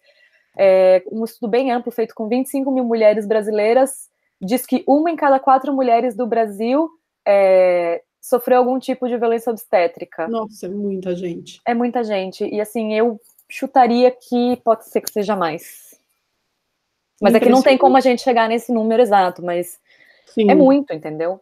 é, 0.57 1.03
um 1.11 1.23
estudo 1.23 1.49
bem 1.49 1.71
amplo, 1.71 1.91
feito 1.91 2.13
com 2.13 2.27
25 2.27 2.71
mil 2.71 2.83
mulheres 2.83 3.25
brasileiras, 3.25 4.09
diz 4.41 4.65
que 4.65 4.83
uma 4.87 5.09
em 5.09 5.15
cada 5.15 5.39
quatro 5.39 5.73
mulheres 5.73 6.15
do 6.15 6.27
Brasil 6.27 6.89
é, 7.25 8.01
sofreu 8.21 8.59
algum 8.59 8.79
tipo 8.79 9.07
de 9.07 9.17
violência 9.17 9.51
obstétrica. 9.51 10.27
Nossa, 10.27 10.65
é 10.65 10.69
muita 10.69 11.15
gente. 11.15 11.59
É 11.65 11.73
muita 11.73 12.03
gente. 12.03 12.45
E 12.45 12.61
assim, 12.61 12.93
eu 12.93 13.19
chutaria 13.49 14.11
que 14.11 14.57
pode 14.63 14.87
ser 14.87 15.01
que 15.01 15.11
seja 15.11 15.35
mais. 15.35 15.93
Mas 17.21 17.35
é 17.35 17.39
que 17.39 17.49
não 17.49 17.61
tem 17.61 17.77
como 17.77 17.95
a 17.95 18.01
gente 18.01 18.21
chegar 18.21 18.49
nesse 18.49 18.71
número 18.71 19.01
exato, 19.01 19.43
mas 19.43 19.79
Sim. 20.27 20.49
é 20.49 20.55
muito, 20.55 20.93
entendeu? 20.93 21.39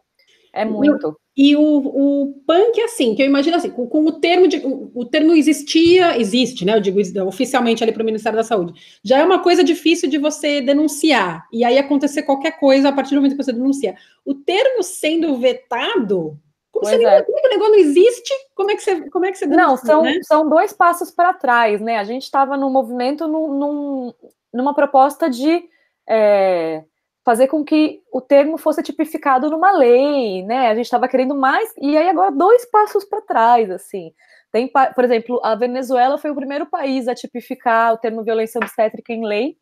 É 0.52 0.64
muito. 0.64 1.16
E 1.34 1.56
o, 1.56 1.62
o 1.62 2.34
punk, 2.46 2.78
assim, 2.82 3.14
que 3.14 3.22
eu 3.22 3.26
imagino 3.26 3.56
assim, 3.56 3.70
com, 3.70 3.86
com 3.86 4.04
o 4.04 4.12
termo 4.12 4.46
de. 4.46 4.58
O, 4.58 4.90
o, 4.94 5.04
termo 5.06 5.32
existia, 5.32 6.18
existe, 6.18 6.64
né? 6.64 6.76
Eu 6.76 6.80
digo 6.80 7.00
oficialmente 7.26 7.82
ali 7.82 7.90
para 7.90 8.02
o 8.02 8.06
Ministério 8.06 8.36
da 8.36 8.44
Saúde. 8.44 8.74
Já 9.02 9.18
é 9.18 9.24
uma 9.24 9.38
coisa 9.38 9.64
difícil 9.64 10.10
de 10.10 10.18
você 10.18 10.60
denunciar. 10.60 11.46
E 11.50 11.64
aí 11.64 11.78
acontecer 11.78 12.24
qualquer 12.24 12.58
coisa 12.60 12.90
a 12.90 12.92
partir 12.92 13.14
do 13.14 13.16
momento 13.16 13.36
que 13.36 13.42
você 13.42 13.52
denuncia. 13.52 13.96
O 14.26 14.34
termo 14.34 14.82
sendo 14.82 15.38
vetado. 15.38 16.38
Como, 16.70 16.84
você 16.84 17.02
é. 17.02 17.22
como 17.22 17.38
é 17.38 17.46
o 17.46 17.50
negócio 17.50 17.72
não 17.72 17.78
existe? 17.78 18.32
Como 18.54 18.70
é 18.70 18.76
que 18.76 18.82
você, 18.82 19.10
como 19.10 19.24
é 19.24 19.32
que 19.32 19.38
você 19.38 19.46
denuncia, 19.46 19.66
Não, 19.66 19.76
são, 19.78 20.02
né? 20.02 20.18
são 20.22 20.48
dois 20.48 20.72
passos 20.74 21.10
para 21.10 21.32
trás, 21.32 21.80
né? 21.80 21.96
A 21.96 22.04
gente 22.04 22.24
estava 22.24 22.58
no 22.58 22.68
movimento 22.68 23.26
num, 23.26 23.58
num, 23.58 24.14
numa 24.52 24.74
proposta 24.74 25.30
de 25.30 25.64
é, 26.06 26.84
fazer 27.24 27.46
com 27.46 27.64
que 27.64 28.02
o 28.12 28.20
termo 28.20 28.58
fosse 28.58 28.82
tipificado 28.82 29.48
numa 29.48 29.70
lei, 29.72 30.42
né? 30.44 30.68
A 30.68 30.74
gente 30.74 30.86
estava 30.86 31.08
querendo 31.08 31.34
mais, 31.34 31.72
e 31.80 31.96
aí 31.96 32.08
agora 32.08 32.32
dois 32.32 32.64
passos 32.70 33.04
para 33.04 33.20
trás, 33.22 33.70
assim. 33.70 34.12
Tem, 34.50 34.68
por 34.68 35.04
exemplo, 35.04 35.40
a 35.42 35.54
Venezuela 35.54 36.18
foi 36.18 36.30
o 36.30 36.34
primeiro 36.34 36.66
país 36.66 37.08
a 37.08 37.14
tipificar 37.14 37.94
o 37.94 37.96
termo 37.96 38.22
violência 38.22 38.58
obstétrica 38.58 39.12
em 39.12 39.24
lei. 39.24 39.56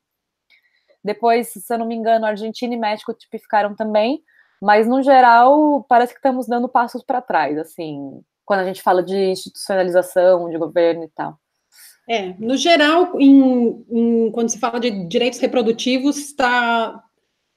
Depois, 1.04 1.48
se 1.48 1.72
eu 1.72 1.78
não 1.78 1.86
me 1.86 1.94
engano, 1.94 2.26
Argentina 2.26 2.74
e 2.74 2.78
México 2.78 3.14
tipificaram 3.14 3.74
também, 3.74 4.22
mas 4.60 4.86
no 4.86 5.02
geral 5.02 5.84
parece 5.88 6.12
que 6.12 6.18
estamos 6.18 6.46
dando 6.46 6.68
passos 6.68 7.02
para 7.02 7.22
trás, 7.22 7.56
assim, 7.56 8.20
quando 8.44 8.60
a 8.60 8.64
gente 8.64 8.82
fala 8.82 9.02
de 9.02 9.16
institucionalização, 9.16 10.50
de 10.50 10.58
governo 10.58 11.04
e 11.04 11.08
tal. 11.08 11.38
É, 12.08 12.34
no 12.38 12.56
geral, 12.56 13.18
em, 13.20 13.86
em, 13.88 14.32
quando 14.32 14.48
se 14.48 14.58
fala 14.58 14.80
de 14.80 15.06
direitos 15.06 15.38
reprodutivos, 15.38 16.18
está 16.18 17.00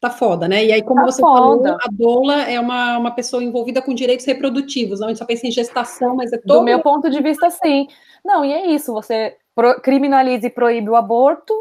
tá 0.04 0.10
foda, 0.10 0.50
né? 0.50 0.66
E 0.66 0.72
aí, 0.74 0.84
como 0.84 1.00
tá 1.00 1.12
você 1.12 1.22
foda. 1.22 1.70
falou, 1.70 1.78
a 1.82 1.88
doula 1.90 2.42
é 2.44 2.60
uma, 2.60 2.98
uma 2.98 3.12
pessoa 3.12 3.42
envolvida 3.42 3.82
com 3.82 3.94
direitos 3.94 4.26
reprodutivos, 4.26 5.00
não 5.00 5.08
a 5.08 5.10
gente 5.10 5.20
só 5.20 5.26
pensa 5.26 5.48
em 5.48 5.52
gestação, 5.52 6.14
mas 6.14 6.34
é 6.34 6.38
todo. 6.38 6.60
Do 6.60 6.64
meu 6.64 6.82
ponto 6.82 7.10
de 7.10 7.22
vista, 7.22 7.50
sim. 7.50 7.88
Não, 8.24 8.44
e 8.44 8.52
é 8.52 8.68
isso, 8.68 8.92
você 8.92 9.38
criminaliza 9.82 10.48
e 10.48 10.50
proíbe 10.50 10.90
o 10.90 10.96
aborto, 10.96 11.54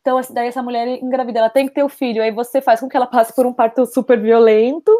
então 0.00 0.20
daí 0.30 0.46
essa 0.46 0.62
mulher 0.62 0.86
engravida, 0.86 1.40
ela 1.40 1.50
tem 1.50 1.66
que 1.66 1.74
ter 1.74 1.82
o 1.82 1.88
filho, 1.88 2.22
aí 2.22 2.30
você 2.30 2.60
faz 2.60 2.78
com 2.78 2.88
que 2.88 2.96
ela 2.96 3.06
passe 3.06 3.34
por 3.34 3.46
um 3.46 3.52
parto 3.52 3.84
super 3.84 4.20
violento, 4.20 4.92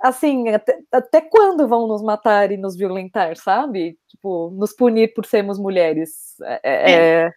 assim, 0.00 0.48
até, 0.50 0.78
até, 0.92 1.20
quando 1.20 1.66
vão 1.66 1.88
nos 1.88 2.00
matar 2.00 2.52
e 2.52 2.56
nos 2.56 2.76
violentar, 2.76 3.36
sabe? 3.36 3.98
Tipo, 4.08 4.50
nos 4.50 4.72
punir 4.72 5.12
por 5.14 5.26
sermos 5.26 5.58
mulheres. 5.58 6.40
É, 6.42 6.60
é... 6.62 6.92
é. 7.24 7.32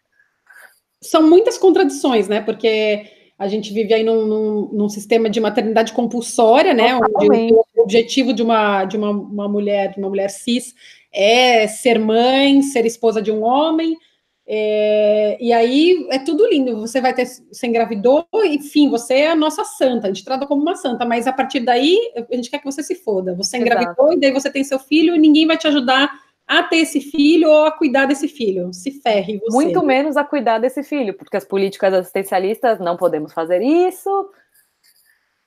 São 1.02 1.22
muitas 1.22 1.58
contradições, 1.58 2.30
né? 2.30 2.40
Porque 2.42 3.23
a 3.44 3.48
gente 3.48 3.74
vive 3.74 3.94
aí 3.94 4.04
num, 4.04 4.26
num, 4.26 4.70
num 4.72 4.90
sistema 4.90 5.30
de 5.30 5.40
maternidade 5.40 5.94
compulsória, 5.94 6.74
né? 6.74 6.96
Onde 6.96 7.54
o 7.54 7.82
objetivo 7.82 8.34
de 8.34 8.42
uma, 8.42 8.86
de 8.86 8.98
uma, 8.98 9.10
uma 9.10 9.48
mulher, 9.48 9.92
de 9.92 10.00
uma 10.00 10.10
mulher 10.10 10.30
cis, 10.30 10.74
é 11.12 11.68
ser 11.68 12.00
mãe, 12.00 12.62
ser 12.62 12.86
esposa 12.86 13.22
de 13.22 13.32
um 13.32 13.44
homem, 13.44 13.98
é, 14.46 15.38
e 15.40 15.54
aí 15.54 16.08
é 16.12 16.20
tudo 16.20 16.48
lindo. 16.48 16.80
Você 16.82 17.00
vai 17.00 17.14
ter, 17.14 17.26
você 17.26 17.68
engravidou, 17.68 18.28
enfim, 18.44 18.90
você 18.90 19.16
é 19.16 19.32
a 19.32 19.36
nossa 19.36 19.64
santa, 19.64 20.08
a 20.08 20.10
gente 20.10 20.26
trata 20.26 20.46
como 20.46 20.62
uma 20.62 20.76
santa, 20.76 21.06
mas 21.06 21.28
a 21.28 21.34
partir 21.34 21.62
daí 21.62 21.98
a 22.16 22.36
gente 22.36 22.50
quer 22.50 22.60
que 22.60 22.66
você 22.66 22.84
se 22.84 22.96
foda. 22.96 23.36
Você 23.36 23.58
engravidou 23.58 24.08
Exato. 24.08 24.14
e 24.14 24.20
daí 24.20 24.32
você 24.32 24.50
tem 24.50 24.64
seu 24.64 24.80
filho 24.80 25.16
e 25.16 25.20
ninguém 25.20 25.48
vai 25.48 25.58
te 25.58 25.68
ajudar 25.68 26.12
a 26.48 26.64
ter 26.64 26.78
esse 26.78 27.00
filho 27.02 27.50
ou 27.50 27.66
a 27.66 27.72
cuidar 27.72 28.06
desse 28.06 28.28
filho. 28.28 28.74
Se 28.74 28.92
ferre 29.02 29.40
você. 29.40 29.56
Muito 29.56 29.84
menos 29.84 30.18
a 30.18 30.24
cuidar 30.24 30.60
desse 30.60 30.84
filho, 30.84 31.14
porque 31.14 31.38
as 31.38 31.46
políticas 31.46 31.94
assistencialistas 31.94 32.80
não 32.80 32.98
podemos 32.98 33.34
fazer 33.34 33.62
isso. 33.62 34.30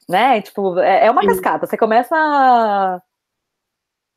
Né? 0.09 0.41
Tipo, 0.41 0.79
é, 0.79 1.07
é 1.07 1.11
uma 1.11 1.23
Sim. 1.23 1.29
cascata. 1.29 1.67
Você 1.67 1.77
começa 1.77 2.15
a... 2.17 3.01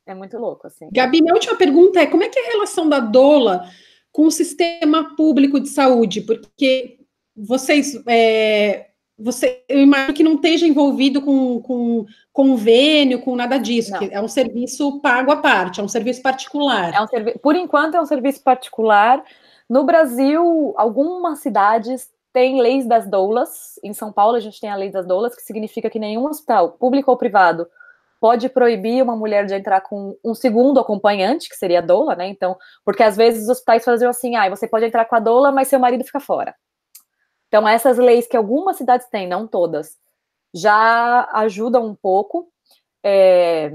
É 0.06 0.16
muito 0.16 0.38
louco, 0.38 0.66
assim. 0.66 0.90
Gabi, 0.92 1.22
minha 1.22 1.34
última 1.34 1.56
pergunta 1.56 2.00
é: 2.00 2.08
como 2.08 2.24
é 2.24 2.30
que 2.30 2.40
é 2.40 2.48
a 2.48 2.52
relação 2.52 2.90
da 2.90 3.00
doula 3.00 3.70
com 4.12 4.26
o 4.26 4.32
sistema 4.32 5.16
público 5.16 5.60
de 5.60 5.70
saúde, 5.70 6.22
porque 6.22 7.00
vocês, 7.36 7.96
é, 8.08 8.89
você, 9.20 9.64
eu 9.68 9.80
imagino 9.80 10.14
que 10.14 10.24
não 10.24 10.36
esteja 10.36 10.66
envolvido 10.66 11.22
com, 11.22 11.62
com 11.62 12.06
convênio, 12.32 13.22
com 13.22 13.36
nada 13.36 13.58
disso, 13.58 13.92
é 14.10 14.22
um 14.22 14.28
serviço 14.28 15.02
pago 15.02 15.32
à 15.32 15.38
parte, 15.38 15.82
é 15.82 15.84
um 15.84 15.88
serviço 15.88 16.22
particular. 16.22 16.94
É 16.94 17.02
um 17.02 17.08
servi 17.08 17.38
por 17.40 17.56
enquanto 17.56 17.96
é 17.96 18.02
um 18.02 18.06
serviço 18.06 18.42
particular. 18.42 19.24
No 19.70 19.84
Brasil, 19.84 20.74
algumas 20.78 21.40
cidades 21.40 22.10
têm 22.32 22.62
leis 22.62 22.88
das 22.88 23.10
doulas. 23.10 23.80
Em 23.84 23.94
São 23.94 24.12
Paulo, 24.12 24.36
a 24.36 24.40
gente 24.40 24.60
tem 24.60 24.70
a 24.70 24.76
lei 24.76 24.90
das 24.90 25.06
doulas, 25.06 25.36
que 25.36 25.42
significa 25.42 25.90
que 25.90 26.00
nenhum 26.00 26.26
hospital, 26.26 26.72
público 26.72 27.12
ou 27.12 27.18
privado, 27.18 27.68
pode 28.20 28.50
proibir 28.50 29.02
uma 29.04 29.16
mulher 29.16 29.46
de 29.46 29.54
entrar 29.54 29.82
com 29.82 30.18
um 30.24 30.34
segundo 30.34 30.80
acompanhante, 30.80 31.50
que 31.50 31.56
seria 31.56 31.80
a 31.80 31.82
doula, 31.82 32.16
né? 32.16 32.28
Então, 32.28 32.58
porque 32.84 33.04
às 33.04 33.16
vezes 33.16 33.44
os 33.44 33.50
hospitais 33.50 33.84
faziam 33.84 34.10
assim, 34.10 34.36
ah, 34.36 34.50
você 34.50 34.68
pode 34.68 34.86
entrar 34.86 35.06
com 35.06 35.16
a 35.16 35.20
doula, 35.20 35.52
mas 35.52 35.68
seu 35.68 35.80
marido 35.80 36.04
fica 36.04 36.20
fora. 36.20 36.56
Então, 37.50 37.68
essas 37.68 37.98
leis 37.98 38.28
que 38.28 38.38
algumas 38.38 38.78
cidades 38.78 39.08
têm, 39.08 39.28
não 39.28 39.48
todas, 39.48 39.98
já 40.54 41.28
ajudam 41.34 41.86
um 41.86 41.96
pouco. 41.96 42.48
É, 43.04 43.72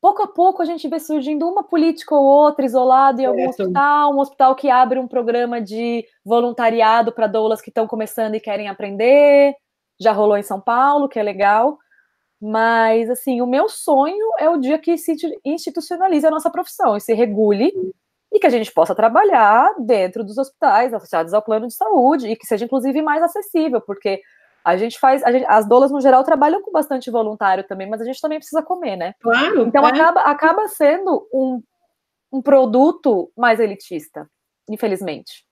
pouco 0.00 0.22
a 0.22 0.26
pouco 0.26 0.60
a 0.60 0.64
gente 0.64 0.88
vê 0.88 0.98
surgindo 0.98 1.48
uma 1.48 1.62
política 1.62 2.14
ou 2.14 2.24
outra 2.24 2.64
isolada 2.64 3.22
em 3.22 3.26
algum 3.26 3.40
é, 3.40 3.48
hospital, 3.48 4.12
um 4.12 4.18
hospital 4.18 4.56
que 4.56 4.68
abre 4.68 4.98
um 4.98 5.06
programa 5.06 5.60
de 5.60 6.04
voluntariado 6.24 7.12
para 7.12 7.28
doulas 7.28 7.60
que 7.60 7.70
estão 7.70 7.86
começando 7.86 8.34
e 8.34 8.40
querem 8.40 8.68
aprender. 8.68 9.54
Já 10.00 10.12
rolou 10.12 10.36
em 10.36 10.42
São 10.42 10.60
Paulo, 10.60 11.08
que 11.08 11.20
é 11.20 11.22
legal. 11.22 11.78
Mas, 12.40 13.08
assim, 13.10 13.40
o 13.40 13.46
meu 13.46 13.68
sonho 13.68 14.26
é 14.38 14.48
o 14.48 14.58
dia 14.58 14.78
que 14.78 14.96
se 14.96 15.16
institucionalize 15.44 16.26
a 16.26 16.30
nossa 16.30 16.50
profissão 16.50 16.96
e 16.96 17.00
se 17.00 17.14
regule 17.14 17.72
e 18.32 18.38
que 18.38 18.46
a 18.46 18.50
gente 18.50 18.72
possa 18.72 18.94
trabalhar 18.94 19.74
dentro 19.78 20.22
dos 20.22 20.36
hospitais 20.36 20.92
associados 20.92 21.32
ao 21.32 21.42
plano 21.42 21.66
de 21.66 21.74
saúde 21.74 22.28
e 22.28 22.36
que 22.36 22.46
seja, 22.46 22.64
inclusive, 22.64 23.00
mais 23.02 23.22
acessível, 23.22 23.80
porque 23.80 24.20
a 24.64 24.76
gente 24.76 24.98
faz, 24.98 25.22
a 25.24 25.32
gente, 25.32 25.46
as 25.48 25.66
doulas 25.66 25.90
no 25.90 26.00
geral 26.00 26.22
trabalham 26.24 26.62
com 26.62 26.70
bastante 26.70 27.10
voluntário 27.10 27.64
também, 27.64 27.88
mas 27.88 28.00
a 28.00 28.04
gente 28.04 28.20
também 28.20 28.38
precisa 28.38 28.62
comer, 28.62 28.96
né? 28.96 29.14
Claro. 29.20 29.62
Então 29.62 29.84
acaba, 29.84 30.20
acaba 30.22 30.68
sendo 30.68 31.26
um, 31.32 31.62
um 32.30 32.42
produto 32.42 33.32
mais 33.36 33.60
elitista, 33.60 34.28
infelizmente. 34.68 35.46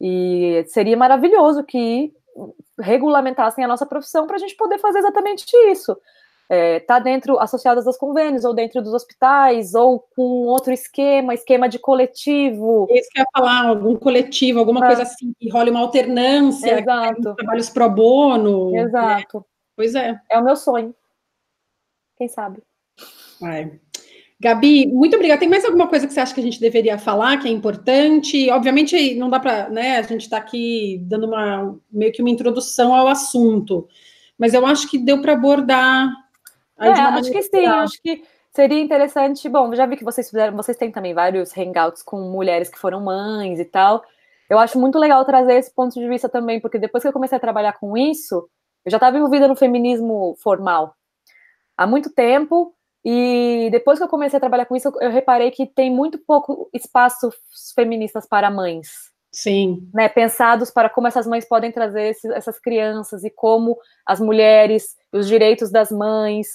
E 0.00 0.64
seria 0.68 0.96
maravilhoso 0.96 1.64
que 1.64 2.12
regulamentassem 2.80 3.64
a 3.64 3.68
nossa 3.68 3.86
profissão 3.86 4.26
para 4.26 4.36
a 4.36 4.38
gente 4.38 4.56
poder 4.56 4.78
fazer 4.78 4.98
exatamente 5.00 5.44
isso 5.70 5.96
é, 6.48 6.80
tá 6.80 6.98
dentro, 6.98 7.38
associadas 7.38 7.86
aos 7.86 7.96
convênios, 7.96 8.44
ou 8.44 8.54
dentro 8.54 8.82
dos 8.82 8.92
hospitais, 8.92 9.74
ou 9.74 10.00
com 10.14 10.46
outro 10.46 10.72
esquema, 10.72 11.34
esquema 11.34 11.68
de 11.68 11.78
coletivo. 11.78 12.86
Isso 12.90 13.08
que 13.10 13.18
eu 13.18 13.22
ia 13.22 13.28
falar, 13.34 13.68
algum 13.68 13.96
coletivo, 13.96 14.58
alguma 14.58 14.80
coisa 14.80 15.02
assim, 15.02 15.32
que 15.38 15.48
role 15.50 15.70
uma 15.70 15.80
alternância, 15.80 16.80
Exato. 16.80 17.34
trabalhos 17.34 17.70
pro 17.70 17.88
bono. 17.88 18.76
Exato. 18.76 19.38
Né? 19.38 19.44
Pois 19.76 19.94
é. 19.94 20.20
É 20.30 20.38
o 20.38 20.44
meu 20.44 20.56
sonho. 20.56 20.94
Quem 22.16 22.28
sabe? 22.28 22.62
Vai. 23.40 23.80
Gabi, 24.38 24.86
muito 24.86 25.14
obrigada. 25.16 25.40
Tem 25.40 25.48
mais 25.48 25.64
alguma 25.64 25.88
coisa 25.88 26.06
que 26.06 26.12
você 26.12 26.20
acha 26.20 26.34
que 26.34 26.40
a 26.40 26.44
gente 26.44 26.60
deveria 26.60 26.98
falar, 26.98 27.38
que 27.38 27.48
é 27.48 27.50
importante? 27.50 28.50
Obviamente, 28.50 29.14
não 29.14 29.30
dá 29.30 29.40
para, 29.40 29.70
né? 29.70 29.96
A 29.96 30.02
gente 30.02 30.22
está 30.22 30.36
aqui 30.36 31.00
dando 31.02 31.26
uma 31.26 31.76
meio 31.90 32.12
que 32.12 32.20
uma 32.20 32.30
introdução 32.30 32.94
ao 32.94 33.08
assunto, 33.08 33.88
mas 34.36 34.52
eu 34.52 34.66
acho 34.66 34.90
que 34.90 34.98
deu 34.98 35.22
para 35.22 35.32
abordar 35.32 36.12
é, 36.78 36.90
acho 36.90 37.30
que 37.30 37.42
sim, 37.42 37.60
geral. 37.60 37.80
acho 37.80 38.02
que 38.02 38.24
seria 38.52 38.80
interessante. 38.80 39.48
Bom, 39.48 39.74
já 39.74 39.86
vi 39.86 39.96
que 39.96 40.04
vocês 40.04 40.28
fizeram, 40.28 40.56
vocês 40.56 40.76
têm 40.76 40.90
também 40.90 41.14
vários 41.14 41.56
hangouts 41.56 42.02
com 42.02 42.20
mulheres 42.20 42.68
que 42.68 42.78
foram 42.78 43.00
mães 43.00 43.58
e 43.58 43.64
tal. 43.64 44.04
Eu 44.48 44.58
acho 44.58 44.78
muito 44.78 44.98
legal 44.98 45.24
trazer 45.24 45.54
esse 45.54 45.74
ponto 45.74 45.94
de 45.94 46.08
vista 46.08 46.28
também, 46.28 46.60
porque 46.60 46.78
depois 46.78 47.02
que 47.02 47.08
eu 47.08 47.12
comecei 47.12 47.36
a 47.36 47.40
trabalhar 47.40 47.74
com 47.74 47.96
isso, 47.96 48.48
eu 48.84 48.90
já 48.90 48.98
estava 48.98 49.16
envolvida 49.16 49.48
no 49.48 49.56
feminismo 49.56 50.36
formal 50.42 50.94
há 51.76 51.86
muito 51.86 52.10
tempo. 52.10 52.74
E 53.04 53.68
depois 53.70 53.98
que 53.98 54.04
eu 54.04 54.08
comecei 54.08 54.38
a 54.38 54.40
trabalhar 54.40 54.64
com 54.64 54.74
isso, 54.74 54.90
eu 55.00 55.10
reparei 55.10 55.50
que 55.50 55.66
tem 55.66 55.90
muito 55.90 56.18
pouco 56.18 56.70
espaço 56.72 57.30
feministas 57.74 58.26
para 58.26 58.50
mães. 58.50 59.13
Sim. 59.34 59.90
Né, 59.92 60.08
pensados 60.08 60.70
para 60.70 60.88
como 60.88 61.08
essas 61.08 61.26
mães 61.26 61.44
podem 61.44 61.72
trazer 61.72 62.10
esses, 62.10 62.30
essas 62.30 62.60
crianças 62.60 63.24
e 63.24 63.30
como 63.30 63.76
as 64.06 64.20
mulheres, 64.20 64.96
os 65.12 65.26
direitos 65.26 65.72
das 65.72 65.90
mães, 65.90 66.46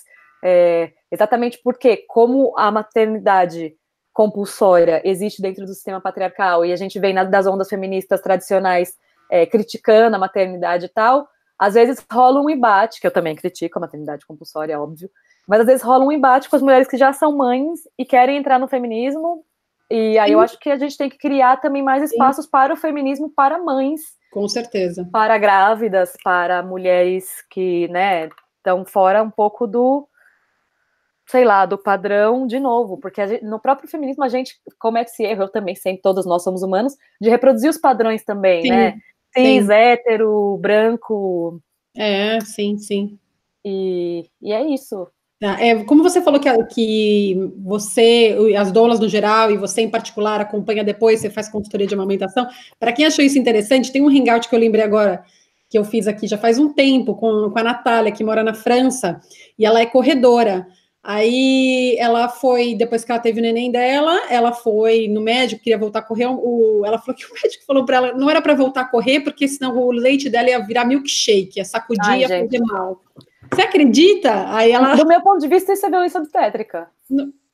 é, 0.41 0.93
exatamente 1.11 1.59
porque, 1.61 2.05
como 2.07 2.57
a 2.57 2.71
maternidade 2.71 3.75
compulsória 4.13 5.01
existe 5.03 5.41
dentro 5.41 5.65
do 5.65 5.73
sistema 5.73 5.99
patriarcal 5.99 6.65
e 6.65 6.71
a 6.71 6.77
gente 6.77 6.97
vem 6.99 7.13
das 7.13 7.45
ondas 7.45 7.67
feministas 7.67 8.21
tradicionais 8.21 8.95
é, 9.29 9.45
criticando 9.45 10.15
a 10.15 10.19
maternidade 10.19 10.85
e 10.85 10.89
tal, 10.89 11.27
às 11.59 11.73
vezes 11.73 12.03
rola 12.09 12.39
um 12.39 12.49
embate, 12.49 13.01
que 13.01 13.07
eu 13.07 13.11
também 13.11 13.35
critico 13.35 13.77
a 13.77 13.81
maternidade 13.81 14.25
compulsória, 14.25 14.73
é 14.73 14.79
óbvio, 14.79 15.09
mas 15.45 15.59
às 15.59 15.65
vezes 15.65 15.81
rola 15.81 16.05
um 16.05 16.11
embate 16.13 16.49
com 16.49 16.55
as 16.55 16.61
mulheres 16.61 16.87
que 16.87 16.95
já 16.95 17.11
são 17.11 17.35
mães 17.35 17.81
e 17.97 18.05
querem 18.05 18.37
entrar 18.37 18.57
no 18.57 18.69
feminismo 18.69 19.43
e 19.89 20.17
aí 20.19 20.29
Sim. 20.29 20.33
eu 20.33 20.39
acho 20.39 20.59
que 20.59 20.69
a 20.69 20.77
gente 20.77 20.97
tem 20.97 21.09
que 21.09 21.17
criar 21.17 21.57
também 21.57 21.81
mais 21.81 22.03
espaços 22.03 22.45
Sim. 22.45 22.51
para 22.51 22.73
o 22.73 22.77
feminismo 22.77 23.29
para 23.29 23.57
mães. 23.57 24.01
Com 24.31 24.47
certeza. 24.47 25.07
Para 25.11 25.37
grávidas, 25.37 26.13
para 26.23 26.61
mulheres 26.61 27.27
que, 27.49 27.87
né, 27.87 28.29
estão 28.57 28.85
fora 28.85 29.23
um 29.23 29.31
pouco 29.31 29.65
do, 29.65 30.07
sei 31.27 31.43
lá, 31.43 31.65
do 31.65 31.77
padrão 31.77 32.45
de 32.45 32.59
novo, 32.59 32.97
porque 32.97 33.27
gente, 33.27 33.43
no 33.43 33.59
próprio 33.59 33.89
feminismo 33.89 34.23
a 34.23 34.29
gente 34.29 34.59
comete 34.77 35.11
esse 35.11 35.23
erro, 35.23 35.43
eu 35.43 35.49
também 35.49 35.75
sempre, 35.75 36.01
todos 36.01 36.25
nós 36.25 36.43
somos 36.43 36.61
humanos, 36.61 36.95
de 37.19 37.29
reproduzir 37.29 37.69
os 37.69 37.77
padrões 37.77 38.23
também, 38.23 38.61
sim, 38.61 38.69
né? 38.69 38.91
Cis, 39.35 39.65
sim. 39.65 39.73
hétero, 39.73 40.57
branco. 40.57 41.61
É, 41.95 42.39
sim, 42.41 42.77
sim. 42.77 43.19
E, 43.65 44.29
e 44.41 44.53
é 44.53 44.63
isso. 44.63 45.07
Tá, 45.39 45.57
é, 45.61 45.83
como 45.85 46.03
você 46.03 46.21
falou 46.21 46.37
que, 46.37 46.49
que 46.65 47.51
você, 47.59 48.35
as 48.57 48.73
doulas 48.73 48.99
no 48.99 49.07
geral, 49.07 49.49
e 49.49 49.57
você 49.57 49.81
em 49.81 49.89
particular, 49.89 50.41
acompanha 50.41 50.83
depois, 50.83 51.21
você 51.21 51.29
faz 51.29 51.47
consultoria 51.47 51.87
de 51.87 51.93
amamentação, 51.93 52.45
para 52.77 52.91
quem 52.91 53.05
achou 53.05 53.23
isso 53.23 53.39
interessante, 53.39 53.91
tem 53.91 54.01
um 54.01 54.09
hangout 54.09 54.49
que 54.49 54.53
eu 54.55 54.59
lembrei 54.59 54.83
agora, 54.83 55.23
que 55.69 55.77
eu 55.77 55.85
fiz 55.85 56.07
aqui 56.07 56.27
já 56.27 56.37
faz 56.37 56.59
um 56.59 56.73
tempo, 56.73 57.15
com, 57.15 57.49
com 57.51 57.59
a 57.59 57.63
Natália, 57.63 58.11
que 58.11 58.23
mora 58.23 58.43
na 58.43 58.53
França, 58.53 59.21
e 59.57 59.65
ela 59.65 59.79
é 59.79 59.85
corredora. 59.85 60.67
Aí 61.01 61.95
ela 61.97 62.27
foi, 62.27 62.75
depois 62.75 63.05
que 63.05 63.11
ela 63.11 63.21
teve 63.21 63.39
o 63.39 63.41
neném 63.41 63.71
dela, 63.71 64.27
ela 64.29 64.51
foi 64.51 65.07
no 65.07 65.21
médico, 65.21 65.63
queria 65.63 65.77
voltar 65.77 65.99
a 65.99 66.03
correr. 66.03 66.27
O, 66.27 66.83
ela 66.85 66.99
falou 66.99 67.15
que 67.15 67.25
o 67.25 67.29
médico 67.41 67.63
falou 67.65 67.85
para 67.85 67.97
ela, 67.97 68.13
não 68.13 68.29
era 68.29 68.41
para 68.41 68.53
voltar 68.53 68.81
a 68.81 68.85
correr, 68.85 69.21
porque 69.21 69.47
senão 69.47 69.77
o 69.77 69.91
leite 69.91 70.29
dela 70.29 70.49
ia 70.49 70.59
virar 70.59 70.83
milkshake, 70.83 71.53
ia 71.55 71.63
sacudir, 71.63 72.15
e 72.15 72.19
ia 72.19 72.27
fazer 72.27 72.59
mal. 72.59 73.01
Você 73.53 73.61
acredita? 73.61 74.53
Aí 74.53 74.71
ela. 74.71 74.95
Do 74.95 75.05
meu 75.05 75.21
ponto 75.21 75.39
de 75.39 75.47
vista, 75.47 75.73
isso 75.73 75.85
é 75.85 75.89
violência 75.89 76.19
obstétrica. 76.19 76.89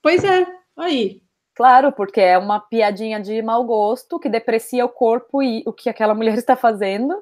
Pois 0.02 0.24
é, 0.24 0.46
aí. 0.78 1.22
Claro, 1.56 1.92
porque 1.94 2.20
é 2.20 2.38
uma 2.38 2.60
piadinha 2.60 3.20
de 3.20 3.42
mau 3.42 3.64
gosto 3.64 4.20
que 4.20 4.28
deprecia 4.28 4.84
o 4.84 4.90
corpo 4.90 5.42
e 5.42 5.64
o 5.66 5.72
que 5.72 5.90
aquela 5.90 6.14
mulher 6.14 6.36
está 6.38 6.56
fazendo. 6.56 7.16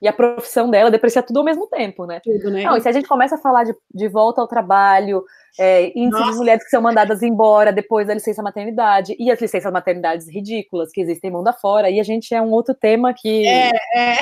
E 0.00 0.08
a 0.08 0.12
profissão 0.12 0.68
dela 0.68 0.90
deprecia 0.90 1.22
tudo 1.22 1.38
ao 1.38 1.44
mesmo 1.44 1.68
tempo, 1.68 2.06
né? 2.06 2.20
Tudo, 2.24 2.50
né? 2.50 2.64
Não, 2.64 2.76
e 2.76 2.80
se 2.80 2.88
a 2.88 2.92
gente 2.92 3.06
começa 3.06 3.36
a 3.36 3.38
falar 3.38 3.62
de, 3.62 3.72
de 3.94 4.08
volta 4.08 4.40
ao 4.40 4.48
trabalho, 4.48 5.24
é, 5.56 5.96
índice 5.96 6.24
de 6.24 6.36
mulheres 6.36 6.64
que 6.64 6.70
são 6.70 6.82
mandadas 6.82 7.22
embora 7.22 7.72
depois 7.72 8.08
da 8.08 8.14
licença 8.14 8.42
maternidade, 8.42 9.14
e 9.16 9.30
as 9.30 9.40
licenças 9.40 9.72
maternidades 9.72 10.28
ridículas 10.28 10.90
que 10.90 11.00
existem 11.00 11.30
mundo 11.30 11.46
afora, 11.46 11.88
e 11.88 12.00
a 12.00 12.02
gente 12.02 12.34
é 12.34 12.42
um 12.42 12.50
outro 12.50 12.74
tema 12.74 13.14
que. 13.14 13.46
É, 13.46 13.70
é. 13.94 14.16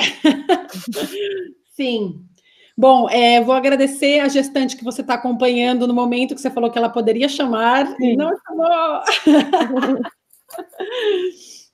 Sim, 1.73 2.25
Bom, 2.77 3.09
é, 3.09 3.41
vou 3.41 3.53
agradecer 3.53 4.19
a 4.19 4.27
gestante 4.27 4.77
que 4.77 4.83
você 4.83 5.01
está 5.01 5.15
acompanhando 5.15 5.87
no 5.87 5.93
momento 5.93 6.33
que 6.35 6.41
você 6.41 6.49
falou 6.49 6.71
que 6.71 6.77
ela 6.77 6.89
poderia 6.89 7.27
chamar 7.27 7.87
Sim. 7.97 8.13
e 8.13 8.15
não 8.15 8.31
chamou. 8.47 9.01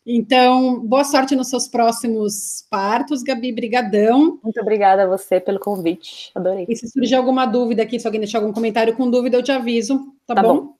então, 0.06 0.80
boa 0.80 1.04
sorte 1.04 1.36
nos 1.36 1.50
seus 1.50 1.68
próximos 1.68 2.66
partos, 2.70 3.24
Gabi, 3.24 3.52
brigadão. 3.52 4.40
Muito 4.44 4.60
obrigada 4.60 5.04
a 5.04 5.08
você 5.08 5.40
pelo 5.40 5.60
convite, 5.60 6.32
adorei. 6.34 6.66
E 6.68 6.76
se 6.76 6.88
surgir 6.90 7.16
alguma 7.16 7.46
dúvida 7.46 7.84
aqui, 7.84 8.00
se 8.00 8.08
alguém 8.08 8.22
deixar 8.22 8.40
algum 8.40 8.52
comentário 8.52 8.96
com 8.96 9.10
dúvida, 9.10 9.38
eu 9.38 9.44
te 9.44 9.52
aviso, 9.52 10.00
tá, 10.26 10.36
tá 10.36 10.42
bom? 10.42 10.56
bom? 10.56 10.74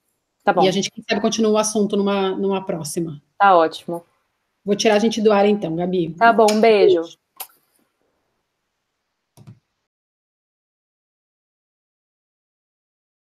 Tá 0.44 0.54
bom. 0.54 0.64
E 0.64 0.68
a 0.68 0.72
gente, 0.72 0.90
quem 0.90 1.04
sabe, 1.08 1.22
continua 1.22 1.52
o 1.52 1.58
assunto 1.58 1.96
numa, 1.96 2.32
numa 2.32 2.66
próxima. 2.66 3.22
Tá 3.38 3.56
ótimo. 3.56 4.04
Vou 4.66 4.76
tirar 4.76 4.96
a 4.96 5.00
gente 5.00 5.22
do 5.22 5.32
ar 5.32 5.46
então, 5.46 5.76
Gabi. 5.76 6.16
Tá 6.18 6.34
bom, 6.34 6.48
um 6.52 6.60
beijo. 6.60 7.02
beijo. 7.02 7.18